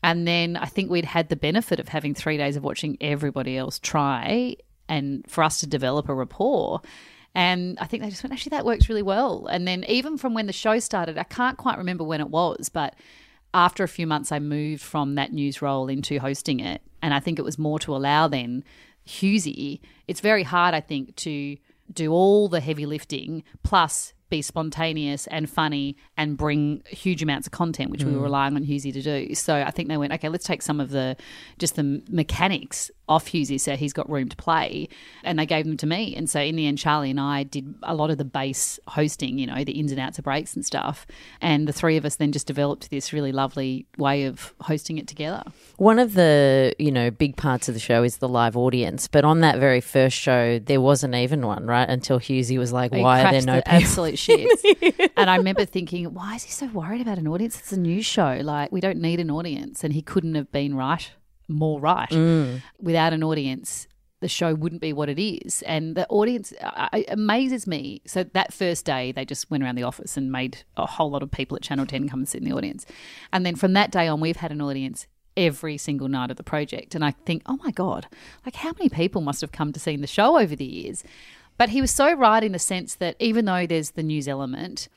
And 0.02 0.26
then 0.26 0.56
I 0.56 0.66
think 0.66 0.90
we'd 0.90 1.04
had 1.04 1.28
the 1.28 1.36
benefit 1.36 1.78
of 1.78 1.88
having 1.88 2.14
three 2.14 2.36
days 2.36 2.56
of 2.56 2.64
watching 2.64 2.96
everybody 3.00 3.56
else 3.56 3.78
try 3.78 4.56
and 4.88 5.24
for 5.28 5.44
us 5.44 5.60
to 5.60 5.66
develop 5.66 6.08
a 6.08 6.14
rapport. 6.14 6.80
And 7.34 7.78
I 7.78 7.86
think 7.86 8.02
they 8.02 8.10
just 8.10 8.22
went, 8.24 8.32
actually, 8.32 8.50
that 8.50 8.64
works 8.64 8.88
really 8.88 9.02
well. 9.02 9.46
And 9.46 9.68
then 9.68 9.84
even 9.86 10.18
from 10.18 10.34
when 10.34 10.46
the 10.46 10.52
show 10.52 10.78
started, 10.78 11.18
I 11.18 11.24
can't 11.24 11.58
quite 11.58 11.78
remember 11.78 12.04
when 12.04 12.20
it 12.20 12.30
was, 12.30 12.68
but 12.68 12.96
after 13.54 13.84
a 13.84 13.88
few 13.88 14.06
months, 14.06 14.32
I 14.32 14.40
moved 14.40 14.82
from 14.82 15.14
that 15.14 15.32
news 15.32 15.62
role 15.62 15.88
into 15.88 16.18
hosting 16.18 16.60
it. 16.60 16.82
And 17.02 17.14
I 17.14 17.20
think 17.20 17.38
it 17.38 17.44
was 17.44 17.58
more 17.58 17.78
to 17.80 17.94
allow 17.94 18.28
then 18.28 18.64
Hughesy. 19.06 19.80
It's 20.06 20.20
very 20.20 20.42
hard, 20.42 20.74
I 20.74 20.80
think, 20.80 21.16
to 21.16 21.56
do 21.92 22.12
all 22.12 22.48
the 22.48 22.60
heavy 22.60 22.86
lifting 22.86 23.42
plus 23.62 24.12
be 24.30 24.42
spontaneous 24.42 25.26
and 25.28 25.48
funny 25.48 25.96
and 26.16 26.36
bring 26.36 26.82
huge 26.86 27.22
amounts 27.22 27.46
of 27.46 27.52
content, 27.52 27.90
which 27.90 28.04
we 28.04 28.12
were 28.12 28.20
mm. 28.20 28.24
relying 28.24 28.54
on 28.56 28.64
Hughesy 28.64 28.92
to 28.92 29.02
do. 29.02 29.34
So 29.34 29.54
I 29.54 29.70
think 29.70 29.88
they 29.88 29.96
went, 29.96 30.12
okay, 30.12 30.28
let's 30.28 30.46
take 30.46 30.62
some 30.62 30.80
of 30.80 30.90
the 30.90 31.16
just 31.58 31.76
the 31.76 32.02
mechanics 32.10 32.90
off 33.08 33.26
Hughesy 33.26 33.58
so 33.58 33.74
he's 33.74 33.92
got 33.92 34.08
room 34.10 34.28
to 34.28 34.36
play. 34.36 34.88
And 35.24 35.38
they 35.38 35.46
gave 35.46 35.64
them 35.64 35.76
to 35.78 35.86
me. 35.86 36.14
And 36.14 36.28
so 36.28 36.40
in 36.40 36.56
the 36.56 36.66
end, 36.66 36.78
Charlie 36.78 37.10
and 37.10 37.20
I 37.20 37.42
did 37.42 37.74
a 37.82 37.94
lot 37.94 38.10
of 38.10 38.18
the 38.18 38.24
base 38.24 38.78
hosting, 38.86 39.38
you 39.38 39.46
know, 39.46 39.64
the 39.64 39.72
ins 39.72 39.92
and 39.92 40.00
outs 40.00 40.18
of 40.18 40.24
breaks 40.24 40.54
and 40.54 40.64
stuff. 40.64 41.06
And 41.40 41.66
the 41.66 41.72
three 41.72 41.96
of 41.96 42.04
us 42.04 42.16
then 42.16 42.32
just 42.32 42.46
developed 42.46 42.90
this 42.90 43.12
really 43.12 43.32
lovely 43.32 43.86
way 43.96 44.24
of 44.24 44.54
hosting 44.60 44.98
it 44.98 45.06
together. 45.06 45.42
One 45.76 45.98
of 45.98 46.14
the, 46.14 46.74
you 46.78 46.92
know, 46.92 47.10
big 47.10 47.36
parts 47.36 47.68
of 47.68 47.74
the 47.74 47.80
show 47.80 48.02
is 48.02 48.18
the 48.18 48.28
live 48.28 48.56
audience, 48.56 49.08
but 49.08 49.24
on 49.24 49.40
that 49.40 49.58
very 49.58 49.80
first 49.80 50.16
show, 50.16 50.58
there 50.58 50.80
wasn't 50.80 51.14
even 51.14 51.46
one, 51.46 51.66
right? 51.66 51.88
Until 51.88 52.18
Hughesy 52.20 52.58
was 52.58 52.72
like, 52.72 52.92
"Why 52.92 53.24
are 53.24 53.32
there 53.32 53.42
no 53.42 53.56
the 53.56 53.62
people?" 53.62 53.78
Shits? 54.18 55.10
and 55.16 55.30
I 55.30 55.36
remember 55.36 55.64
thinking, 55.64 56.12
why 56.12 56.34
is 56.34 56.44
he 56.44 56.50
so 56.50 56.66
worried 56.66 57.00
about 57.00 57.18
an 57.18 57.28
audience? 57.28 57.58
It's 57.58 57.72
a 57.72 57.78
news 57.78 58.06
show. 58.06 58.40
Like 58.42 58.72
we 58.72 58.80
don't 58.80 58.98
need 58.98 59.20
an 59.20 59.30
audience, 59.30 59.84
and 59.84 59.92
he 59.92 60.02
couldn't 60.02 60.34
have 60.34 60.50
been 60.52 60.74
right, 60.74 61.10
more 61.48 61.80
right. 61.80 62.10
Mm. 62.10 62.62
Without 62.80 63.12
an 63.12 63.22
audience, 63.22 63.88
the 64.20 64.28
show 64.28 64.54
wouldn't 64.54 64.80
be 64.80 64.92
what 64.92 65.08
it 65.08 65.20
is. 65.20 65.62
And 65.62 65.96
the 65.96 66.06
audience 66.08 66.52
uh, 66.60 66.88
amazes 67.08 67.66
me. 67.66 68.02
So 68.06 68.24
that 68.24 68.52
first 68.52 68.84
day, 68.84 69.12
they 69.12 69.24
just 69.24 69.50
went 69.50 69.62
around 69.62 69.76
the 69.76 69.84
office 69.84 70.16
and 70.16 70.32
made 70.32 70.64
a 70.76 70.86
whole 70.86 71.10
lot 71.10 71.22
of 71.22 71.30
people 71.30 71.56
at 71.56 71.62
Channel 71.62 71.86
Ten 71.86 72.08
come 72.08 72.20
and 72.20 72.28
sit 72.28 72.42
in 72.42 72.48
the 72.48 72.56
audience. 72.56 72.84
And 73.32 73.46
then 73.46 73.54
from 73.54 73.74
that 73.74 73.90
day 73.90 74.08
on, 74.08 74.20
we've 74.20 74.36
had 74.36 74.50
an 74.50 74.60
audience 74.60 75.06
every 75.36 75.78
single 75.78 76.08
night 76.08 76.30
of 76.30 76.36
the 76.36 76.42
project. 76.42 76.94
And 76.94 77.04
I 77.04 77.12
think, 77.12 77.42
oh 77.46 77.58
my 77.62 77.70
God, 77.70 78.08
like 78.44 78.56
how 78.56 78.72
many 78.72 78.88
people 78.88 79.20
must 79.20 79.40
have 79.40 79.52
come 79.52 79.72
to 79.72 79.80
see 79.80 79.96
the 79.96 80.06
show 80.06 80.38
over 80.38 80.56
the 80.56 80.64
years? 80.64 81.04
But 81.58 81.70
he 81.70 81.80
was 81.80 81.90
so 81.90 82.12
right 82.14 82.42
in 82.42 82.52
the 82.52 82.58
sense 82.58 82.94
that 82.96 83.16
even 83.18 83.44
though 83.44 83.66
there's 83.66 83.90
the 83.90 84.02
news 84.02 84.28
element, 84.28 84.88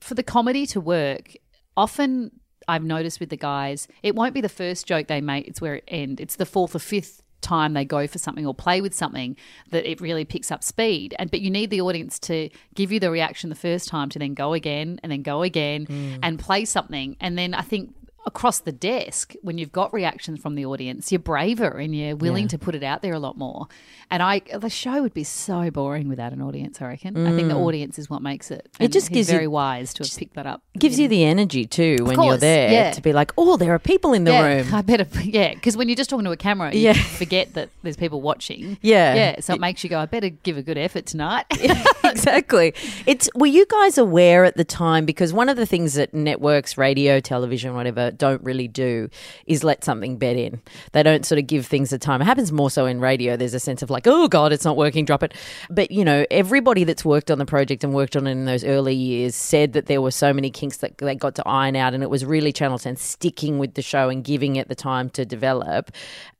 for 0.00 0.14
the 0.14 0.22
comedy 0.22 0.66
to 0.66 0.80
work, 0.80 1.34
often 1.76 2.30
I've 2.68 2.84
noticed 2.84 3.18
with 3.20 3.30
the 3.30 3.36
guys, 3.36 3.88
it 4.02 4.14
won't 4.14 4.34
be 4.34 4.40
the 4.40 4.48
first 4.48 4.86
joke 4.86 5.08
they 5.08 5.20
make, 5.20 5.48
it's 5.48 5.60
where 5.60 5.76
it 5.76 5.84
ends. 5.88 6.20
It's 6.20 6.36
the 6.36 6.46
fourth 6.46 6.74
or 6.74 6.78
fifth 6.78 7.22
time 7.40 7.72
they 7.72 7.84
go 7.84 8.06
for 8.06 8.18
something 8.18 8.46
or 8.46 8.54
play 8.54 8.80
with 8.80 8.94
something 8.94 9.34
that 9.70 9.90
it 9.90 10.00
really 10.00 10.24
picks 10.24 10.50
up 10.50 10.62
speed. 10.62 11.14
And 11.18 11.30
but 11.30 11.40
you 11.40 11.50
need 11.50 11.70
the 11.70 11.80
audience 11.80 12.18
to 12.20 12.50
give 12.74 12.92
you 12.92 13.00
the 13.00 13.10
reaction 13.10 13.50
the 13.50 13.56
first 13.56 13.88
time 13.88 14.10
to 14.10 14.18
then 14.18 14.34
go 14.34 14.52
again 14.52 15.00
and 15.02 15.10
then 15.10 15.22
go 15.22 15.42
again 15.42 15.86
mm. 15.86 16.18
and 16.22 16.38
play 16.38 16.64
something. 16.64 17.16
And 17.20 17.38
then 17.38 17.54
i 17.54 17.62
think 17.62 17.94
across 18.26 18.58
the 18.58 18.72
desk 18.72 19.34
when 19.42 19.58
you've 19.58 19.72
got 19.72 19.92
reactions 19.92 20.40
from 20.40 20.54
the 20.54 20.64
audience 20.64 21.10
you're 21.10 21.18
braver 21.18 21.78
and 21.78 21.94
you're 21.94 22.16
willing 22.16 22.48
to 22.48 22.58
put 22.58 22.74
it 22.74 22.82
out 22.82 23.02
there 23.02 23.14
a 23.14 23.18
lot 23.18 23.36
more 23.38 23.66
and 24.10 24.22
i 24.22 24.40
the 24.58 24.70
show 24.70 25.00
would 25.02 25.14
be 25.14 25.24
so 25.24 25.70
boring 25.70 26.08
without 26.08 26.32
an 26.32 26.42
audience 26.42 26.80
i 26.82 26.86
reckon 26.86 27.26
i 27.26 27.34
think 27.34 27.48
the 27.48 27.54
mm. 27.54 27.66
audience 27.66 27.98
is 27.98 28.10
what 28.10 28.22
makes 28.22 28.50
it 28.50 28.68
It 28.78 28.92
just 28.92 29.10
gives 29.10 29.28
you- 29.28 29.34
very 29.34 29.48
wise 29.48 29.94
to 29.94 30.04
have 30.04 30.16
picked 30.16 30.34
that 30.34 30.46
up 30.46 30.62
gives 30.78 30.98
you 30.98 31.08
the 31.08 31.24
energy 31.24 31.66
too 31.66 31.96
when 32.00 32.20
you're 32.20 32.36
there 32.36 32.70
yeah. 32.70 32.90
to 32.90 33.00
be 33.00 33.12
like, 33.12 33.32
"Oh, 33.38 33.56
there 33.56 33.74
are 33.74 33.78
people 33.78 34.12
in 34.12 34.24
the 34.24 34.32
yeah, 34.32 34.46
room." 34.46 34.66
I 34.74 34.82
better, 34.82 35.06
yeah, 35.22 35.54
because 35.54 35.76
when 35.76 35.88
you're 35.88 35.96
just 35.96 36.10
talking 36.10 36.24
to 36.24 36.32
a 36.32 36.36
camera, 36.36 36.72
you 36.72 36.80
Yeah. 36.80 36.92
forget 37.22 37.54
that 37.54 37.68
there's 37.82 37.96
people 37.96 38.20
watching. 38.20 38.78
Yeah. 38.82 39.14
yeah, 39.14 39.40
so 39.40 39.54
it 39.54 39.60
makes 39.60 39.84
you 39.84 39.90
go, 39.90 39.98
I 39.98 40.06
better 40.06 40.30
give 40.30 40.56
a 40.56 40.62
good 40.62 40.78
effort 40.78 41.06
tonight. 41.06 41.46
exactly. 42.04 42.74
It's 43.06 43.28
were 43.34 43.46
you 43.46 43.66
guys 43.66 43.98
aware 43.98 44.44
at 44.44 44.56
the 44.56 44.64
time 44.64 45.04
because 45.04 45.32
one 45.32 45.48
of 45.48 45.56
the 45.56 45.66
things 45.66 45.94
that 45.94 46.14
networks, 46.14 46.76
radio, 46.76 47.20
television, 47.20 47.74
whatever, 47.74 48.09
don't 48.18 48.42
really 48.42 48.68
do 48.68 49.08
is 49.46 49.64
let 49.64 49.84
something 49.84 50.16
bed 50.18 50.36
in. 50.36 50.60
They 50.92 51.02
don't 51.02 51.24
sort 51.26 51.38
of 51.38 51.46
give 51.46 51.66
things 51.66 51.92
a 51.92 51.98
time. 51.98 52.22
It 52.22 52.24
happens 52.24 52.52
more 52.52 52.70
so 52.70 52.86
in 52.86 53.00
radio. 53.00 53.36
There's 53.36 53.54
a 53.54 53.60
sense 53.60 53.82
of 53.82 53.90
like, 53.90 54.06
oh 54.06 54.28
god, 54.28 54.52
it's 54.52 54.64
not 54.64 54.76
working, 54.76 55.04
drop 55.04 55.22
it. 55.22 55.34
But 55.68 55.90
you 55.90 56.04
know, 56.04 56.24
everybody 56.30 56.84
that's 56.84 57.04
worked 57.04 57.30
on 57.30 57.38
the 57.38 57.46
project 57.46 57.84
and 57.84 57.94
worked 57.94 58.16
on 58.16 58.26
it 58.26 58.32
in 58.32 58.44
those 58.44 58.64
early 58.64 58.94
years 58.94 59.34
said 59.34 59.72
that 59.72 59.86
there 59.86 60.00
were 60.02 60.10
so 60.10 60.32
many 60.32 60.50
kinks 60.50 60.78
that 60.78 60.98
they 60.98 61.14
got 61.14 61.34
to 61.36 61.42
iron 61.46 61.76
out, 61.76 61.94
and 61.94 62.02
it 62.02 62.10
was 62.10 62.24
really 62.24 62.52
Channel 62.52 62.78
Ten 62.78 62.96
sticking 62.96 63.58
with 63.58 63.74
the 63.74 63.82
show 63.82 64.08
and 64.08 64.24
giving 64.24 64.56
it 64.56 64.68
the 64.68 64.74
time 64.74 65.10
to 65.10 65.24
develop. 65.24 65.90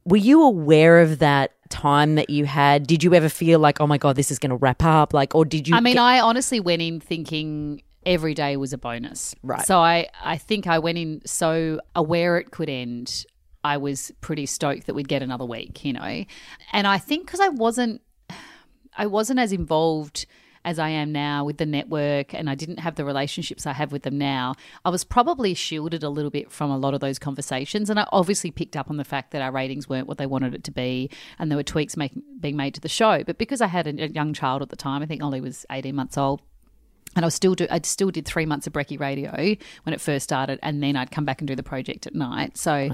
Were 0.04 0.16
you 0.16 0.42
aware 0.42 1.00
of 1.00 1.18
that 1.18 1.52
time 1.68 2.14
that 2.16 2.30
you 2.30 2.46
had? 2.46 2.86
Did 2.86 3.04
you 3.04 3.14
ever 3.14 3.28
feel 3.28 3.60
like, 3.60 3.80
oh 3.80 3.86
my 3.86 3.98
god, 3.98 4.16
this 4.16 4.30
is 4.30 4.38
going 4.38 4.50
to 4.50 4.56
wrap 4.56 4.82
up? 4.82 5.12
Like, 5.14 5.34
or 5.34 5.44
did 5.44 5.68
you? 5.68 5.76
I 5.76 5.80
mean, 5.80 5.94
get- 5.94 6.02
I 6.02 6.20
honestly 6.20 6.58
went 6.60 6.82
in 6.82 7.00
thinking 7.00 7.82
every 8.06 8.34
day 8.34 8.56
was 8.56 8.72
a 8.72 8.78
bonus. 8.78 9.34
Right. 9.42 9.66
So 9.66 9.78
I, 9.78 10.08
I 10.22 10.38
think 10.38 10.66
I 10.66 10.78
went 10.78 10.98
in 10.98 11.22
so 11.24 11.80
aware 11.94 12.38
it 12.38 12.50
could 12.50 12.68
end. 12.68 13.24
I 13.62 13.76
was 13.76 14.10
pretty 14.20 14.46
stoked 14.46 14.86
that 14.86 14.94
we'd 14.94 15.08
get 15.08 15.22
another 15.22 15.44
week, 15.44 15.84
you 15.84 15.92
know. 15.92 16.24
And 16.72 16.86
I 16.86 16.98
think 16.98 17.26
because 17.26 17.40
I 17.40 17.48
wasn't, 17.48 18.00
I 18.96 19.06
wasn't 19.06 19.38
as 19.38 19.52
involved 19.52 20.26
as 20.62 20.78
I 20.78 20.90
am 20.90 21.10
now 21.10 21.44
with 21.44 21.56
the 21.56 21.64
network, 21.64 22.34
and 22.34 22.50
I 22.50 22.54
didn't 22.54 22.80
have 22.80 22.96
the 22.96 23.04
relationships 23.06 23.64
I 23.66 23.72
have 23.72 23.92
with 23.92 24.02
them 24.02 24.18
now. 24.18 24.56
I 24.84 24.90
was 24.90 25.04
probably 25.04 25.54
shielded 25.54 26.02
a 26.02 26.10
little 26.10 26.30
bit 26.30 26.52
from 26.52 26.70
a 26.70 26.76
lot 26.76 26.92
of 26.92 27.00
those 27.00 27.18
conversations, 27.18 27.88
and 27.88 27.98
I 27.98 28.06
obviously 28.12 28.50
picked 28.50 28.76
up 28.76 28.90
on 28.90 28.98
the 28.98 29.04
fact 29.04 29.30
that 29.30 29.40
our 29.40 29.50
ratings 29.52 29.88
weren't 29.88 30.06
what 30.06 30.18
they 30.18 30.26
wanted 30.26 30.54
it 30.54 30.64
to 30.64 30.70
be, 30.70 31.08
and 31.38 31.50
there 31.50 31.56
were 31.56 31.62
tweaks 31.62 31.96
make, 31.96 32.12
being 32.40 32.56
made 32.56 32.74
to 32.74 32.80
the 32.80 32.90
show. 32.90 33.24
But 33.24 33.38
because 33.38 33.62
I 33.62 33.68
had 33.68 33.86
a, 33.86 34.04
a 34.04 34.08
young 34.08 34.34
child 34.34 34.60
at 34.60 34.68
the 34.68 34.76
time, 34.76 35.02
I 35.02 35.06
think 35.06 35.22
Ollie 35.22 35.40
was 35.40 35.64
eighteen 35.70 35.94
months 35.94 36.18
old 36.18 36.42
and 37.16 37.24
I 37.24 37.26
was 37.26 37.34
still 37.34 37.54
do 37.54 37.66
I 37.70 37.80
still 37.82 38.10
did 38.10 38.24
three 38.26 38.46
months 38.46 38.66
of 38.66 38.72
Brekkie 38.72 39.00
Radio 39.00 39.32
when 39.82 39.94
it 39.94 40.00
first 40.00 40.24
started, 40.24 40.58
and 40.62 40.82
then 40.82 40.96
I'd 40.96 41.10
come 41.10 41.24
back 41.24 41.40
and 41.40 41.48
do 41.48 41.56
the 41.56 41.62
project 41.62 42.06
at 42.06 42.14
night. 42.14 42.56
So 42.56 42.88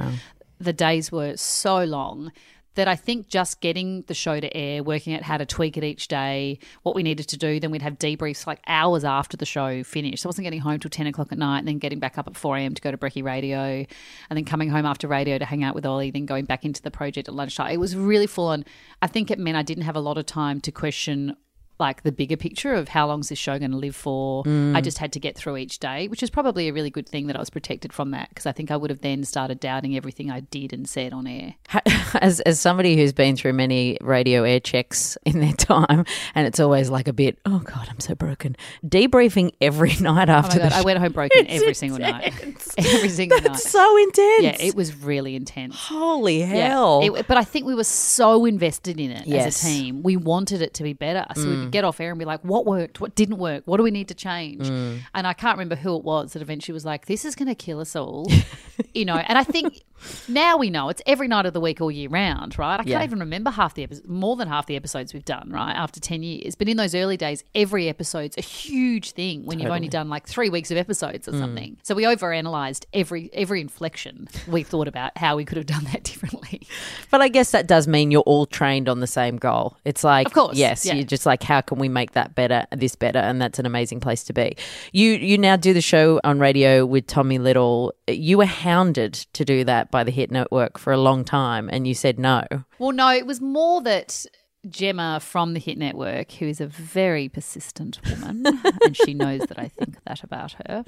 the 0.59 0.73
days 0.73 1.13
were 1.13 1.37
so 1.37 1.85
long 1.85 2.33
that 2.77 2.89
I 2.89 2.95
think 2.95 3.29
just 3.29 3.63
getting 3.63 4.03
the 4.03 4.13
show 4.13 4.39
to 4.39 4.55
air, 4.55 4.83
working 4.83 5.15
out 5.15 5.23
how 5.23 5.39
to 5.39 5.47
tweak 5.47 5.79
it 5.79 5.85
each 5.85 6.09
day, 6.09 6.59
what 6.83 6.95
we 6.95 7.03
needed 7.03 7.27
to 7.29 7.39
do, 7.39 7.59
then 7.59 7.71
we'd 7.71 7.81
have 7.81 7.99
debriefs 7.99 8.47
like 8.47 8.61
hours 8.67 9.03
after 9.03 9.35
the 9.35 9.47
show 9.47 9.83
finished. 9.83 10.23
So 10.23 10.27
I 10.27 10.29
wasn't 10.29 10.45
getting 10.45 10.61
home 10.61 10.79
till 10.79 10.91
ten 10.91 11.07
o'clock 11.07 11.33
at 11.33 11.39
night, 11.39 11.61
and 11.61 11.69
then 11.69 11.79
getting 11.79 12.01
back 12.01 12.19
up 12.19 12.27
at 12.27 12.37
four 12.37 12.57
a.m. 12.57 12.75
to 12.75 12.83
go 12.83 12.91
to 12.91 12.99
Brekkie 12.99 13.25
Radio, 13.25 13.59
and 13.59 14.37
then 14.37 14.45
coming 14.45 14.69
home 14.69 14.85
after 14.85 15.09
radio 15.09 15.39
to 15.39 15.45
hang 15.47 15.65
out 15.65 15.75
with 15.75 15.87
Ollie, 15.87 16.11
then 16.11 16.27
going 16.27 16.45
back 16.45 16.67
into 16.67 16.83
the 16.83 16.91
project 16.91 17.29
at 17.29 17.35
lunchtime. 17.35 17.71
It 17.71 17.81
was 17.81 17.97
really 17.97 18.27
full 18.27 18.49
on. 18.49 18.65
I 19.01 19.07
think 19.07 19.31
it 19.31 19.39
meant 19.39 19.57
I 19.57 19.63
didn't 19.63 19.85
have 19.85 19.97
a 19.97 20.01
lot 20.01 20.19
of 20.19 20.27
time 20.27 20.61
to 20.63 20.71
question 20.71 21.35
like 21.79 22.03
the 22.03 22.13
bigger 22.13 22.37
picture 22.37 22.75
of 22.75 22.89
how 22.89 23.07
long's 23.07 23.29
this 23.29 23.39
show 23.39 23.59
going 23.59 23.71
to 23.71 23.77
live 23.77 23.97
for. 23.97 24.43
I 24.47 24.49
mm. 24.49 24.83
just 24.83 24.99
had 24.99 25.13
to 25.13 25.21
get 25.21 25.37
through 25.37 25.57
each 25.59 25.79
day, 25.79 26.09
which 26.09 26.23
is 26.23 26.31
probably 26.31 26.69
a 26.69 26.73
really 26.73 26.91
good 26.91 27.09
thing 27.09 27.27
that 27.27 27.37
I 27.37 27.39
was 27.39 27.51
protected 27.51 27.93
from 27.93 28.11
that 28.13 28.29
because 28.31 28.47
I 28.47 28.53
think 28.53 28.71
I 28.71 28.77
would 28.77 28.91
have 28.91 29.01
then 29.01 29.25
started 29.25 29.61
doubting 29.61 29.97
everything 29.97 30.31
I 30.31 30.41
did 30.41 30.73
and 30.73 30.89
said 30.89 31.13
on 31.13 31.27
air. 31.27 31.55
as 32.15 32.41
as 32.41 32.61
somebody 32.61 32.97
who's 32.97 33.13
been 33.13 33.37
through 33.37 33.53
many 33.53 33.99
radio 34.01 34.45
air 34.45 34.61
checks 34.61 35.19
in 35.25 35.41
their 35.41 35.53
time, 35.59 36.05
and 36.35 36.47
it's 36.47 36.61
always 36.61 36.91
like 36.91 37.09
a 37.09 37.13
bit, 37.13 37.39
oh 37.45 37.59
god, 37.61 37.89
I'm 37.91 38.01
so 38.01 38.15
broken. 38.15 38.57
Debriefing 38.85 39.53
every 39.61 39.95
night 40.01 40.29
Oh 40.29 40.33
after 40.33 40.59
god, 40.59 40.73
the 40.73 40.77
I 40.77 40.83
went 40.83 40.99
home 40.99 41.13
broken 41.13 41.47
every 41.49 41.75
single 41.75 41.99
night. 41.99 42.33
every 42.79 43.09
single 43.09 43.39
night. 43.39 43.45
That's 43.45 43.71
so 43.71 43.97
intense. 43.99 44.43
yeah, 44.43 44.57
it 44.61 44.75
was 44.75 44.95
really 44.97 45.37
intense. 45.37 45.75
Holy 45.77 46.41
Yeah. 46.41 46.47
hell! 46.47 47.01
It- 47.03 47.27
but 47.27 47.37
I 47.37 47.45
think 47.45 47.67
we 47.67 47.75
were 47.75 47.85
so 47.85 48.45
invested 48.45 49.01
in 49.01 49.11
it 49.11 49.27
Yes. 49.27 49.47
as 49.47 49.63
a 49.65 49.67
team. 49.67 50.03
We 50.03 50.17
wanted 50.17 50.63
it 50.63 50.75
to 50.75 50.83
be 50.83 50.93
better. 50.93 51.27
So 51.35 51.49
we 51.49 51.66
could 51.67 51.73
get 51.73 51.85
off 51.85 52.01
air 52.01 52.11
and 52.11 52.19
be 52.19 52.25
like, 52.25 52.41
what 52.43 52.67
worked? 52.67 53.01
What 53.01 53.15
didn't 53.15 53.39
work? 53.39 53.63
What 53.67 53.77
do 53.77 53.83
we 53.83 53.91
need 53.91 54.09
to 54.09 54.15
change? 54.15 54.69
Mm. 54.69 55.01
And 55.15 55.27
I 55.27 55.33
can't 55.33 55.57
remember 55.57 55.77
who 55.77 55.97
it 55.97 56.05
was 56.05 56.33
that 56.33 56.43
eventually 56.43 56.73
was 56.75 56.85
like, 56.85 57.07
this 57.07 57.25
is 57.25 57.35
going 57.35 57.49
to 57.49 57.55
kill 57.55 57.81
us 57.81 57.95
all. 57.95 58.31
you 58.95 59.05
know, 59.05 59.17
and 59.17 59.39
I 59.39 59.45
think 59.45 59.83
now 60.29 60.57
we 60.57 60.71
know 60.71 60.89
it's 60.89 61.03
every 61.07 61.29
night 61.29 61.47
of 61.47 61.53
the 61.53 61.61
week 61.61 61.81
all 61.81 61.91
year 61.91 62.09
round, 62.09 62.59
right? 62.59 62.79
I 62.81 62.85
can't 62.85 63.05
even 63.05 63.21
remember 63.21 63.51
half 63.51 63.75
the 63.75 63.83
episodes, 63.83 64.07
more 64.09 64.37
than 64.37 64.49
half 64.49 64.67
the 64.67 64.77
episodes 64.77 65.15
we've 65.15 65.25
done, 65.25 65.51
right? 65.51 65.73
After 65.73 66.01
10 66.01 66.23
years. 66.23 66.55
But 66.55 66.69
in 66.69 66.77
those 66.77 66.95
early 66.95 67.17
days, 67.17 67.45
every 67.55 67.89
episode's 67.89 68.37
a 68.37 68.43
huge 68.43 69.13
thing 69.13 69.45
when 69.45 69.59
you've 69.59 69.71
only 69.71 69.89
done 69.89 70.09
like 70.09 70.27
three 70.27 70.51
weeks 70.51 70.71
of 70.71 70.77
episodes 70.77 71.29
or 71.29 71.33
mm. 71.33 71.39
something. 71.39 71.77
So 71.83 71.95
we 71.95 72.05
overanalyzed 72.05 72.85
every 72.93 73.31
every 73.33 73.61
inflection. 73.61 74.29
We 74.47 74.63
thought 74.63 74.89
about 74.89 75.17
how 75.17 75.37
we 75.37 75.45
could 75.45 75.57
have 75.57 75.67
done 75.67 75.85
that 75.85 76.03
differently. 76.05 76.67
But 77.11 77.21
I 77.21 77.29
guess 77.29 77.51
that 77.53 77.67
does 77.67 77.89
mean 77.89 78.11
you're 78.11 78.23
all 78.23 78.47
trained 78.47 78.89
on 78.89 79.01
the 79.01 79.07
same 79.07 79.37
goal. 79.37 79.77
It's 79.85 80.05
like, 80.05 80.27
Of 80.27 80.33
course, 80.33 80.57
yes, 80.57 80.85
yeah. 80.85 80.95
you're 80.95 81.05
just 81.05 81.27
like, 81.27 81.43
how 81.43 81.56
can 81.61 81.79
we 81.79 81.89
make 81.89 82.13
that 82.13 82.35
better, 82.35 82.67
this 82.73 82.97
better, 82.97 83.19
and 83.19 83.41
that's 83.41 83.59
an 83.59 83.67
amazing 83.67 84.01
place 84.01 84.25
to 84.25 84.33
be. 84.33 84.57
You 84.93 85.13
you 85.13 85.39
now 85.39 85.57
do 85.57 85.73
the 85.73 85.81
show 85.81 86.21
on 86.25 86.39
radio 86.39 86.85
with 86.87 87.07
Tommy 87.07 87.39
Little. 87.39 87.93
You 88.09 88.39
were 88.39 88.47
hounded 88.47 89.15
to 89.15 89.45
do 89.45 89.65
that 89.65 89.91
by 89.91 90.05
the 90.05 90.11
Hit 90.11 90.31
Network 90.31 90.79
for 90.79 90.93
a 90.93 90.99
long 90.99 91.25
time, 91.25 91.69
and 91.71 91.87
you 91.87 91.95
said 91.95 92.19
no. 92.19 92.45
Well, 92.79 92.93
no, 92.93 93.11
it 93.11 93.27
was 93.27 93.41
more 93.41 93.81
that 93.83 94.27
Gemma 94.69 95.21
from 95.21 95.55
the 95.55 95.61
Hit 95.61 95.79
Network, 95.79 96.33
who 96.33 96.47
is 96.47 96.61
a 96.61 96.67
very 96.67 97.29
persistent 97.29 97.99
woman, 98.09 98.45
and 98.85 98.97
she 98.97 99.15
knows 99.15 99.41
that 99.43 99.59
I 99.59 99.69
think 99.69 100.03
that 100.05 100.23
about 100.23 100.53
her, 100.67 100.85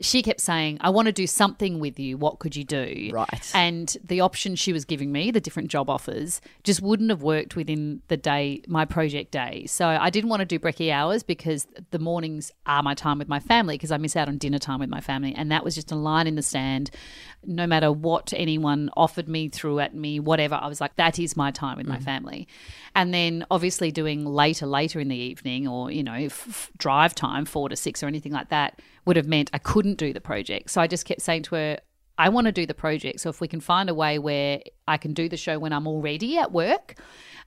she 0.00 0.22
kept 0.22 0.40
saying, 0.40 0.78
I 0.80 0.90
want 0.90 1.06
to 1.06 1.12
do 1.12 1.26
something 1.26 1.80
with 1.80 1.98
you. 1.98 2.16
What 2.16 2.38
could 2.38 2.56
you 2.56 2.64
do? 2.64 3.10
Right. 3.12 3.50
And 3.54 3.96
the 4.04 4.20
options 4.20 4.58
she 4.58 4.72
was 4.72 4.84
giving 4.84 5.12
me, 5.12 5.30
the 5.30 5.40
different 5.40 5.70
job 5.70 5.88
offers, 5.88 6.40
just 6.64 6.82
wouldn't 6.82 7.10
have 7.10 7.22
worked 7.22 7.56
within 7.56 8.02
the 8.08 8.16
day, 8.16 8.62
my 8.66 8.84
project 8.84 9.30
day. 9.32 9.66
So 9.66 9.86
I 9.86 10.10
didn't 10.10 10.30
want 10.30 10.40
to 10.40 10.46
do 10.46 10.58
brekkie 10.58 10.92
hours 10.92 11.22
because 11.22 11.66
the 11.90 11.98
mornings 11.98 12.52
are 12.66 12.82
my 12.82 12.94
time 12.94 13.18
with 13.18 13.28
my 13.28 13.40
family 13.40 13.74
because 13.74 13.92
I 13.92 13.96
miss 13.96 14.16
out 14.16 14.28
on 14.28 14.38
dinner 14.38 14.58
time 14.58 14.80
with 14.80 14.90
my 14.90 15.00
family. 15.00 15.34
And 15.34 15.50
that 15.50 15.64
was 15.64 15.74
just 15.74 15.92
a 15.92 15.96
line 15.96 16.26
in 16.26 16.34
the 16.34 16.42
sand. 16.42 16.90
No 17.44 17.66
matter 17.66 17.90
what 17.90 18.32
anyone 18.36 18.90
offered 18.96 19.28
me, 19.28 19.48
threw 19.48 19.80
at 19.80 19.94
me, 19.94 20.20
whatever, 20.20 20.54
I 20.54 20.68
was 20.68 20.80
like, 20.80 20.96
that 20.96 21.18
is 21.18 21.36
my 21.36 21.50
time 21.50 21.76
with 21.76 21.86
my 21.86 21.98
mm. 21.98 22.04
family. 22.04 22.48
And 22.94 23.12
then 23.14 23.46
obviously 23.50 23.90
doing 23.90 24.26
later, 24.26 24.66
later 24.66 25.00
in 25.00 25.08
the 25.08 25.16
evening 25.16 25.66
or, 25.66 25.90
you 25.90 26.02
know, 26.02 26.12
f- 26.12 26.70
drive 26.76 27.14
time, 27.14 27.44
four 27.44 27.68
to 27.68 27.76
six 27.76 28.02
or 28.02 28.06
anything 28.06 28.32
like 28.32 28.50
that, 28.50 28.80
would 29.06 29.16
have 29.16 29.26
meant 29.26 29.50
I 29.52 29.58
couldn't 29.58 29.96
do 29.96 30.12
the 30.12 30.20
project. 30.20 30.70
So 30.70 30.80
I 30.80 30.86
just 30.86 31.06
kept 31.06 31.22
saying 31.22 31.44
to 31.44 31.54
her, 31.54 31.78
I 32.18 32.28
want 32.28 32.46
to 32.46 32.52
do 32.52 32.66
the 32.66 32.74
project. 32.74 33.20
So 33.20 33.30
if 33.30 33.40
we 33.40 33.48
can 33.48 33.60
find 33.60 33.88
a 33.88 33.94
way 33.94 34.18
where 34.18 34.60
I 34.86 34.96
can 34.98 35.14
do 35.14 35.28
the 35.28 35.36
show 35.36 35.58
when 35.58 35.72
I'm 35.72 35.86
already 35.86 36.38
at 36.38 36.52
work. 36.52 36.96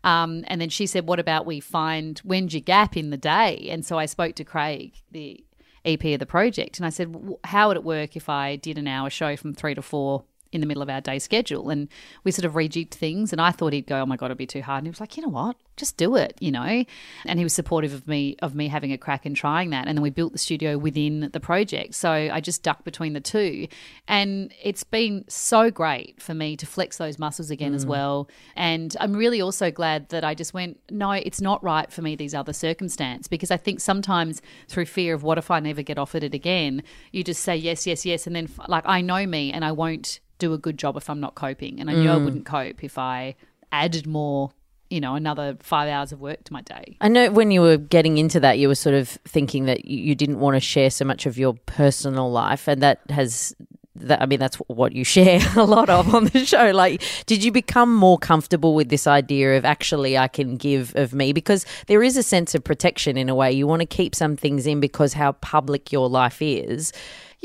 Um, 0.04 0.44
and 0.48 0.60
then 0.60 0.70
she 0.70 0.88
said, 0.88 1.08
What 1.08 1.20
about 1.20 1.46
we 1.46 1.60
find 1.60 2.20
when's 2.20 2.54
your 2.54 2.62
gap 2.62 2.98
in 2.98 3.10
the 3.10 3.18
day? 3.18 3.68
And 3.70 3.86
so 3.86 3.98
I 3.98 4.06
spoke 4.06 4.36
to 4.36 4.44
Craig, 4.44 4.94
the 5.12 5.44
EP 5.84 6.04
of 6.06 6.20
the 6.20 6.26
project, 6.26 6.78
and 6.78 6.86
I 6.86 6.90
said, 6.90 7.16
How 7.44 7.68
would 7.68 7.78
it 7.78 7.84
work 7.84 8.16
if 8.16 8.30
I 8.30 8.56
did 8.56 8.78
an 8.78 8.88
hour 8.88 9.10
show 9.10 9.36
from 9.36 9.54
three 9.54 9.76
to 9.76 9.82
four 9.82 10.26
in 10.52 10.62
the 10.62 10.68
middle 10.68 10.84
of 10.84 10.90
our 10.90 11.02
day 11.02 11.20
schedule? 11.20 11.70
And 11.70 11.88
we 12.24 12.32
sort 12.32 12.46
of 12.46 12.54
rejigged 12.54 12.92
things. 12.92 13.32
And 13.32 13.42
I 13.42 13.52
thought 13.52 13.74
he'd 13.74 13.88
go, 13.88 14.02
Oh 14.02 14.06
my 14.06 14.18
God, 14.18 14.28
it'd 14.28 14.38
be 14.38 14.46
too 14.46 14.62
hard. 14.62 14.80
And 14.80 14.88
he 14.88 14.90
was 14.90 15.00
like, 15.00 15.18
You 15.18 15.24
know 15.24 15.30
what? 15.30 15.56
Just 15.78 15.98
do 15.98 16.16
it, 16.16 16.38
you 16.40 16.52
know? 16.52 16.86
And 17.26 17.40
he 17.40 17.44
was 17.44 17.54
supportive 17.54 17.94
of 17.94 18.08
me 18.08 18.38
of 18.42 18.56
me 18.56 18.68
having 18.68 18.92
a 18.94 18.98
crack 18.98 19.26
and 19.26 19.36
trying 19.36 19.72
that. 19.72 19.88
And 19.88 19.98
then 19.98 20.02
we 20.02 20.10
built 20.10 20.32
the 20.32 20.40
studio 20.40 20.78
within 20.78 21.30
the 21.34 21.40
project. 21.40 21.96
So 21.96 22.10
I 22.12 22.40
just 22.40 22.64
ducked 22.64 22.86
between 22.86 23.14
the 23.14 23.20
two. 23.20 23.68
And 24.08 24.54
it's 24.64 24.84
been 24.84 25.26
so 25.28 25.70
great 25.70 26.22
for 26.22 26.34
me 26.34 26.56
to 26.58 26.66
flex 26.66 26.98
those 26.98 27.20
muscles 27.20 27.52
again 27.52 27.74
as 27.74 27.86
mm. 27.86 27.90
well. 27.90 28.30
And 28.56 28.96
I'm 29.00 29.14
really 29.14 29.42
also 29.42 29.70
glad 29.72 30.10
that 30.10 30.24
I 30.24 30.34
just 30.34 30.54
went, 30.54 30.80
no, 30.90 31.12
it's 31.12 31.42
not 31.42 31.64
right 31.64 31.92
for 31.92 32.02
me, 32.02 32.16
these 32.16 32.34
other 32.34 32.54
circumstance. 32.54 33.28
Because 33.28 33.52
I 33.52 33.58
think 33.58 33.80
sometimes 33.80 34.42
through 34.68 34.86
fear 34.86 35.14
of 35.14 35.24
what 35.24 35.38
if 35.38 35.52
I 35.52 35.60
never 35.60 35.82
get 35.82 35.98
offered 35.98 36.24
it 36.24 36.34
again, 36.34 36.84
you 37.12 37.24
just 37.24 37.44
say 37.44 37.56
yes, 37.56 37.86
yes, 37.86 38.06
yes. 38.06 38.28
And 38.28 38.36
then, 38.36 38.50
like, 38.68 38.84
I 38.86 39.02
know 39.02 39.26
me 39.26 39.52
and 39.52 39.66
I 39.66 39.72
won't 39.72 40.20
do 40.40 40.54
a 40.54 40.58
good 40.58 40.78
job 40.78 40.98
if 40.98 41.10
I'm 41.10 41.20
not 41.20 41.36
coping. 41.36 41.80
And 41.80 41.90
I 41.90 41.94
knew 41.94 42.10
I 42.12 42.16
mm. 42.16 42.26
wouldn't 42.26 42.46
cope 42.46 42.84
if 42.84 42.98
I 42.98 43.36
added 43.72 44.06
more, 44.08 44.52
you 44.90 45.00
know, 45.00 45.16
another 45.16 45.58
five 45.62 45.90
hours 45.90 46.12
of 46.12 46.22
work 46.22 46.44
to 46.46 46.54
my 46.54 46.62
day. 46.62 46.98
I 47.02 47.08
know 47.08 47.32
when 47.32 47.52
you 47.52 47.62
were 47.62 47.78
getting 47.78 48.18
into 48.18 48.40
that, 48.42 48.60
you 48.60 48.68
were 48.68 48.76
sort 48.76 48.96
of 48.96 49.10
thinking 49.26 49.66
that 49.66 49.86
you- 49.86 50.04
you 50.04 50.16
didn't 50.16 50.40
want 50.40 50.56
to 50.56 50.60
share 50.60 50.90
so 50.90 51.06
much 51.06 51.26
of 51.26 51.38
your 51.38 51.56
personal 51.66 52.32
life, 52.32 52.68
and 52.68 52.82
that 52.82 53.00
has. 53.10 53.56
That, 53.98 54.22
I 54.22 54.26
mean, 54.26 54.42
that's 54.42 54.58
what 54.68 54.92
you 54.92 55.06
share 55.06 55.40
a 55.56 55.64
lot 55.64 55.90
of 55.90 56.14
on 56.14 56.26
the 56.26 56.46
show. 56.46 56.72
Like, 56.72 57.02
did 57.28 57.46
you 57.46 57.52
become 57.54 57.96
more 57.96 58.18
comfortable 58.18 58.76
with 58.76 58.90
this 58.90 59.08
idea 59.08 59.58
of 59.58 59.64
actually 59.64 60.18
I 60.18 60.28
can 60.28 60.58
give 60.58 60.94
of 60.98 61.14
me? 61.14 61.32
Because 61.32 61.66
there 61.88 62.04
is 62.04 62.18
a 62.18 62.24
sense 62.24 62.54
of 62.54 62.62
protection 62.66 63.16
in 63.16 63.30
a 63.30 63.36
way. 63.36 63.54
You 63.54 63.68
want 63.68 63.80
to 63.80 63.86
keep 63.86 64.14
some 64.14 64.36
things 64.36 64.68
in 64.68 64.82
because 64.82 65.14
how 65.14 65.32
public 65.32 65.94
your 65.94 66.10
life 66.10 66.42
is. 66.42 66.92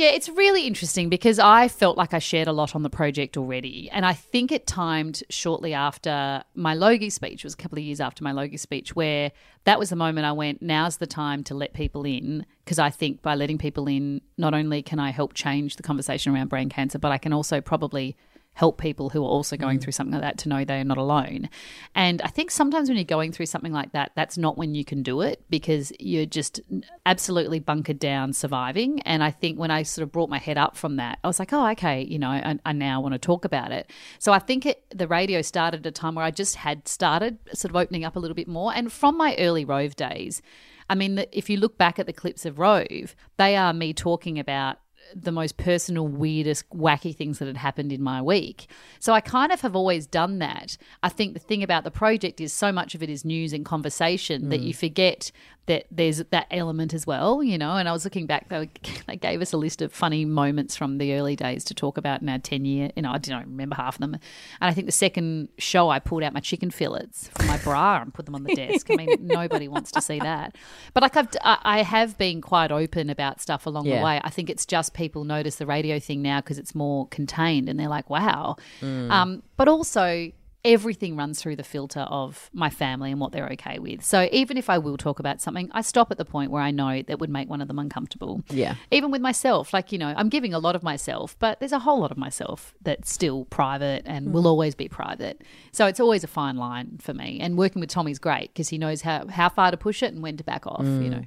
Yeah, 0.00 0.12
it's 0.12 0.30
really 0.30 0.66
interesting 0.66 1.10
because 1.10 1.38
I 1.38 1.68
felt 1.68 1.98
like 1.98 2.14
I 2.14 2.20
shared 2.20 2.48
a 2.48 2.54
lot 2.54 2.74
on 2.74 2.82
the 2.82 2.88
project 2.88 3.36
already. 3.36 3.90
And 3.90 4.06
I 4.06 4.14
think 4.14 4.50
it 4.50 4.66
timed 4.66 5.22
shortly 5.28 5.74
after 5.74 6.42
my 6.54 6.72
Logie 6.72 7.10
speech, 7.10 7.40
it 7.40 7.44
was 7.44 7.52
a 7.52 7.58
couple 7.58 7.76
of 7.76 7.84
years 7.84 8.00
after 8.00 8.24
my 8.24 8.32
Logie 8.32 8.56
speech, 8.56 8.96
where 8.96 9.30
that 9.64 9.78
was 9.78 9.90
the 9.90 9.96
moment 9.96 10.24
I 10.24 10.32
went, 10.32 10.62
now's 10.62 10.96
the 10.96 11.06
time 11.06 11.44
to 11.44 11.54
let 11.54 11.74
people 11.74 12.06
in. 12.06 12.46
Because 12.64 12.78
I 12.78 12.88
think 12.88 13.20
by 13.20 13.34
letting 13.34 13.58
people 13.58 13.88
in, 13.88 14.22
not 14.38 14.54
only 14.54 14.80
can 14.80 14.98
I 14.98 15.10
help 15.10 15.34
change 15.34 15.76
the 15.76 15.82
conversation 15.82 16.34
around 16.34 16.48
brain 16.48 16.70
cancer, 16.70 16.98
but 16.98 17.12
I 17.12 17.18
can 17.18 17.34
also 17.34 17.60
probably 17.60 18.16
help 18.54 18.78
people 18.78 19.10
who 19.10 19.22
are 19.22 19.28
also 19.28 19.56
going 19.56 19.78
mm. 19.78 19.82
through 19.82 19.92
something 19.92 20.12
like 20.12 20.22
that 20.22 20.38
to 20.38 20.48
know 20.48 20.64
they 20.64 20.80
are 20.80 20.84
not 20.84 20.98
alone. 20.98 21.48
And 21.94 22.20
I 22.22 22.28
think 22.28 22.50
sometimes 22.50 22.88
when 22.88 22.98
you're 22.98 23.04
going 23.04 23.32
through 23.32 23.46
something 23.46 23.72
like 23.72 23.92
that, 23.92 24.12
that's 24.16 24.36
not 24.36 24.58
when 24.58 24.74
you 24.74 24.84
can 24.84 25.02
do 25.02 25.20
it 25.20 25.42
because 25.48 25.92
you're 25.98 26.26
just 26.26 26.60
absolutely 27.06 27.58
bunkered 27.58 27.98
down 27.98 28.32
surviving. 28.32 29.00
And 29.02 29.22
I 29.22 29.30
think 29.30 29.58
when 29.58 29.70
I 29.70 29.82
sort 29.82 30.02
of 30.02 30.12
brought 30.12 30.28
my 30.28 30.38
head 30.38 30.58
up 30.58 30.76
from 30.76 30.96
that, 30.96 31.18
I 31.24 31.26
was 31.26 31.38
like, 31.38 31.52
oh, 31.52 31.66
okay, 31.70 32.02
you 32.02 32.18
know, 32.18 32.28
I, 32.28 32.58
I 32.64 32.72
now 32.72 33.00
want 33.00 33.14
to 33.14 33.18
talk 33.18 33.44
about 33.44 33.72
it. 33.72 33.90
So 34.18 34.32
I 34.32 34.38
think 34.38 34.66
it, 34.66 34.84
the 34.94 35.08
radio 35.08 35.42
started 35.42 35.86
at 35.86 35.86
a 35.86 35.92
time 35.92 36.14
where 36.14 36.24
I 36.24 36.30
just 36.30 36.56
had 36.56 36.86
started 36.86 37.38
sort 37.54 37.70
of 37.70 37.76
opening 37.76 38.04
up 38.04 38.16
a 38.16 38.18
little 38.18 38.34
bit 38.34 38.48
more. 38.48 38.74
And 38.74 38.92
from 38.92 39.16
my 39.16 39.36
early 39.38 39.64
Rove 39.64 39.96
days, 39.96 40.42
I 40.90 40.96
mean, 40.96 41.24
if 41.30 41.48
you 41.48 41.56
look 41.56 41.78
back 41.78 42.00
at 42.00 42.06
the 42.06 42.12
clips 42.12 42.44
of 42.44 42.58
Rove, 42.58 43.14
they 43.36 43.56
are 43.56 43.72
me 43.72 43.92
talking 43.92 44.40
about 44.40 44.80
the 45.14 45.32
most 45.32 45.56
personal, 45.56 46.06
weirdest, 46.06 46.68
wacky 46.70 47.14
things 47.14 47.38
that 47.38 47.46
had 47.46 47.56
happened 47.56 47.92
in 47.92 48.02
my 48.02 48.22
week. 48.22 48.66
So 48.98 49.12
I 49.12 49.20
kind 49.20 49.52
of 49.52 49.60
have 49.60 49.76
always 49.76 50.06
done 50.06 50.38
that. 50.38 50.76
I 51.02 51.08
think 51.08 51.34
the 51.34 51.40
thing 51.40 51.62
about 51.62 51.84
the 51.84 51.90
project 51.90 52.40
is 52.40 52.52
so 52.52 52.72
much 52.72 52.94
of 52.94 53.02
it 53.02 53.10
is 53.10 53.24
news 53.24 53.52
and 53.52 53.64
conversation 53.64 54.48
that 54.50 54.60
mm. 54.60 54.66
you 54.66 54.74
forget 54.74 55.32
that 55.70 55.86
there's 55.90 56.18
that 56.30 56.48
element 56.50 56.92
as 56.92 57.06
well, 57.06 57.42
you 57.44 57.56
know. 57.56 57.76
And 57.76 57.88
I 57.88 57.92
was 57.92 58.02
looking 58.04 58.26
back, 58.26 58.48
they, 58.48 58.68
they 59.06 59.16
gave 59.16 59.40
us 59.40 59.52
a 59.52 59.56
list 59.56 59.80
of 59.80 59.92
funny 59.92 60.24
moments 60.24 60.76
from 60.76 60.98
the 60.98 61.14
early 61.14 61.36
days 61.36 61.62
to 61.66 61.74
talk 61.74 61.96
about 61.96 62.20
in 62.22 62.28
our 62.28 62.38
10 62.38 62.64
year, 62.64 62.90
you 62.96 63.02
know, 63.02 63.12
I 63.12 63.18
don't 63.18 63.46
remember 63.46 63.76
half 63.76 63.94
of 63.94 64.00
them. 64.00 64.14
And 64.14 64.20
I 64.60 64.72
think 64.72 64.86
the 64.86 64.92
second 64.92 65.48
show, 65.58 65.88
I 65.88 66.00
pulled 66.00 66.24
out 66.24 66.32
my 66.32 66.40
chicken 66.40 66.70
fillets 66.70 67.28
from 67.28 67.46
my 67.46 67.56
bra 67.58 68.00
and 68.02 68.12
put 68.12 68.26
them 68.26 68.34
on 68.34 68.42
the 68.42 68.54
desk. 68.54 68.90
I 68.90 68.96
mean, 68.96 69.16
nobody 69.20 69.68
wants 69.68 69.92
to 69.92 70.00
see 70.00 70.18
that. 70.18 70.56
But 70.92 71.02
like 71.04 71.16
I've, 71.16 71.28
I 71.44 71.82
have 71.82 72.18
been 72.18 72.40
quite 72.40 72.72
open 72.72 73.08
about 73.08 73.40
stuff 73.40 73.64
along 73.66 73.86
Yeah. 73.86 73.98
the 73.98 74.04
way. 74.04 74.20
I 74.24 74.30
think 74.30 74.50
it's 74.50 74.66
just 74.66 74.92
people 74.92 75.22
notice 75.24 75.56
the 75.56 75.66
radio 75.66 75.98
thing 76.00 76.20
now 76.20 76.40
because 76.40 76.58
it's 76.58 76.74
more 76.74 77.06
contained 77.08 77.68
and 77.68 77.78
they're 77.78 77.88
like, 77.88 78.10
wow. 78.10 78.56
Um, 78.82 79.42
but 79.56 79.68
also, 79.68 80.32
everything 80.64 81.16
runs 81.16 81.40
through 81.40 81.56
the 81.56 81.64
filter 81.64 82.00
of 82.00 82.50
my 82.52 82.68
family 82.68 83.10
and 83.10 83.20
what 83.20 83.32
they're 83.32 83.48
okay 83.48 83.78
with. 83.78 84.04
So 84.04 84.28
even 84.32 84.56
if 84.56 84.68
I 84.68 84.78
will 84.78 84.96
talk 84.96 85.18
about 85.18 85.40
something, 85.40 85.70
I 85.72 85.80
stop 85.80 86.10
at 86.10 86.18
the 86.18 86.24
point 86.24 86.50
where 86.50 86.62
I 86.62 86.70
know 86.70 87.02
that 87.02 87.18
would 87.18 87.30
make 87.30 87.48
one 87.48 87.60
of 87.60 87.68
them 87.68 87.78
uncomfortable. 87.78 88.42
Yeah. 88.50 88.74
Even 88.90 89.10
with 89.10 89.22
myself, 89.22 89.72
like, 89.72 89.92
you 89.92 89.98
know, 89.98 90.12
I'm 90.16 90.28
giving 90.28 90.52
a 90.52 90.58
lot 90.58 90.76
of 90.76 90.82
myself, 90.82 91.36
but 91.38 91.60
there's 91.60 91.72
a 91.72 91.78
whole 91.78 92.00
lot 92.00 92.10
of 92.10 92.18
myself 92.18 92.74
that's 92.82 93.10
still 93.10 93.46
private 93.46 94.02
and 94.04 94.26
hmm. 94.26 94.32
will 94.32 94.46
always 94.46 94.74
be 94.74 94.88
private. 94.88 95.42
So 95.72 95.86
it's 95.86 96.00
always 96.00 96.24
a 96.24 96.28
fine 96.28 96.56
line 96.56 96.98
for 97.00 97.14
me. 97.14 97.38
And 97.40 97.56
working 97.56 97.80
with 97.80 97.90
Tommy's 97.90 98.18
great 98.18 98.52
because 98.52 98.68
he 98.68 98.76
knows 98.76 99.02
how, 99.02 99.26
how 99.28 99.48
far 99.48 99.70
to 99.70 99.76
push 99.76 100.02
it 100.02 100.12
and 100.12 100.22
when 100.22 100.36
to 100.36 100.44
back 100.44 100.66
off, 100.66 100.84
you 100.84 100.86
hmm. 100.86 101.10
know. 101.10 101.22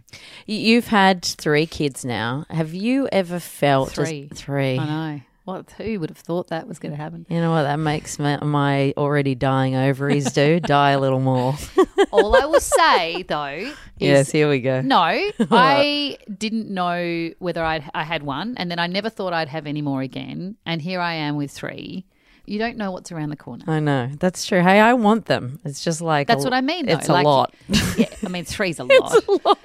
You've 0.46 0.88
had 0.88 1.26
three 1.26 1.66
kids 1.66 2.06
now. 2.06 2.46
Have 2.50 2.74
you 2.74 3.08
ever 3.12 3.40
felt 3.40 3.92
Three. 3.92 4.30
three. 4.34 4.78
I 4.78 4.86
know. 4.86 5.22
What? 5.46 5.72
Who 5.78 6.00
would 6.00 6.10
have 6.10 6.18
thought 6.18 6.48
that 6.48 6.68
was 6.70 6.80
going 6.80 6.92
to 6.94 6.98
happen? 6.98 7.26
You 7.30 7.42
know 7.42 7.52
what? 7.52 7.64
That 7.64 7.76
makes 7.76 8.18
my, 8.18 8.38
my 8.44 8.94
already 8.96 9.36
dying 9.36 9.76
ovaries 9.76 10.32
do 10.32 10.60
die 10.62 10.92
a 10.92 11.00
little 11.00 11.20
more. 11.20 11.56
All 12.12 12.36
I 12.42 12.46
will 12.46 12.62
say 12.62 13.24
though 13.24 13.48
is 13.48 13.76
yes, 14.00 14.32
here 14.32 14.50
we 14.50 14.62
go. 14.62 14.80
no, 14.82 15.00
I 15.52 16.18
didn't 16.38 16.70
know 16.70 17.32
whether 17.40 17.64
I'd, 17.64 17.90
I 17.94 18.04
had 18.04 18.24
one, 18.24 18.56
and 18.58 18.72
then 18.72 18.80
I 18.80 18.88
never 18.88 19.10
thought 19.10 19.34
I'd 19.34 19.50
have 19.50 19.68
any 19.68 19.82
more 19.82 20.02
again. 20.02 20.56
And 20.66 20.82
here 20.82 21.02
I 21.02 21.16
am 21.16 21.36
with 21.36 21.52
three. 21.52 22.06
You 22.46 22.60
don't 22.60 22.76
know 22.78 22.92
what's 22.92 23.10
around 23.12 23.30
the 23.30 23.38
corner. 23.38 23.64
I 23.68 23.80
know 23.80 24.10
that's 24.20 24.46
true. 24.46 24.62
Hey, 24.62 24.80
I 24.80 24.94
want 24.94 25.28
them. 25.28 25.60
It's 25.64 25.82
just 25.84 26.02
like 26.02 26.28
That's 26.28 26.44
a- 26.44 26.48
what 26.48 26.54
I 26.54 26.60
mean. 26.60 26.88
Though. 26.88 26.94
It's 26.96 27.08
a 27.08 27.22
lot. 27.22 27.54
Yeah, 27.98 28.08
I 28.26 28.28
mean, 28.28 28.44
three's 28.44 28.80
a 28.80 28.84
lot. 28.84 29.14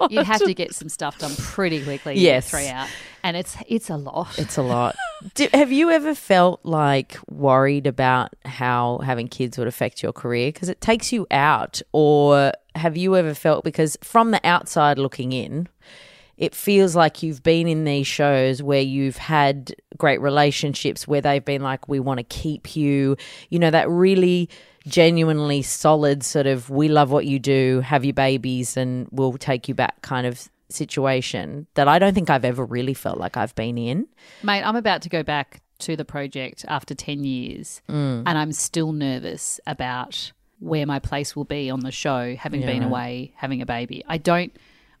You'd 0.09 0.25
have 0.25 0.39
to 0.45 0.53
get 0.53 0.73
some 0.73 0.87
stuff 0.87 1.17
done 1.19 1.33
pretty 1.37 1.83
quickly. 1.83 2.13
to 2.15 2.19
Yes. 2.21 2.49
three 2.49 2.69
out, 2.69 2.87
and 3.29 3.37
it's 3.37 3.55
it's 3.67 3.91
a 3.91 3.95
lot. 3.95 4.39
It's 4.39 4.57
a 4.57 4.63
lot. 4.63 4.95
Do, 5.35 5.47
have 5.53 5.71
you 5.71 5.91
ever 5.91 6.15
felt 6.15 6.61
like 6.63 7.15
worried 7.29 7.85
about 7.85 8.35
how 8.43 8.97
having 9.03 9.27
kids 9.27 9.55
would 9.59 9.67
affect 9.67 10.01
your 10.01 10.11
career 10.11 10.51
because 10.51 10.67
it 10.67 10.81
takes 10.81 11.13
you 11.13 11.27
out, 11.29 11.79
or 11.91 12.51
have 12.73 12.97
you 12.97 13.15
ever 13.15 13.35
felt 13.35 13.63
because 13.63 13.97
from 14.01 14.31
the 14.31 14.41
outside 14.43 14.97
looking 14.97 15.31
in, 15.31 15.67
it 16.37 16.55
feels 16.55 16.95
like 16.95 17.21
you've 17.21 17.43
been 17.43 17.67
in 17.67 17.83
these 17.83 18.07
shows 18.07 18.63
where 18.63 18.81
you've 18.81 19.17
had 19.17 19.75
great 19.97 20.19
relationships 20.21 21.07
where 21.07 21.21
they've 21.21 21.45
been 21.45 21.61
like, 21.61 21.87
we 21.87 21.99
want 21.99 22.17
to 22.17 22.23
keep 22.23 22.75
you, 22.75 23.15
you 23.49 23.59
know, 23.59 23.69
that 23.69 23.87
really 23.89 24.49
genuinely 24.87 25.61
solid 25.61 26.23
sort 26.23 26.47
of, 26.47 26.71
we 26.71 26.87
love 26.87 27.11
what 27.11 27.27
you 27.27 27.37
do, 27.37 27.81
have 27.81 28.03
your 28.03 28.13
babies, 28.13 28.75
and 28.75 29.07
we'll 29.11 29.33
take 29.33 29.67
you 29.67 29.75
back 29.75 30.01
kind 30.01 30.25
of 30.25 30.49
situation 30.69 31.67
that 31.73 31.87
I 31.87 31.99
don't 31.99 32.13
think 32.13 32.29
I've 32.29 32.45
ever 32.45 32.63
really 32.63 32.93
felt 32.93 33.17
like 33.17 33.37
I've 33.37 33.55
been 33.55 33.77
in. 33.77 34.07
Mate, 34.43 34.63
I'm 34.63 34.75
about 34.75 35.01
to 35.03 35.09
go 35.09 35.23
back 35.23 35.61
to 35.79 35.95
the 35.95 36.05
project 36.05 36.65
after 36.67 36.93
10 36.93 37.23
years, 37.23 37.81
mm. 37.89 38.23
and 38.25 38.37
I'm 38.37 38.51
still 38.51 38.91
nervous 38.91 39.59
about 39.65 40.31
where 40.59 40.85
my 40.85 40.99
place 40.99 41.35
will 41.35 41.45
be 41.45 41.69
on 41.69 41.79
the 41.81 41.91
show, 41.91 42.35
having 42.35 42.61
been 42.61 42.83
away, 42.83 43.33
having 43.37 43.61
a 43.61 43.65
baby. 43.65 44.03
I 44.07 44.17
don't, 44.17 44.51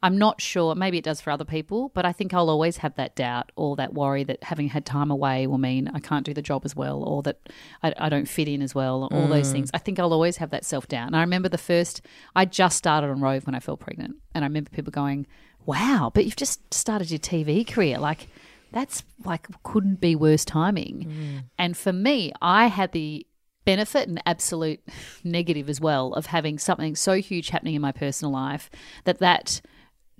I'm 0.01 0.17
not 0.17 0.39
sure. 0.39 0.73
Maybe 0.75 0.97
it 0.97 1.03
does 1.03 1.19
for 1.19 1.31
other 1.31 1.43
people, 1.43 1.91
but 1.93 2.05
I 2.05 2.13
think 2.13 2.33
I'll 2.33 2.49
always 2.49 2.77
have 2.77 2.95
that 2.95 3.15
doubt 3.15 3.51
or 3.57 3.75
that 3.75 3.93
worry 3.93 4.23
that 4.23 4.41
having 4.43 4.69
had 4.69 4.85
time 4.85 5.11
away 5.11 5.47
will 5.47 5.57
mean 5.57 5.89
I 5.93 5.99
can't 5.99 6.25
do 6.25 6.33
the 6.33 6.41
job 6.41 6.61
as 6.63 6.75
well 6.75 7.03
or 7.03 7.21
that 7.23 7.49
I, 7.83 7.93
I 7.97 8.09
don't 8.09 8.27
fit 8.27 8.47
in 8.47 8.61
as 8.61 8.73
well, 8.73 9.09
all 9.11 9.27
those 9.27 9.49
mm. 9.49 9.51
things. 9.51 9.69
I 9.73 9.79
think 9.79 9.99
I'll 9.99 10.13
always 10.13 10.37
have 10.37 10.51
that 10.51 10.63
self 10.63 10.87
doubt. 10.87 11.07
And 11.07 11.15
I 11.17 11.21
remember 11.21 11.49
the 11.49 11.57
first, 11.57 12.01
I 12.35 12.45
just 12.45 12.77
started 12.77 13.09
on 13.09 13.19
Rove 13.19 13.45
when 13.45 13.55
I 13.55 13.59
fell 13.59 13.75
pregnant, 13.75 14.15
and 14.33 14.45
I 14.45 14.47
remember 14.47 14.69
people 14.69 14.91
going, 14.91 15.27
wow, 15.69 16.11
but 16.13 16.25
you've 16.25 16.35
just 16.35 16.73
started 16.73 17.11
your 17.11 17.19
TV 17.19 17.65
career. 17.65 17.99
Like, 17.99 18.27
that's 18.71 19.03
like 19.23 19.47
couldn't 19.63 20.01
be 20.01 20.15
worse 20.15 20.43
timing. 20.43 21.05
Mm. 21.05 21.43
And 21.57 21.77
for 21.77 21.93
me, 21.93 22.31
I 22.41 22.67
had 22.67 22.91
the 22.91 23.25
benefit 23.65 24.07
and 24.07 24.21
absolute 24.25 24.81
negative 25.23 25.69
as 25.69 25.79
well 25.79 26.13
of 26.13 26.27
having 26.27 26.57
something 26.57 26.95
so 26.95 27.15
huge 27.15 27.49
happening 27.49 27.75
in 27.75 27.81
my 27.81 27.91
personal 27.91 28.31
life 28.31 28.69
that 29.03 29.19
that 29.19 29.61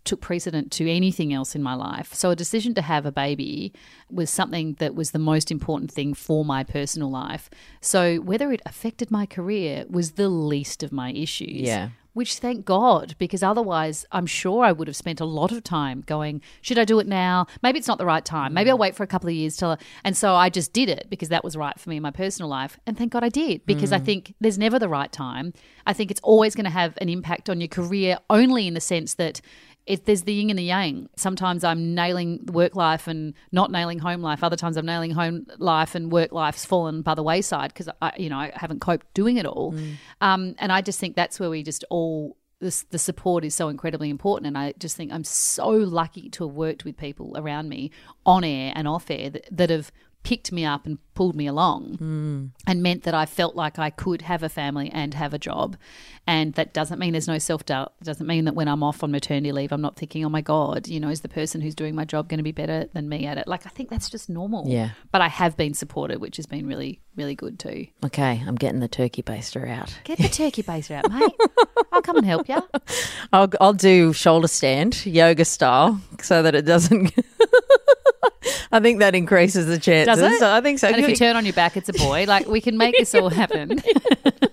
took 0.05 0.21
precedent 0.21 0.71
to 0.71 0.89
anything 0.89 1.33
else 1.33 1.55
in 1.55 1.61
my 1.61 1.73
life. 1.73 2.13
So 2.13 2.29
a 2.29 2.35
decision 2.35 2.73
to 2.75 2.81
have 2.81 3.05
a 3.05 3.11
baby 3.11 3.73
was 4.09 4.29
something 4.29 4.75
that 4.79 4.95
was 4.95 5.11
the 5.11 5.19
most 5.19 5.51
important 5.51 5.91
thing 5.91 6.13
for 6.13 6.45
my 6.45 6.63
personal 6.63 7.11
life. 7.11 7.49
So 7.81 8.17
whether 8.17 8.51
it 8.51 8.61
affected 8.65 9.11
my 9.11 9.25
career 9.25 9.85
was 9.89 10.11
the 10.11 10.29
least 10.29 10.83
of 10.83 10.91
my 10.91 11.11
issues 11.11 11.61
Yeah. 11.61 11.89
Which 12.13 12.35
thank 12.35 12.65
God, 12.65 13.15
because 13.17 13.43
otherwise 13.43 14.05
I'm 14.11 14.25
sure 14.25 14.63
I 14.63 14.71
would 14.71 14.87
have 14.87 14.95
spent 14.95 15.19
a 15.19 15.25
lot 15.25 15.51
of 15.51 15.63
time 15.63 16.03
going, 16.05 16.41
should 16.61 16.79
I 16.79 16.85
do 16.85 16.99
it 16.99 17.07
now? 17.07 17.47
Maybe 17.61 17.79
it's 17.79 17.87
not 17.87 17.97
the 17.97 18.05
right 18.05 18.25
time. 18.25 18.53
Maybe 18.53 18.69
I'll 18.69 18.77
mm. 18.77 18.81
wait 18.81 18.95
for 18.95 19.03
a 19.03 19.07
couple 19.07 19.29
of 19.29 19.35
years 19.35 19.55
till. 19.55 19.77
And 20.03 20.17
so 20.17 20.33
I 20.35 20.49
just 20.49 20.73
did 20.73 20.89
it 20.89 21.07
because 21.09 21.29
that 21.29 21.43
was 21.43 21.55
right 21.55 21.79
for 21.79 21.89
me 21.89 21.97
in 21.97 22.03
my 22.03 22.11
personal 22.11 22.49
life. 22.49 22.79
And 22.87 22.97
thank 22.97 23.13
God 23.13 23.23
I 23.23 23.29
did 23.29 23.65
because 23.65 23.91
I 23.91 23.99
mm. 23.99 24.05
think 24.05 24.33
there's 24.41 24.57
never 24.57 24.79
the 24.79 24.89
right 24.89 25.11
time. 25.11 25.53
I 25.85 25.93
think 25.93 26.11
it's 26.11 26.21
always 26.21 26.55
going 26.55 26.65
to 26.65 26.71
have 26.71 26.97
an 26.99 27.09
impact 27.09 27.49
on 27.49 27.61
your 27.61 27.67
career 27.67 28.17
only 28.29 28.67
in 28.67 28.73
the 28.73 28.81
sense 28.81 29.15
that. 29.15 29.41
It, 29.89 30.05
there's 30.05 30.21
the 30.21 30.33
yin 30.33 30.51
and 30.51 30.59
the 30.59 30.63
yang. 30.63 31.09
Sometimes 31.17 31.63
I'm 31.63 31.95
nailing 31.95 32.45
work 32.45 32.75
life 32.75 33.07
and 33.07 33.33
not 33.51 33.71
nailing 33.71 33.97
home 33.97 34.21
life. 34.21 34.43
Other 34.43 34.55
times 34.55 34.77
I'm 34.77 34.85
nailing 34.85 35.11
home 35.11 35.47
life 35.57 35.95
and 35.95 36.11
work 36.11 36.31
life's 36.31 36.63
fallen 36.63 37.01
by 37.01 37.15
the 37.15 37.23
wayside 37.23 37.73
because 37.73 37.89
I, 37.99 38.13
you 38.15 38.29
know, 38.29 38.37
I 38.37 38.51
haven't 38.53 38.81
coped 38.81 39.11
doing 39.15 39.37
it 39.37 39.47
all. 39.47 39.73
Um, 40.21 40.55
and 40.59 40.71
I 40.71 40.81
just 40.81 40.99
think 40.99 41.15
that's 41.15 41.39
where 41.39 41.49
we 41.49 41.63
just 41.63 41.83
all 41.89 42.37
this, 42.59 42.83
the 42.83 42.99
support 42.99 43.43
is 43.43 43.55
so 43.55 43.67
incredibly 43.69 44.09
important. 44.09 44.47
And 44.47 44.57
I 44.57 44.73
just 44.77 44.95
think 44.95 45.11
I'm 45.11 45.23
so 45.23 45.69
lucky 45.69 46.29
to 46.29 46.47
have 46.47 46.55
worked 46.55 46.85
with 46.85 46.95
people 46.97 47.33
around 47.35 47.69
me 47.69 47.91
on 48.25 48.43
air 48.43 48.71
and 48.75 48.87
off 48.87 49.09
air 49.09 49.29
that, 49.31 49.47
that 49.51 49.69
have 49.69 49.91
picked 50.23 50.51
me 50.51 50.65
up 50.65 50.85
and 50.85 50.97
pulled 51.15 51.35
me 51.35 51.47
along 51.47 51.95
hmm. 51.97 52.45
and 52.67 52.83
meant 52.83 53.03
that 53.03 53.13
I 53.13 53.25
felt 53.25 53.55
like 53.55 53.79
I 53.79 53.89
could 53.89 54.21
have 54.23 54.43
a 54.43 54.49
family 54.49 54.89
and 54.89 55.13
have 55.13 55.33
a 55.33 55.39
job. 55.39 55.75
And 56.27 56.53
that 56.53 56.73
doesn't 56.73 56.99
mean 56.99 57.13
there's 57.13 57.27
no 57.27 57.39
self 57.39 57.65
doubt. 57.65 57.93
It 58.01 58.03
doesn't 58.03 58.27
mean 58.27 58.45
that 58.45 58.53
when 58.53 58.67
I'm 58.67 58.83
off 58.83 59.03
on 59.03 59.11
maternity 59.11 59.51
leave, 59.51 59.71
I'm 59.71 59.81
not 59.81 59.95
thinking, 59.95 60.23
oh 60.23 60.29
my 60.29 60.41
God, 60.41 60.87
you 60.87 60.99
know, 60.99 61.09
is 61.09 61.21
the 61.21 61.29
person 61.29 61.61
who's 61.61 61.73
doing 61.73 61.95
my 61.95 62.05
job 62.05 62.29
going 62.29 62.37
to 62.37 62.43
be 62.43 62.51
better 62.51 62.85
than 62.93 63.09
me 63.09 63.25
at 63.25 63.37
it? 63.37 63.47
Like, 63.47 63.65
I 63.65 63.69
think 63.69 63.89
that's 63.89 64.09
just 64.09 64.29
normal. 64.29 64.65
Yeah. 64.67 64.91
But 65.11 65.21
I 65.21 65.27
have 65.27 65.57
been 65.57 65.73
supported, 65.73 66.21
which 66.21 66.37
has 66.37 66.45
been 66.45 66.67
really, 66.67 67.01
really 67.15 67.35
good 67.35 67.57
too. 67.59 67.87
Okay, 68.05 68.43
I'm 68.45 68.55
getting 68.55 68.79
the 68.79 68.87
turkey 68.87 69.23
baster 69.23 69.69
out. 69.69 69.97
Get 70.03 70.19
the 70.19 70.29
turkey 70.29 70.63
baster 70.63 70.91
out, 70.91 71.11
mate. 71.11 71.33
I'll 71.91 72.01
come 72.01 72.17
and 72.17 72.25
help 72.25 72.47
you. 72.47 72.61
I'll 73.33 73.49
I'll 73.59 73.73
do 73.73 74.13
shoulder 74.13 74.47
stand 74.47 75.05
yoga 75.05 75.45
style 75.45 75.99
so 76.21 76.43
that 76.43 76.55
it 76.55 76.63
doesn't. 76.63 77.11
I 78.71 78.79
think 78.79 78.99
that 78.99 79.15
increases 79.15 79.65
the 79.65 79.79
chances. 79.79 80.08
Does 80.15 80.41
it? 80.41 80.43
I 80.43 80.61
think 80.61 80.79
so. 80.79 80.87
And 80.87 80.97
if 80.97 81.09
you 81.09 81.15
turn 81.15 81.35
on 81.35 81.45
your 81.45 81.53
back, 81.53 81.77
it's 81.77 81.89
a 81.89 81.93
boy. 81.93 82.25
Like 82.27 82.47
we 82.47 82.61
can 82.61 82.77
make 82.77 82.97
this 82.97 83.13
all 83.15 83.29
happen. 83.29 83.81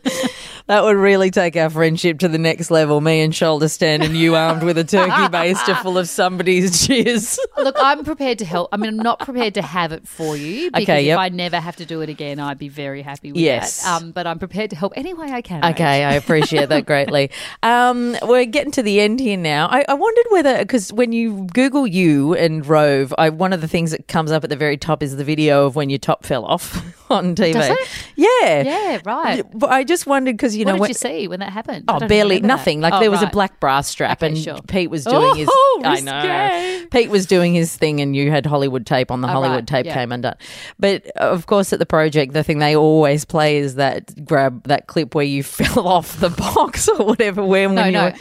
that 0.66 0.82
would 0.84 0.96
really 0.96 1.30
take 1.30 1.56
our 1.56 1.70
friendship 1.70 2.18
to 2.20 2.28
the 2.28 2.38
next 2.38 2.70
level. 2.70 3.00
Me 3.00 3.20
and 3.20 3.34
shoulder 3.34 3.68
stand, 3.68 4.02
and 4.02 4.16
you 4.16 4.34
armed 4.34 4.62
with 4.62 4.76
a 4.78 4.84
turkey 4.84 5.10
baster 5.12 5.80
full 5.82 5.96
of 5.98 6.08
somebody's 6.08 6.86
cheers. 6.86 7.38
Look, 7.56 7.76
I'm 7.78 8.04
prepared 8.04 8.38
to 8.40 8.44
help. 8.44 8.68
I 8.72 8.76
mean, 8.76 8.90
I'm 8.90 8.96
not 8.96 9.20
prepared 9.20 9.54
to 9.54 9.62
have 9.62 9.92
it 9.92 10.06
for 10.08 10.36
you 10.36 10.70
because 10.70 10.82
Okay, 10.84 11.02
yep. 11.06 11.14
if 11.14 11.18
I 11.18 11.28
never 11.28 11.60
have 11.60 11.76
to 11.76 11.86
do 11.86 12.00
it 12.00 12.08
again, 12.08 12.40
I'd 12.40 12.58
be 12.58 12.68
very 12.68 13.02
happy 13.02 13.32
with 13.32 13.40
Yes. 13.40 13.82
that. 13.84 14.02
Um, 14.02 14.10
but 14.12 14.26
I'm 14.26 14.38
prepared 14.38 14.70
to 14.70 14.76
help 14.76 14.92
any 14.96 15.14
way 15.14 15.30
I 15.30 15.42
can. 15.42 15.64
Okay, 15.64 16.04
I 16.04 16.14
appreciate 16.14 16.68
that 16.68 16.86
greatly. 16.86 17.30
Um, 17.62 18.16
we're 18.22 18.44
getting 18.44 18.70
to 18.72 18.82
the 18.82 19.00
end 19.00 19.18
here 19.20 19.36
now. 19.36 19.66
I, 19.68 19.84
I 19.88 19.94
wondered 19.94 20.24
whether, 20.30 20.58
because 20.58 20.92
when 20.92 21.12
you 21.12 21.46
Google 21.52 21.86
you 21.86 22.34
and 22.34 22.64
Rove, 22.66 23.12
I, 23.18 23.28
one 23.30 23.52
of 23.52 23.60
the 23.60 23.68
things 23.68 23.90
that 23.90 24.08
comes 24.08 24.30
up 24.30 24.44
at 24.44 24.50
the 24.50 24.56
very 24.56 24.76
top 24.76 25.02
is 25.02 25.16
the 25.16 25.24
video 25.24 25.66
of 25.66 25.74
when 25.74 25.90
your 25.90 25.98
top 25.98 26.24
fell 26.24 26.44
off 26.44 26.76
on 27.10 27.34
TV. 27.34 27.52
Does 27.54 27.70
it? 27.70 27.78
Yeah. 28.14 28.62
Yeah, 28.62 29.00
right. 29.04 29.42
But 29.54 29.70
I 29.70 29.84
just 29.84 30.06
wondered 30.06 30.36
because, 30.36 30.55
you 30.56 30.64
what 30.64 30.72
know, 30.72 30.74
did 30.76 30.80
when, 30.80 30.88
you 30.90 30.94
see 30.94 31.28
when 31.28 31.40
that 31.40 31.52
happened? 31.52 31.84
Oh, 31.88 31.98
barely 32.00 32.36
remember 32.36 32.40
that. 32.42 32.46
nothing. 32.46 32.80
Like 32.80 32.94
Oh, 32.94 33.00
there 33.00 33.10
was 33.10 33.22
a 33.22 33.26
black 33.28 33.60
brass 33.60 33.88
strap, 33.88 34.22
Okay, 34.22 34.28
and 34.28 34.38
sure. 34.38 34.58
Pete 34.66 34.90
was 34.90 35.04
doing 35.04 35.36
his. 35.36 35.48
Oh, 35.50 35.82
I 35.84 36.00
know. 36.00 36.86
Pete 36.90 37.10
was 37.10 37.26
doing 37.26 37.54
his 37.54 37.74
thing, 37.76 38.00
and 38.00 38.14
you 38.16 38.30
had 38.30 38.46
Hollywood 38.46 38.86
tape 38.86 39.10
on 39.10 39.20
the 39.20 39.28
Oh, 39.28 39.32
Hollywood 39.32 39.56
right, 39.56 39.66
tape 39.66 39.86
yeah. 39.86 39.94
came 39.94 40.12
undone. 40.12 40.36
But 40.78 41.06
of 41.16 41.46
course, 41.46 41.72
at 41.72 41.78
the 41.78 41.86
project, 41.86 42.32
the 42.32 42.42
thing 42.44 42.58
they 42.58 42.76
always 42.76 43.24
play 43.24 43.58
is 43.58 43.74
that 43.76 44.24
grab 44.24 44.64
that 44.68 44.86
clip 44.86 45.14
where 45.14 45.24
you 45.24 45.42
fell 45.42 45.86
off 45.86 46.18
the 46.20 46.30
box 46.30 46.88
or 46.88 47.04
whatever. 47.04 47.44
When 47.44 47.74
No, 47.74 47.82
when 47.82 47.86
you 47.86 47.92
no. 47.98 48.04
were, 48.06 48.14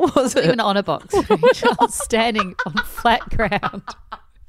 what 0.00 0.14
was 0.16 0.34
it? 0.36 0.44
Even 0.44 0.60
on 0.60 0.76
a 0.76 0.82
box. 0.82 1.14
Standing 1.88 2.54
on 2.66 2.74
flat 2.84 3.28
ground. 3.30 3.82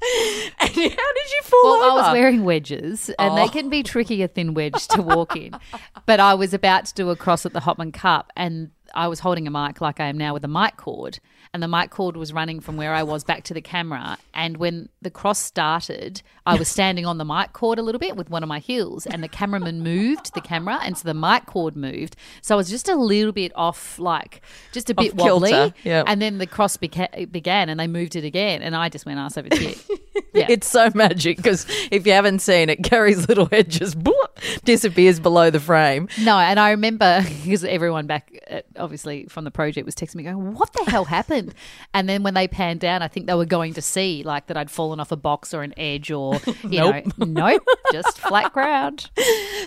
And 0.60 0.70
how 0.70 1.12
did 1.12 1.30
you 1.30 1.40
fall 1.42 1.78
Well, 1.80 1.92
I 1.92 2.02
was 2.02 2.12
wearing 2.12 2.44
wedges, 2.44 3.10
and 3.18 3.32
Oh. 3.32 3.36
they 3.36 3.48
can 3.48 3.68
be 3.70 3.82
tricky 3.82 4.22
a 4.22 4.28
thin 4.28 4.54
wedge 4.54 4.86
to 4.88 5.02
walk 5.02 5.36
in. 5.36 5.52
But 6.06 6.20
I 6.20 6.34
was 6.34 6.52
about 6.52 6.84
to 6.86 6.94
do 6.94 7.08
a 7.10 7.16
cross 7.16 7.46
at 7.46 7.52
the 7.54 7.60
Hopman 7.60 7.92
Cup, 7.92 8.30
and 8.36 8.70
I 8.94 9.08
was 9.08 9.20
holding 9.20 9.46
a 9.46 9.50
mic 9.50 9.80
like 9.80 10.00
I 10.00 10.06
am 10.08 10.18
now 10.18 10.34
with 10.34 10.44
a 10.44 10.48
mic 10.48 10.76
cord, 10.76 11.18
and 11.54 11.62
the 11.62 11.68
mic 11.68 11.90
cord 11.90 12.16
was 12.16 12.32
running 12.32 12.60
from 12.60 12.76
where 12.76 12.92
I 12.92 13.04
was 13.04 13.24
back 13.24 13.44
to 13.44 13.54
the 13.54 13.60
camera. 13.62 14.18
And 14.34 14.56
when 14.58 14.88
the 15.00 15.10
cross 15.10 15.38
started, 15.38 16.20
I 16.44 16.56
was 16.56 16.68
standing 16.68 17.06
on 17.06 17.16
the 17.18 17.24
mic 17.24 17.52
cord 17.52 17.78
a 17.78 17.82
little 17.82 18.00
bit 18.00 18.16
with 18.16 18.28
one 18.28 18.42
of 18.42 18.48
my 18.48 18.58
heels, 18.58 19.06
and 19.06 19.22
the 19.22 19.28
cameraman 19.28 19.80
moved 19.82 20.34
the 20.34 20.40
camera, 20.40 20.80
and 20.82 20.98
so 20.98 21.04
the 21.06 21.14
mic 21.14 21.46
cord 21.46 21.76
moved. 21.76 22.16
So 22.42 22.54
I 22.54 22.58
was 22.58 22.68
just 22.68 22.88
a 22.88 22.96
little 22.96 23.32
bit 23.32 23.52
off, 23.54 23.98
like 23.98 24.42
just 24.72 24.90
a 24.90 24.94
bit 24.94 25.14
wobbly. 25.14 25.72
yep. 25.84 26.04
And 26.08 26.20
then 26.20 26.38
the 26.38 26.46
cross 26.46 26.76
beca- 26.76 27.30
began, 27.30 27.68
and 27.68 27.78
they 27.78 27.86
moved 27.86 28.16
it 28.16 28.24
again, 28.24 28.60
and 28.60 28.74
I 28.74 28.88
just 28.88 29.06
went 29.06 29.18
ass 29.20 29.38
over 29.38 29.48
tit. 29.48 29.82
Yeah. 30.32 30.46
It's 30.48 30.68
so 30.68 30.90
magic 30.96 31.36
because 31.36 31.64
if 31.92 32.06
you 32.06 32.12
haven't 32.12 32.40
seen 32.40 32.68
it, 32.68 32.82
Carrie's 32.82 33.28
little 33.28 33.46
head 33.46 33.70
just 33.70 33.96
bloop, 34.04 34.33
disappears 34.64 35.20
below 35.20 35.50
the 35.50 35.60
frame. 35.60 36.08
No, 36.22 36.38
and 36.38 36.58
I 36.60 36.70
remember 36.70 37.22
because 37.44 37.64
everyone 37.64 38.06
back, 38.06 38.32
at, 38.46 38.66
obviously 38.76 39.26
from 39.28 39.44
the 39.44 39.50
project, 39.50 39.84
was 39.86 39.94
texting 39.94 40.16
me 40.16 40.22
going, 40.24 40.54
"What 40.54 40.72
the 40.72 40.90
hell 40.90 41.04
happened?" 41.04 41.54
And 41.92 42.08
then 42.08 42.22
when 42.22 42.34
they 42.34 42.48
panned 42.48 42.80
down, 42.80 43.02
I 43.02 43.08
think 43.08 43.26
they 43.26 43.34
were 43.34 43.44
going 43.46 43.74
to 43.74 43.82
see 43.82 44.22
like 44.22 44.46
that 44.46 44.56
I'd 44.56 44.70
fallen 44.70 45.00
off 45.00 45.12
a 45.12 45.16
box 45.16 45.52
or 45.54 45.62
an 45.62 45.74
edge, 45.76 46.10
or 46.10 46.34
you 46.62 46.80
Nope. 46.80 47.06
know, 47.18 47.26
nope, 47.26 47.62
just 47.92 48.18
flat 48.18 48.52
ground. 48.52 49.10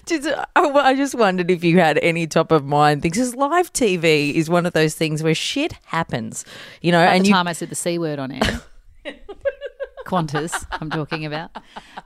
Just, 0.05 0.28
I, 0.55 0.61
I 0.69 0.95
just 0.95 1.15
wondered 1.15 1.49
if 1.51 1.63
you 1.63 1.80
had 1.80 1.97
any 1.99 2.28
top 2.28 2.51
of 2.51 2.65
mind 2.65 3.01
things. 3.01 3.15
Because 3.17 3.36
live 3.36 3.71
TV 3.73 4.34
is 4.34 4.49
one 4.49 4.65
of 4.65 4.73
those 4.73 4.95
things 4.95 5.23
where 5.23 5.36
shit 5.36 5.73
happens, 5.86 6.45
you 6.82 6.91
know, 6.91 6.99
At 7.01 7.15
and 7.15 7.23
the 7.25 7.30
you 7.30 7.34
time 7.34 7.47
I 7.47 7.53
said 7.53 7.69
the 7.69 7.75
c 7.75 7.97
word 7.97 8.19
on 8.19 8.32
air, 8.32 8.61
Qantas, 10.05 10.65
I'm 10.71 10.89
talking 10.89 11.25
about. 11.25 11.51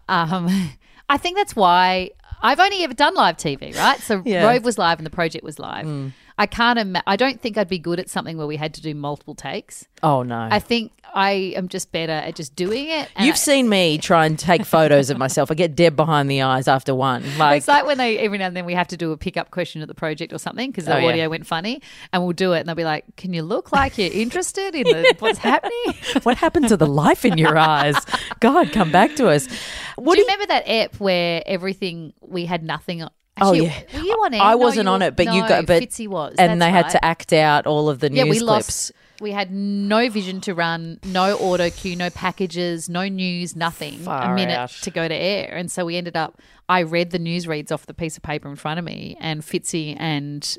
Um, 0.08 0.70
I 1.10 1.18
think 1.18 1.38
that's 1.38 1.56
why 1.56 2.12
I've 2.42 2.60
only 2.60 2.84
ever 2.84 2.94
done 2.94 3.14
live 3.16 3.38
TV, 3.38 3.76
right? 3.78 4.00
So 4.00 4.22
Yeah. 4.26 4.48
Rove 4.48 4.64
was 4.64 4.78
live 4.78 5.00
and 5.00 5.06
the 5.06 5.10
project 5.12 5.44
was 5.44 5.60
live. 5.60 5.86
Mm. 5.86 6.14
I 6.38 6.46
can't. 6.48 6.80
Ima- 6.80 7.04
I 7.06 7.16
don't 7.18 7.40
think 7.40 7.58
I'd 7.58 7.68
be 7.70 7.78
good 7.78 8.00
at 8.00 8.10
something 8.10 8.36
where 8.38 8.48
we 8.48 8.56
had 8.58 8.74
to 8.76 8.82
do 8.82 8.96
multiple 8.96 9.36
takes. 9.36 9.86
oh 10.02 10.24
no, 10.24 10.48
I 10.52 10.60
think 10.60 10.92
I 11.14 11.32
am 11.56 11.68
just 11.68 11.92
better 11.92 12.12
at 12.14 12.36
just 12.36 12.56
doing 12.56 12.88
it. 12.90 13.10
You've 13.20 13.34
I- 13.34 13.38
seen 13.38 13.68
me 13.70 13.98
try 13.98 14.26
and 14.26 14.38
take 14.40 14.66
photos 14.66 15.10
of 15.10 15.18
myself. 15.18 15.52
I 15.52 15.56
get 15.56 15.76
dead 15.76 15.96
behind 15.96 16.30
the 16.32 16.42
eyes 16.42 16.68
after 16.68 16.96
one. 16.96 17.24
Like, 17.38 17.58
It's 17.58 17.68
like 17.68 17.86
when 17.86 17.98
they 17.98 18.18
every 18.20 18.38
now 18.38 18.48
and 18.48 18.56
then 18.56 18.66
we 18.66 18.74
have 18.74 18.88
to 18.90 18.98
do 18.98 19.12
a 19.12 19.18
pickup 19.18 19.52
question 19.52 19.82
at 19.82 19.88
the 19.88 19.94
project 19.94 20.32
or 20.34 20.38
something 20.38 20.72
because 20.72 20.86
the 20.86 20.96
Oh, 20.96 21.00
yeah. 21.00 21.08
audio 21.10 21.30
went 21.30 21.46
funny, 21.46 21.82
and 22.14 22.24
we'll 22.24 22.32
do 22.34 22.54
it, 22.54 22.60
and 22.62 22.70
they'll 22.70 22.76
be 22.76 22.84
like, 22.86 23.06
"Can 23.18 23.34
you 23.34 23.44
look 23.44 23.72
like 23.72 23.98
you're 23.98 24.12
interested 24.12 24.74
in 24.76 24.84
the, 24.84 25.16
what's 25.20 25.40
happening?" 25.40 25.74
what 26.24 26.38
happened 26.38 26.68
to 26.70 26.78
the 26.78 26.88
life 26.88 27.26
in 27.26 27.38
your 27.38 27.58
eyes? 27.58 27.96
God, 28.40 28.72
come 28.72 28.92
back 28.92 29.16
to 29.18 29.28
us. 29.30 29.48
What 29.96 30.16
do 30.16 30.22
do 30.22 30.22
you 30.22 30.28
remember 30.28 30.46
that 30.54 30.64
ep 30.68 30.96
where 31.00 31.44
everything 31.46 32.14
we 32.22 32.46
had 32.46 32.64
nothing? 32.64 33.04
Oh, 33.04 33.08
Actually, 33.38 33.66
yeah. 33.68 33.82
were 33.94 34.00
you 34.06 34.14
on 34.14 34.34
air? 34.34 34.42
I 34.42 34.52
No, 34.52 34.58
wasn't 34.58 34.86
you 34.88 34.92
on 34.92 35.00
were- 35.02 35.08
it, 35.08 35.16
but 35.16 35.26
you 35.34 35.42
got. 35.48 35.66
But 35.66 35.82
Fitzy 35.84 36.08
was, 36.08 36.36
and 36.38 36.62
they 36.62 36.70
had 36.70 36.84
right. 36.86 36.92
to 36.92 37.04
act 37.06 37.34
out 37.34 37.66
all 37.66 37.90
of 37.90 38.00
the 38.00 38.10
news 38.10 38.18
Yeah, 38.18 38.24
we 38.26 38.30
clips. 38.40 38.42
lost. 38.44 38.92
We 39.22 39.32
had 39.32 39.52
no 39.52 40.10
vision 40.10 40.42
to 40.42 40.54
run, 40.54 41.00
no 41.06 41.38
auto 41.38 41.70
cue, 41.70 41.96
no 41.96 42.10
packages, 42.10 42.90
no 42.90 43.08
news, 43.08 43.56
nothing. 43.56 44.00
Far 44.00 44.34
a 44.34 44.36
minute 44.36 44.58
out. 44.58 44.70
to 44.82 44.90
go 44.92 45.08
to 45.08 45.14
air, 45.16 45.54
and 45.56 45.72
so 45.72 45.86
we 45.86 45.96
ended 45.96 46.18
up. 46.18 46.42
I 46.68 46.82
read 46.82 47.12
the 47.12 47.20
news 47.20 47.48
reads 47.48 47.72
off 47.72 47.86
the 47.86 47.94
piece 47.94 48.18
of 48.18 48.24
paper 48.24 48.50
in 48.50 48.56
front 48.56 48.80
of 48.80 48.86
me, 48.86 49.16
and 49.20 49.42
Fitzy 49.42 49.96
and 50.00 50.58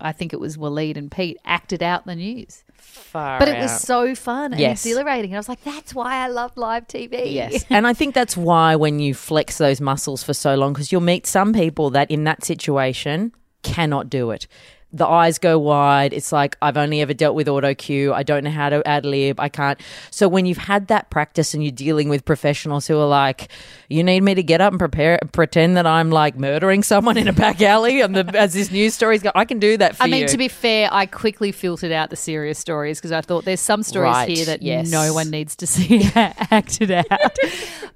I 0.00 0.12
think 0.12 0.32
it 0.32 0.38
was 0.38 0.56
Waleed 0.56 0.96
and 0.96 1.10
Pete 1.10 1.38
acted 1.44 1.82
out 1.82 2.06
the 2.06 2.14
news. 2.14 2.62
Far 2.76 3.38
But 3.40 3.48
it 3.48 3.58
was 3.58 3.70
out. 3.72 3.80
so 3.80 4.14
fun 4.14 4.52
and 4.52 4.60
Yes. 4.60 4.84
exhilarating, 4.84 5.30
and 5.30 5.36
I 5.36 5.40
was 5.40 5.48
like, 5.48 5.64
"That's 5.64 5.94
why 5.94 6.16
I 6.24 6.28
love 6.28 6.52
live 6.56 6.86
TV." 6.86 7.32
Yes. 7.32 7.64
and 7.70 7.86
I 7.86 7.94
think 7.94 8.14
that's 8.14 8.36
why 8.36 8.76
when 8.76 9.00
you 9.00 9.14
flex 9.14 9.58
those 9.58 9.80
muscles 9.80 10.22
for 10.22 10.34
so 10.34 10.54
long, 10.54 10.72
because 10.72 10.92
you'll 10.92 11.00
meet 11.00 11.26
some 11.26 11.52
people 11.52 11.90
that 11.90 12.10
in 12.10 12.24
that 12.24 12.44
situation 12.44 13.32
cannot 13.62 14.10
do 14.10 14.30
it. 14.30 14.46
The 14.92 15.06
eyes 15.06 15.38
go 15.38 15.58
wide. 15.58 16.12
It's 16.12 16.32
like, 16.32 16.56
I've 16.60 16.76
only 16.76 17.00
ever 17.00 17.14
dealt 17.14 17.34
with 17.34 17.48
auto 17.48 17.74
cue. 17.74 18.12
I 18.12 18.22
don't 18.22 18.44
know 18.44 18.50
how 18.50 18.68
to 18.68 18.86
ad 18.86 19.06
lib. 19.06 19.40
I 19.40 19.48
can't. 19.48 19.80
So 20.10 20.28
when 20.28 20.44
you've 20.44 20.58
had 20.58 20.88
that 20.88 21.08
practice 21.10 21.54
and 21.54 21.62
you're 21.64 21.72
dealing 21.72 22.08
with 22.10 22.24
professionals 22.24 22.86
who 22.86 22.98
are 22.98 23.06
like, 23.06 23.48
you 23.88 24.04
need 24.04 24.22
me 24.22 24.34
to 24.34 24.42
get 24.42 24.60
up 24.60 24.72
and 24.72 24.78
prepare, 24.78 25.18
pretend 25.32 25.76
that 25.76 25.86
I'm 25.86 26.10
like 26.10 26.36
murdering 26.36 26.82
someone 26.82 27.16
in 27.16 27.26
a 27.28 27.32
back 27.32 27.62
alley 27.62 28.00
and 28.02 28.14
the, 28.14 28.38
as 28.38 28.52
this 28.52 28.70
news 28.70 28.94
story's 28.94 29.22
going, 29.22 29.32
I 29.34 29.44
can 29.46 29.58
do 29.58 29.76
that 29.78 29.96
for 29.96 30.02
I 30.02 30.06
you. 30.06 30.12
mean, 30.12 30.26
to 30.28 30.36
be 30.36 30.48
fair, 30.48 30.88
I 30.92 31.06
quickly 31.06 31.52
filtered 31.52 31.92
out 31.92 32.10
the 32.10 32.16
serious 32.16 32.58
stories 32.58 32.98
because 32.98 33.12
I 33.12 33.20
thought 33.22 33.44
there's 33.44 33.60
some 33.60 33.82
stories 33.82 34.12
Right, 34.12 34.28
here 34.28 34.44
that 34.46 34.62
yes. 34.62 34.90
no 34.90 35.14
one 35.14 35.30
needs 35.30 35.56
to 35.56 35.66
see 35.66 36.02
acted 36.14 36.90
out. 36.90 37.36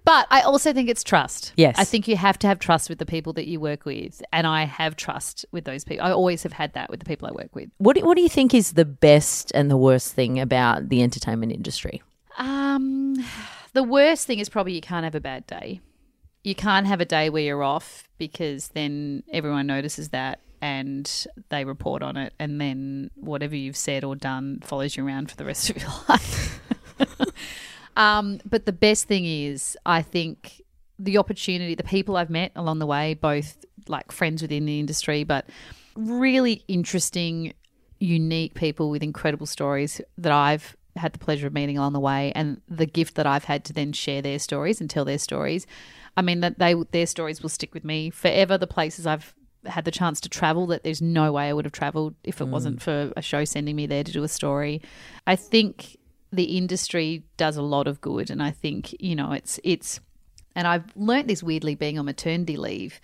but 0.04 0.26
I 0.30 0.40
also 0.42 0.72
think 0.72 0.88
it's 0.88 1.04
trust. 1.04 1.52
Yes. 1.56 1.76
I 1.78 1.84
think 1.84 2.08
you 2.08 2.16
have 2.16 2.38
to 2.40 2.46
have 2.46 2.58
trust 2.58 2.88
with 2.88 2.98
the 2.98 3.06
people 3.06 3.32
that 3.34 3.46
you 3.46 3.60
work 3.60 3.84
with, 3.84 4.22
and 4.32 4.46
I 4.46 4.64
have 4.64 4.96
trust 4.96 5.44
with 5.52 5.64
those 5.64 5.84
people. 5.84 6.06
I 6.06 6.12
always 6.12 6.42
have 6.44 6.52
had 6.52 6.72
that 6.74 6.85
with 6.90 7.00
the 7.00 7.06
people 7.06 7.28
I 7.28 7.32
work 7.32 7.54
with. 7.54 7.70
what, 7.78 7.96
do, 7.96 8.04
what 8.04 8.16
do 8.16 8.22
you 8.22 8.28
think 8.28 8.54
is 8.54 8.72
the 8.72 8.84
best 8.84 9.52
and 9.54 9.70
the 9.70 9.76
worst 9.76 10.12
thing 10.14 10.40
about 10.40 10.88
the 10.88 11.02
entertainment 11.02 11.52
industry? 11.52 12.02
Um, 12.38 13.24
the 13.72 13.82
worst 13.82 14.26
thing 14.26 14.38
is 14.38 14.48
probably 14.48 14.74
you 14.74 14.80
can't 14.80 15.04
have 15.04 15.14
a 15.14 15.20
bad 15.20 15.46
day. 15.46 15.80
You 16.44 16.54
can't 16.54 16.86
have 16.86 17.00
a 17.00 17.04
day 17.04 17.28
where 17.28 17.42
you're 17.42 17.62
off 17.62 18.08
because 18.18 18.68
then 18.68 19.22
everyone 19.32 19.66
notices 19.66 20.10
that 20.10 20.40
and 20.62 21.26
they 21.50 21.64
report 21.64 22.02
on 22.02 22.16
it, 22.16 22.32
and 22.38 22.60
then 22.60 23.10
whatever 23.14 23.54
you've 23.54 23.76
said 23.76 24.04
or 24.04 24.16
done 24.16 24.60
follows 24.64 24.96
you 24.96 25.06
around 25.06 25.30
for 25.30 25.36
the 25.36 25.44
rest 25.44 25.70
of 25.70 25.76
your 25.76 25.90
life. 26.08 26.60
um, 27.96 28.40
but 28.44 28.66
the 28.66 28.72
best 28.72 29.06
thing 29.06 29.24
is, 29.26 29.76
I 29.84 30.02
think 30.02 30.62
the 30.98 31.18
opportunity, 31.18 31.74
the 31.74 31.84
people 31.84 32.16
I've 32.16 32.30
met 32.30 32.52
along 32.56 32.78
the 32.78 32.86
way, 32.86 33.14
both 33.14 33.58
like 33.88 34.12
friends 34.12 34.42
within 34.42 34.64
the 34.66 34.80
industry, 34.80 35.24
but 35.24 35.46
really 35.96 36.64
interesting, 36.68 37.52
unique 37.98 38.54
people 38.54 38.90
with 38.90 39.02
incredible 39.02 39.46
stories 39.46 40.00
that 40.18 40.32
I've 40.32 40.76
had 40.96 41.12
the 41.12 41.18
pleasure 41.18 41.46
of 41.46 41.52
meeting 41.52 41.76
along 41.78 41.92
the 41.92 42.00
way, 42.00 42.32
and 42.34 42.60
the 42.68 42.86
gift 42.86 43.16
that 43.16 43.26
I've 43.26 43.44
had 43.44 43.64
to 43.66 43.72
then 43.72 43.92
share 43.92 44.22
their 44.22 44.38
stories 44.38 44.80
and 44.80 44.88
tell 44.88 45.04
their 45.04 45.18
stories. 45.18 45.66
I 46.16 46.22
mean, 46.22 46.40
that 46.40 46.58
they 46.58 46.74
their 46.92 47.06
stories 47.06 47.42
will 47.42 47.50
stick 47.50 47.74
with 47.74 47.84
me 47.84 48.10
forever. 48.10 48.56
The 48.56 48.66
places 48.66 49.06
I've 49.06 49.34
had 49.66 49.84
the 49.84 49.90
chance 49.90 50.20
to 50.20 50.28
travel 50.28 50.66
that 50.68 50.84
there's 50.84 51.02
no 51.02 51.32
way 51.32 51.48
I 51.48 51.52
would 51.52 51.64
have 51.64 51.72
traveled 51.72 52.14
if 52.24 52.40
it 52.40 52.46
wasn't 52.46 52.78
mm. 52.78 52.82
for 52.82 53.12
a 53.16 53.22
show 53.22 53.44
sending 53.44 53.76
me 53.76 53.86
there 53.86 54.04
to 54.04 54.12
do 54.12 54.22
a 54.22 54.28
story. 54.28 54.80
I 55.26 55.36
think 55.36 55.96
the 56.32 56.56
industry 56.56 57.24
does 57.36 57.56
a 57.56 57.62
lot 57.62 57.86
of 57.86 58.00
good, 58.00 58.30
and 58.30 58.42
I 58.42 58.50
think 58.50 58.94
you 59.00 59.14
know 59.14 59.32
it's 59.32 59.60
it's 59.64 60.00
and 60.54 60.66
I've 60.66 60.84
learnt 60.96 61.28
this 61.28 61.42
weirdly 61.42 61.74
being 61.74 61.98
on 61.98 62.06
maternity 62.06 62.56
leave. 62.56 63.00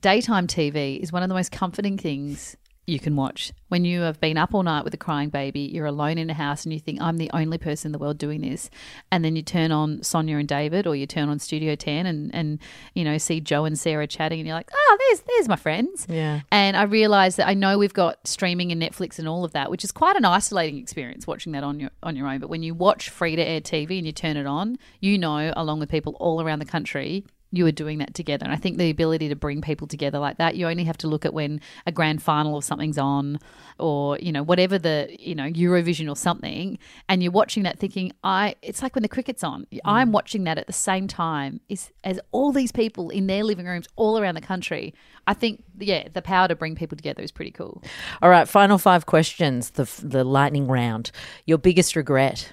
Daytime 0.00 0.46
TV 0.46 0.98
is 0.98 1.12
one 1.12 1.22
of 1.22 1.28
the 1.28 1.34
most 1.34 1.50
comforting 1.50 1.98
things 1.98 2.56
you 2.88 2.98
can 2.98 3.16
watch. 3.16 3.52
When 3.68 3.84
you 3.84 4.00
have 4.00 4.18
been 4.18 4.38
up 4.38 4.54
all 4.54 4.62
night 4.62 4.82
with 4.82 4.94
a 4.94 4.98
crying 4.98 5.28
baby, 5.28 5.60
you're 5.60 5.86
alone 5.86 6.16
in 6.16 6.30
a 6.30 6.34
house 6.34 6.64
and 6.64 6.72
you 6.72 6.80
think, 6.80 7.00
I'm 7.02 7.18
the 7.18 7.30
only 7.34 7.58
person 7.58 7.88
in 7.88 7.92
the 7.92 7.98
world 7.98 8.16
doing 8.16 8.40
this. 8.40 8.70
And 9.12 9.22
then 9.22 9.36
you 9.36 9.42
turn 9.42 9.72
on 9.72 10.02
Sonia 10.02 10.38
and 10.38 10.48
David 10.48 10.86
or 10.86 10.96
you 10.96 11.06
turn 11.06 11.28
on 11.28 11.38
Studio 11.38 11.74
10 11.74 12.06
and, 12.06 12.34
and 12.34 12.58
you 12.94 13.04
know, 13.04 13.18
see 13.18 13.40
Joe 13.40 13.66
and 13.66 13.78
Sarah 13.78 14.06
chatting 14.06 14.40
and 14.40 14.46
you're 14.46 14.56
like, 14.56 14.70
oh, 14.72 14.98
there's, 15.06 15.20
there's 15.20 15.48
my 15.48 15.56
friends. 15.56 16.06
Yeah. 16.08 16.40
And 16.50 16.76
I 16.76 16.84
realize 16.84 17.36
that 17.36 17.46
I 17.46 17.54
know 17.54 17.76
we've 17.76 17.92
got 17.92 18.26
streaming 18.26 18.72
and 18.72 18.80
Netflix 18.80 19.18
and 19.18 19.28
all 19.28 19.44
of 19.44 19.52
that, 19.52 19.70
which 19.70 19.84
is 19.84 19.92
quite 19.92 20.16
an 20.16 20.24
isolating 20.24 20.80
experience 20.80 21.26
watching 21.26 21.52
that 21.52 21.64
on 21.64 21.78
your 21.78 21.90
on 22.02 22.16
your 22.16 22.26
own. 22.26 22.38
But 22.38 22.48
when 22.48 22.62
you 22.62 22.72
watch 22.72 23.10
free 23.10 23.36
to 23.36 23.42
air 23.42 23.60
TV 23.60 23.98
and 23.98 24.06
you 24.06 24.12
turn 24.12 24.38
it 24.38 24.46
on, 24.46 24.78
you 25.00 25.18
know, 25.18 25.52
along 25.56 25.80
with 25.80 25.90
people 25.90 26.16
all 26.20 26.40
around 26.40 26.60
the 26.60 26.64
country, 26.64 27.24
you 27.50 27.64
were 27.64 27.72
doing 27.72 27.98
that 27.98 28.14
together. 28.14 28.44
And 28.44 28.52
I 28.52 28.56
think 28.56 28.76
the 28.76 28.90
ability 28.90 29.28
to 29.28 29.36
bring 29.36 29.62
people 29.62 29.86
together 29.86 30.18
like 30.18 30.38
that, 30.38 30.56
you 30.56 30.66
only 30.66 30.84
have 30.84 30.98
to 30.98 31.08
look 31.08 31.24
at 31.24 31.32
when 31.32 31.60
a 31.86 31.92
grand 31.92 32.22
final 32.22 32.54
or 32.54 32.62
something's 32.62 32.98
on 32.98 33.38
or, 33.78 34.18
you 34.18 34.32
know, 34.32 34.42
whatever 34.42 34.78
the, 34.78 35.16
you 35.18 35.34
know, 35.34 35.44
Eurovision 35.44 36.10
or 36.10 36.16
something, 36.16 36.78
and 37.08 37.22
you're 37.22 37.32
watching 37.32 37.62
that 37.62 37.78
thinking, 37.78 38.12
I 38.22 38.56
it's 38.62 38.82
like 38.82 38.94
when 38.94 39.02
the 39.02 39.08
cricket's 39.08 39.42
on. 39.42 39.66
Mm. 39.72 39.78
I'm 39.84 40.12
watching 40.12 40.44
that 40.44 40.58
at 40.58 40.66
the 40.66 40.72
same 40.72 41.08
time 41.08 41.60
is 41.68 41.90
as 42.04 42.20
all 42.32 42.52
these 42.52 42.72
people 42.72 43.10
in 43.10 43.26
their 43.26 43.44
living 43.44 43.66
rooms 43.66 43.88
all 43.96 44.18
around 44.18 44.34
the 44.34 44.40
country. 44.40 44.94
I 45.26 45.34
think 45.34 45.62
yeah, 45.78 46.08
the 46.12 46.22
power 46.22 46.48
to 46.48 46.56
bring 46.56 46.74
people 46.74 46.96
together 46.96 47.22
is 47.22 47.32
pretty 47.32 47.52
cool. 47.52 47.82
All 48.20 48.30
right, 48.30 48.48
final 48.48 48.78
five 48.78 49.06
questions. 49.06 49.70
The 49.70 49.88
the 50.02 50.24
lightning 50.24 50.66
round. 50.66 51.10
Your 51.46 51.58
biggest 51.58 51.96
regret. 51.96 52.52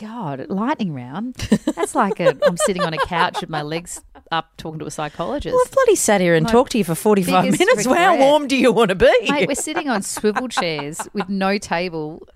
God, 0.00 0.46
lightning 0.48 0.94
round. 0.94 1.34
That's 1.74 1.94
like 1.94 2.20
a 2.20 2.36
I'm 2.46 2.56
sitting 2.56 2.82
on 2.82 2.94
a 2.94 2.98
couch 2.98 3.40
with 3.40 3.50
my 3.50 3.62
legs 3.62 4.00
up 4.30 4.56
talking 4.56 4.78
to 4.78 4.86
a 4.86 4.90
psychologist. 4.90 5.52
Well, 5.52 5.62
I've 5.66 5.72
bloody 5.72 5.94
sat 5.94 6.20
here 6.20 6.34
and 6.34 6.46
talked 6.46 6.72
to 6.72 6.78
you 6.78 6.84
for 6.84 6.94
forty 6.94 7.22
five 7.22 7.44
biggest 7.44 7.60
minutes. 7.60 7.86
How 7.86 8.16
warm 8.16 8.46
do 8.46 8.56
you 8.56 8.72
want 8.72 8.90
to 8.90 8.94
be? 8.94 9.10
Mate, 9.28 9.48
we're 9.48 9.54
sitting 9.54 9.88
on 9.88 10.02
swivel 10.02 10.48
chairs 10.48 11.00
with 11.12 11.28
no 11.28 11.58
table 11.58 12.26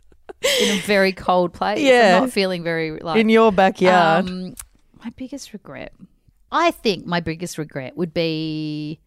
in 0.61 0.77
a 0.77 0.81
very 0.81 1.13
cold 1.13 1.53
place. 1.53 1.81
Yeah. 1.81 2.17
I'm 2.17 2.23
not 2.25 2.33
feeling 2.33 2.63
very 2.63 2.99
like 2.99 3.19
in 3.19 3.29
your 3.29 3.53
backyard. 3.53 4.29
Um, 4.29 4.55
my 5.05 5.11
biggest 5.17 5.53
regret. 5.53 5.93
I 6.51 6.71
think 6.71 7.07
my 7.07 7.21
biggest 7.21 7.59
regret 7.59 7.97
would 7.97 8.13
be 8.13 9.01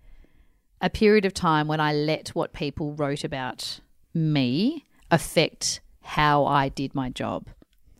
a 0.81 0.89
period 0.89 1.25
of 1.25 1.33
time 1.33 1.67
when 1.67 1.79
I 1.79 1.93
let 1.93 2.29
what 2.29 2.53
people 2.53 2.93
wrote 2.93 3.23
about 3.23 3.79
me 4.13 4.85
affect 5.11 5.81
how 6.01 6.45
I 6.45 6.69
did 6.69 6.95
my 6.95 7.09
job. 7.09 7.47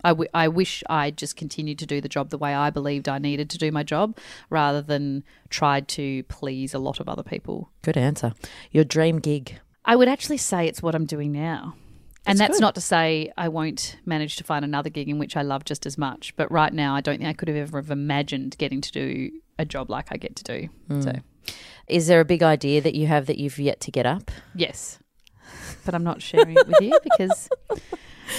I, 0.04 0.10
w- 0.10 0.30
I 0.34 0.48
wish 0.48 0.82
I 0.88 1.10
just 1.10 1.36
continued 1.36 1.78
to 1.80 1.86
do 1.86 2.00
the 2.00 2.08
job 2.08 2.30
the 2.30 2.38
way 2.38 2.54
I 2.54 2.70
believed 2.70 3.08
I 3.08 3.18
needed 3.18 3.50
to 3.50 3.58
do 3.58 3.72
my 3.72 3.82
job 3.82 4.16
rather 4.50 4.80
than 4.82 5.24
tried 5.50 5.88
to 5.88 6.22
please 6.24 6.74
a 6.74 6.78
lot 6.78 7.00
of 7.00 7.08
other 7.08 7.22
people. 7.22 7.70
Good 7.82 7.96
answer. 7.96 8.32
Your 8.70 8.84
dream 8.84 9.18
gig. 9.18 9.58
I 9.84 9.96
would 9.96 10.08
actually 10.08 10.38
say 10.38 10.66
it's 10.66 10.82
what 10.82 10.94
I'm 10.94 11.06
doing 11.06 11.32
now. 11.32 11.74
And 12.28 12.38
That's 12.38 12.48
that's 12.48 12.58
good. 12.58 12.62
not 12.62 12.74
to 12.74 12.80
say 12.80 13.32
I 13.38 13.48
won't 13.48 13.98
manage 14.04 14.34
to 14.36 14.44
find 14.44 14.64
another 14.64 14.90
gig 14.90 15.08
in 15.08 15.18
which 15.20 15.36
I 15.36 15.42
love 15.42 15.64
just 15.64 15.86
as 15.86 15.96
much. 15.96 16.34
But 16.36 16.50
right 16.50 16.72
now, 16.72 16.96
I 16.96 17.00
don't 17.00 17.18
think 17.18 17.28
I 17.28 17.32
could 17.32 17.46
have 17.46 17.56
ever 17.56 17.78
have 17.80 17.90
imagined 17.92 18.56
getting 18.58 18.80
to 18.80 18.90
do 18.90 19.30
a 19.60 19.64
job 19.64 19.90
like 19.90 20.08
I 20.10 20.16
get 20.16 20.34
to 20.36 20.42
do. 20.44 20.68
Hmm. 20.88 21.00
So, 21.02 21.12
Is 21.86 22.08
there 22.08 22.18
a 22.20 22.24
big 22.24 22.42
idea 22.42 22.80
that 22.80 22.96
you 22.96 23.06
have 23.06 23.26
that 23.26 23.38
you've 23.38 23.60
yet 23.60 23.78
to 23.82 23.92
get 23.92 24.06
up? 24.06 24.30
yes. 24.56 24.98
But 25.84 25.94
I'm 25.94 26.02
not 26.02 26.20
sharing 26.20 26.56
it 26.56 26.66
with 26.66 26.80
you 26.80 26.98
because 27.04 27.48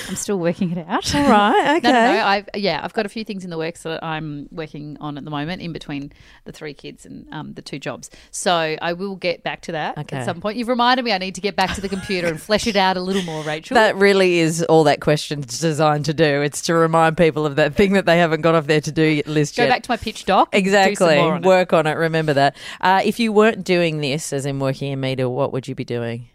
I'm 0.08 0.16
still 0.16 0.38
working 0.40 0.72
it 0.72 0.88
out. 0.88 1.16
All 1.16 1.30
right. 1.30 1.78
Okay. 1.78 1.88
No, 1.92 1.92
no, 1.94 2.14
no. 2.14 2.26
I've 2.26 2.50
yeah, 2.56 2.82
I've 2.84 2.94
got 2.94 3.06
a 3.06 3.10
few 3.10 3.24
things 3.24 3.44
in 3.44 3.50
the 3.50 3.58
works 3.58 3.84
that 3.84 4.04
I'm 4.04 4.48
working 4.52 4.98
on 5.00 5.18
at 5.18 5.24
the 5.24 5.32
moment, 5.32 5.62
in 5.62 5.72
between 5.74 6.12
the 6.46 6.52
three 6.52 6.74
kids 6.74 7.06
and 7.06 7.26
um, 7.34 7.54
the 7.54 7.62
two 7.62 7.80
jobs. 7.80 8.10
So 8.32 8.52
I 8.82 8.94
will 8.94 9.16
get 9.16 9.44
back 9.44 9.62
to 9.62 9.72
that 9.74 9.98
Okay. 9.98 10.18
at 10.18 10.26
some 10.26 10.42
point. 10.42 10.58
You've 10.58 10.68
reminded 10.68 11.04
me 11.04 11.14
I 11.14 11.18
need 11.18 11.36
to 11.36 11.42
get 11.42 11.56
back 11.56 11.74
to 11.76 11.82
the 11.82 11.90
computer 11.90 12.28
and 12.28 12.42
flesh 12.42 12.68
it 12.68 12.76
out 12.76 12.98
a 12.98 13.02
little 13.02 13.24
more, 13.24 13.44
Rachel. 13.44 13.76
That 13.76 13.96
really 13.96 14.40
is 14.40 14.64
all 14.64 14.84
that 14.86 15.00
question's 15.02 15.60
designed 15.60 16.06
to 16.06 16.14
do. 16.14 16.42
It's 16.42 16.62
to 16.64 16.74
remind 16.76 17.18
people 17.18 17.46
of 17.46 17.56
that 17.56 17.74
thing 17.76 17.94
that 17.94 18.06
they 18.06 18.18
haven't 18.18 18.42
got 18.42 18.56
off 18.56 18.68
their 18.68 18.82
to 18.82 18.92
do 18.92 19.22
list 19.26 19.56
Go 19.56 19.64
yet. 19.64 19.68
Go 19.70 19.74
back 19.76 19.84
to 19.84 19.92
my 19.92 19.98
pitch 19.98 20.26
doc. 20.26 20.50
and 20.54 20.64
do 20.64 20.72
some 20.72 20.80
Exactly. 20.88 21.18
on 21.20 21.38
it. 21.44 21.46
Work 21.48 21.74
on 21.74 21.88
it. 21.88 21.94
Remember 21.94 22.34
that. 22.34 22.56
Uh, 22.82 23.02
if 23.06 23.20
you 23.20 23.32
weren't 23.32 23.64
doing 23.64 24.02
this, 24.02 24.34
as 24.34 24.46
in 24.46 24.60
working 24.60 24.92
in 24.92 25.00
media, 25.00 25.30
what 25.30 25.54
would 25.54 25.68
you 25.68 25.76
be 25.76 25.86
doing? 25.86 26.28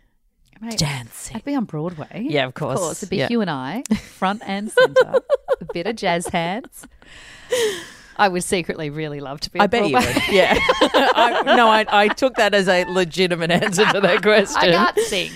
Mate, 0.63 0.79
Dancing. 0.79 1.37
I'd 1.37 1.45
be 1.45 1.55
on 1.57 1.65
Broadway. 1.65 2.25
Yeah, 2.31 2.47
of 2.47 2.55
course. 2.55 2.75
Of 2.79 2.81
course, 2.81 3.03
it'd 3.03 3.11
be 3.11 3.17
Yeah. 3.17 3.27
Hugh 3.29 3.41
and 3.41 3.51
I, 3.51 3.83
front 4.01 4.43
and 4.47 4.71
centre, 4.71 5.21
a 5.61 5.65
bit 5.75 5.89
of 5.89 5.97
jazz 5.97 6.29
hands. 6.29 6.87
I 8.17 8.29
would 8.29 8.45
secretly 8.45 8.89
really 8.91 9.21
love 9.21 9.41
to 9.41 9.51
be. 9.51 9.59
I 9.59 9.67
bet 9.67 9.89
you 9.89 9.97
would. 9.97 10.29
Yeah. 10.29 10.55
I, 10.83 11.43
no, 11.57 11.69
I, 11.69 11.85
I 11.91 12.09
took 12.09 12.35
that 12.37 12.55
as 12.55 12.69
a 12.69 12.85
legitimate 12.85 13.51
answer 13.51 13.85
to 13.87 14.01
that 14.03 14.23
question. 14.23 14.57
I 14.57 14.71
can't 14.71 14.99
sing, 15.01 15.31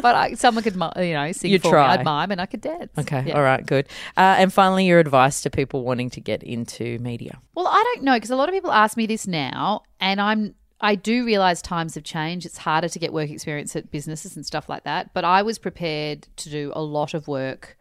but 0.00 0.14
I, 0.14 0.34
someone 0.34 0.62
could, 0.62 0.74
you 0.98 1.14
know, 1.14 1.32
sing 1.32 1.50
You'd 1.50 1.62
for 1.62 1.70
try. 1.70 1.88
me. 1.88 2.00
I'd 2.00 2.04
mime 2.04 2.30
and 2.30 2.40
I 2.40 2.46
could 2.46 2.60
dance. 2.60 2.92
Okay. 2.96 3.24
Yeah. 3.26 3.36
All 3.36 3.42
right. 3.42 3.64
Good. 3.66 3.86
Uh, 4.16 4.36
and 4.38 4.52
finally, 4.52 4.86
your 4.86 5.00
advice 5.00 5.40
to 5.42 5.50
people 5.50 5.82
wanting 5.82 6.10
to 6.10 6.20
get 6.20 6.42
into 6.44 6.98
media. 7.00 7.40
Well, 7.54 7.66
I 7.66 7.82
don't 7.94 8.04
know 8.04 8.14
because 8.14 8.30
a 8.30 8.36
lot 8.36 8.48
of 8.48 8.52
people 8.54 8.70
ask 8.70 8.96
me 8.96 9.06
this 9.06 9.26
now, 9.26 9.82
and 9.98 10.20
I'm 10.20 10.54
I 10.80 10.94
do 10.94 11.24
realize 11.24 11.62
times 11.62 11.94
have 11.94 12.04
changed. 12.04 12.46
It's 12.46 12.58
harder 12.58 12.88
to 12.88 12.98
get 12.98 13.12
work 13.12 13.30
experience 13.30 13.74
at 13.76 13.90
businesses 13.90 14.36
and 14.36 14.44
stuff 14.44 14.68
like 14.68 14.84
that. 14.84 15.14
But 15.14 15.24
I 15.24 15.42
was 15.42 15.58
prepared 15.58 16.28
to 16.36 16.50
do 16.50 16.72
a 16.74 16.82
lot 16.82 17.14
of 17.14 17.28
work, 17.28 17.78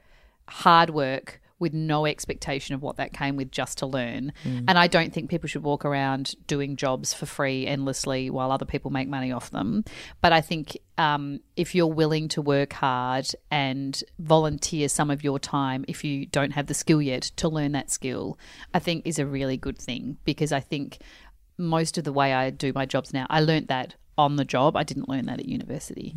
hard 0.48 0.92
work, 0.92 1.42
with 1.64 1.74
no 1.74 2.06
expectation 2.06 2.76
of 2.76 2.82
what 2.82 2.98
that 2.98 3.14
came 3.14 3.38
with 3.38 3.50
just 3.50 3.78
to 3.78 3.86
learn. 3.86 4.34
And 4.68 4.78
I 4.78 4.88
don't 4.88 5.14
think 5.14 5.30
people 5.30 5.48
should 5.48 5.64
walk 5.64 5.86
around 5.86 6.36
doing 6.46 6.76
jobs 6.76 7.14
for 7.14 7.26
free 7.26 7.66
endlessly 7.66 8.30
while 8.30 8.52
other 8.52 8.66
people 8.66 8.92
make 8.92 9.08
money 9.08 9.32
off 9.32 9.50
them. 9.50 9.86
But 10.20 10.34
I 10.34 10.42
think 10.42 10.78
um, 10.98 11.40
if 11.56 11.74
you're 11.74 11.88
willing 11.88 12.28
to 12.30 12.42
work 12.42 12.74
hard 12.74 13.28
and 13.50 14.04
volunteer 14.20 14.90
some 14.90 15.10
of 15.10 15.24
your 15.24 15.40
time, 15.40 15.86
if 15.88 16.04
you 16.04 16.26
don't 16.26 16.52
have 16.52 16.68
the 16.68 16.74
skill 16.74 17.02
yet, 17.02 17.32
to 17.38 17.48
learn 17.48 17.72
that 17.72 17.90
skill, 17.90 18.38
I 18.74 18.80
think 18.80 19.08
is 19.08 19.18
a 19.18 19.26
really 19.26 19.56
good 19.56 19.78
thing 19.78 20.18
because 20.26 20.52
I 20.52 20.60
think 20.60 21.00
most 21.58 21.98
of 21.98 22.04
the 22.04 22.14
way 22.14 22.34
I 22.34 22.50
do 22.50 22.72
my 22.74 22.86
jobs 22.86 23.14
now, 23.14 23.26
I 23.30 23.40
learnt 23.42 23.68
that 23.68 23.96
on 24.18 24.36
the 24.36 24.46
job. 24.46 24.76
I 24.76 24.84
didn't 24.84 25.10
learn 25.10 25.26
that 25.26 25.40
at 25.40 25.48
university. 25.48 26.14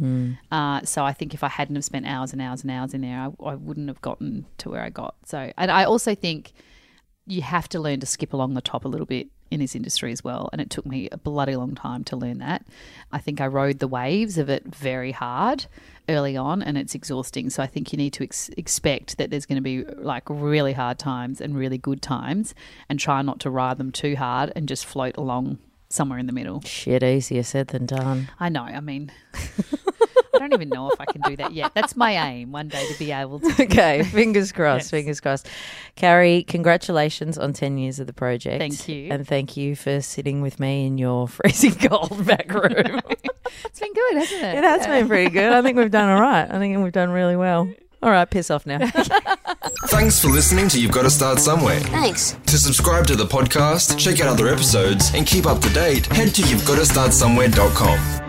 Uh, 0.50 0.82
so 0.84 1.04
I 1.04 1.12
think 1.12 1.32
if 1.34 1.42
I 1.42 1.48
hadn't 1.48 1.76
have 1.76 1.84
spent 1.84 2.06
hours 2.06 2.32
and 2.32 2.42
hours 2.42 2.62
and 2.62 2.70
hours 2.70 2.92
in 2.94 3.00
there, 3.00 3.18
I, 3.18 3.44
I 3.44 3.54
wouldn't 3.54 3.88
have 3.88 4.00
gotten 4.02 4.46
to 4.58 4.70
where 4.70 4.82
I 4.82 4.90
got. 4.90 5.14
So, 5.24 5.50
and 5.56 5.70
I 5.70 5.84
also 5.84 6.14
think 6.14 6.52
you 7.26 7.42
have 7.42 7.68
to 7.70 7.80
learn 7.80 8.00
to 8.00 8.06
skip 8.06 8.32
along 8.32 8.54
the 8.54 8.60
top 8.60 8.84
a 8.84 8.88
little 8.88 9.06
bit 9.06 9.28
in 9.50 9.60
this 9.60 9.74
industry 9.74 10.12
as 10.12 10.24
well. 10.24 10.48
And 10.52 10.60
it 10.60 10.70
took 10.70 10.86
me 10.86 11.08
a 11.10 11.16
bloody 11.16 11.56
long 11.56 11.74
time 11.74 12.04
to 12.04 12.16
learn 12.16 12.38
that. 12.38 12.66
I 13.12 13.18
think 13.18 13.40
I 13.40 13.46
rode 13.46 13.78
the 13.78 13.88
waves 13.88 14.38
of 14.38 14.48
it 14.48 14.64
very 14.64 15.12
hard 15.12 15.66
early 16.08 16.36
on 16.36 16.62
and 16.62 16.78
it's 16.78 16.94
exhausting. 16.94 17.50
So 17.50 17.62
I 17.62 17.66
think 17.66 17.92
you 17.92 17.96
need 17.96 18.12
to 18.14 18.24
ex- 18.24 18.50
expect 18.56 19.18
that 19.18 19.30
there's 19.30 19.46
going 19.46 19.56
to 19.56 19.62
be 19.62 19.84
like 19.84 20.24
really 20.28 20.72
hard 20.72 20.98
times 20.98 21.40
and 21.40 21.56
really 21.56 21.78
good 21.78 22.02
times 22.02 22.54
and 22.88 22.98
try 22.98 23.22
not 23.22 23.40
to 23.40 23.50
ride 23.50 23.78
them 23.78 23.92
too 23.92 24.16
hard 24.16 24.52
and 24.54 24.68
just 24.68 24.86
float 24.86 25.16
along 25.16 25.58
somewhere 25.88 26.18
in 26.18 26.26
the 26.26 26.32
middle. 26.32 26.60
Shit, 26.62 27.02
easier 27.02 27.42
said 27.42 27.68
than 27.68 27.86
done. 27.86 28.28
I 28.40 28.48
know. 28.48 28.62
I 28.62 28.80
mean, 28.80 29.12
I 30.36 30.38
don't 30.38 30.52
even 30.52 30.68
know 30.68 30.90
if 30.90 31.00
I 31.00 31.06
can 31.06 31.20
do 31.22 31.36
that 31.36 31.52
yet. 31.52 31.72
That's 31.74 31.96
my 31.96 32.12
aim 32.12 32.52
one 32.52 32.68
day 32.68 32.86
to 32.92 32.98
be 32.98 33.10
able 33.12 33.40
to. 33.40 33.62
okay, 33.64 34.02
fingers 34.12 34.52
crossed, 34.52 34.84
Yes. 34.84 34.90
fingers 34.90 35.20
crossed. 35.20 35.48
Carrie, 35.96 36.42
congratulations 36.44 37.38
on 37.38 37.52
10 37.52 37.78
years 37.78 37.98
of 37.98 38.06
the 38.06 38.12
project. 38.12 38.58
Thank 38.58 38.88
you. 38.88 39.08
And 39.10 39.26
thank 39.26 39.56
you 39.56 39.74
for 39.76 40.00
sitting 40.00 40.42
with 40.42 40.60
me 40.60 40.86
in 40.86 40.98
your 40.98 41.26
freezing 41.28 41.74
cold 41.74 42.24
back 42.26 42.52
room. 42.52 43.00
It's 43.64 43.78
been 43.80 43.92
good, 43.92 44.16
hasn't 44.16 44.42
it? 44.42 44.58
it 44.58 44.64
has 44.64 44.86
been 44.86 45.06
pretty 45.06 45.30
good. 45.30 45.52
I 45.52 45.62
think 45.62 45.78
we've 45.78 45.90
done 45.90 46.08
all 46.10 46.20
right. 46.20 46.50
I 46.50 46.58
think 46.58 46.76
we've 46.82 46.92
done 46.92 47.10
really 47.10 47.36
well. 47.36 47.70
All 48.02 48.10
right, 48.10 48.28
piss 48.28 48.50
off 48.50 48.66
now. 48.66 48.78
Thanks 49.86 50.20
for 50.20 50.28
listening 50.28 50.68
to 50.70 50.80
You've 50.80 50.90
Got 50.92 51.02
to 51.02 51.10
Start 51.10 51.38
Somewhere. 51.38 51.78
Thanks. 51.80 52.36
To 52.46 52.58
subscribe 52.58 53.06
to 53.06 53.16
the 53.16 53.24
podcast, 53.24 53.98
check 53.98 54.20
out 54.20 54.28
other 54.28 54.48
episodes, 54.48 55.12
and 55.14 55.26
keep 55.26 55.46
up 55.46 55.60
to 55.60 55.72
date, 55.72 56.06
head 56.06 56.34
to 56.34 56.42
you've 56.48 56.66
got 56.66 56.76
to 56.76 56.84
start 56.86 57.12
somewhere.com. 57.12 58.25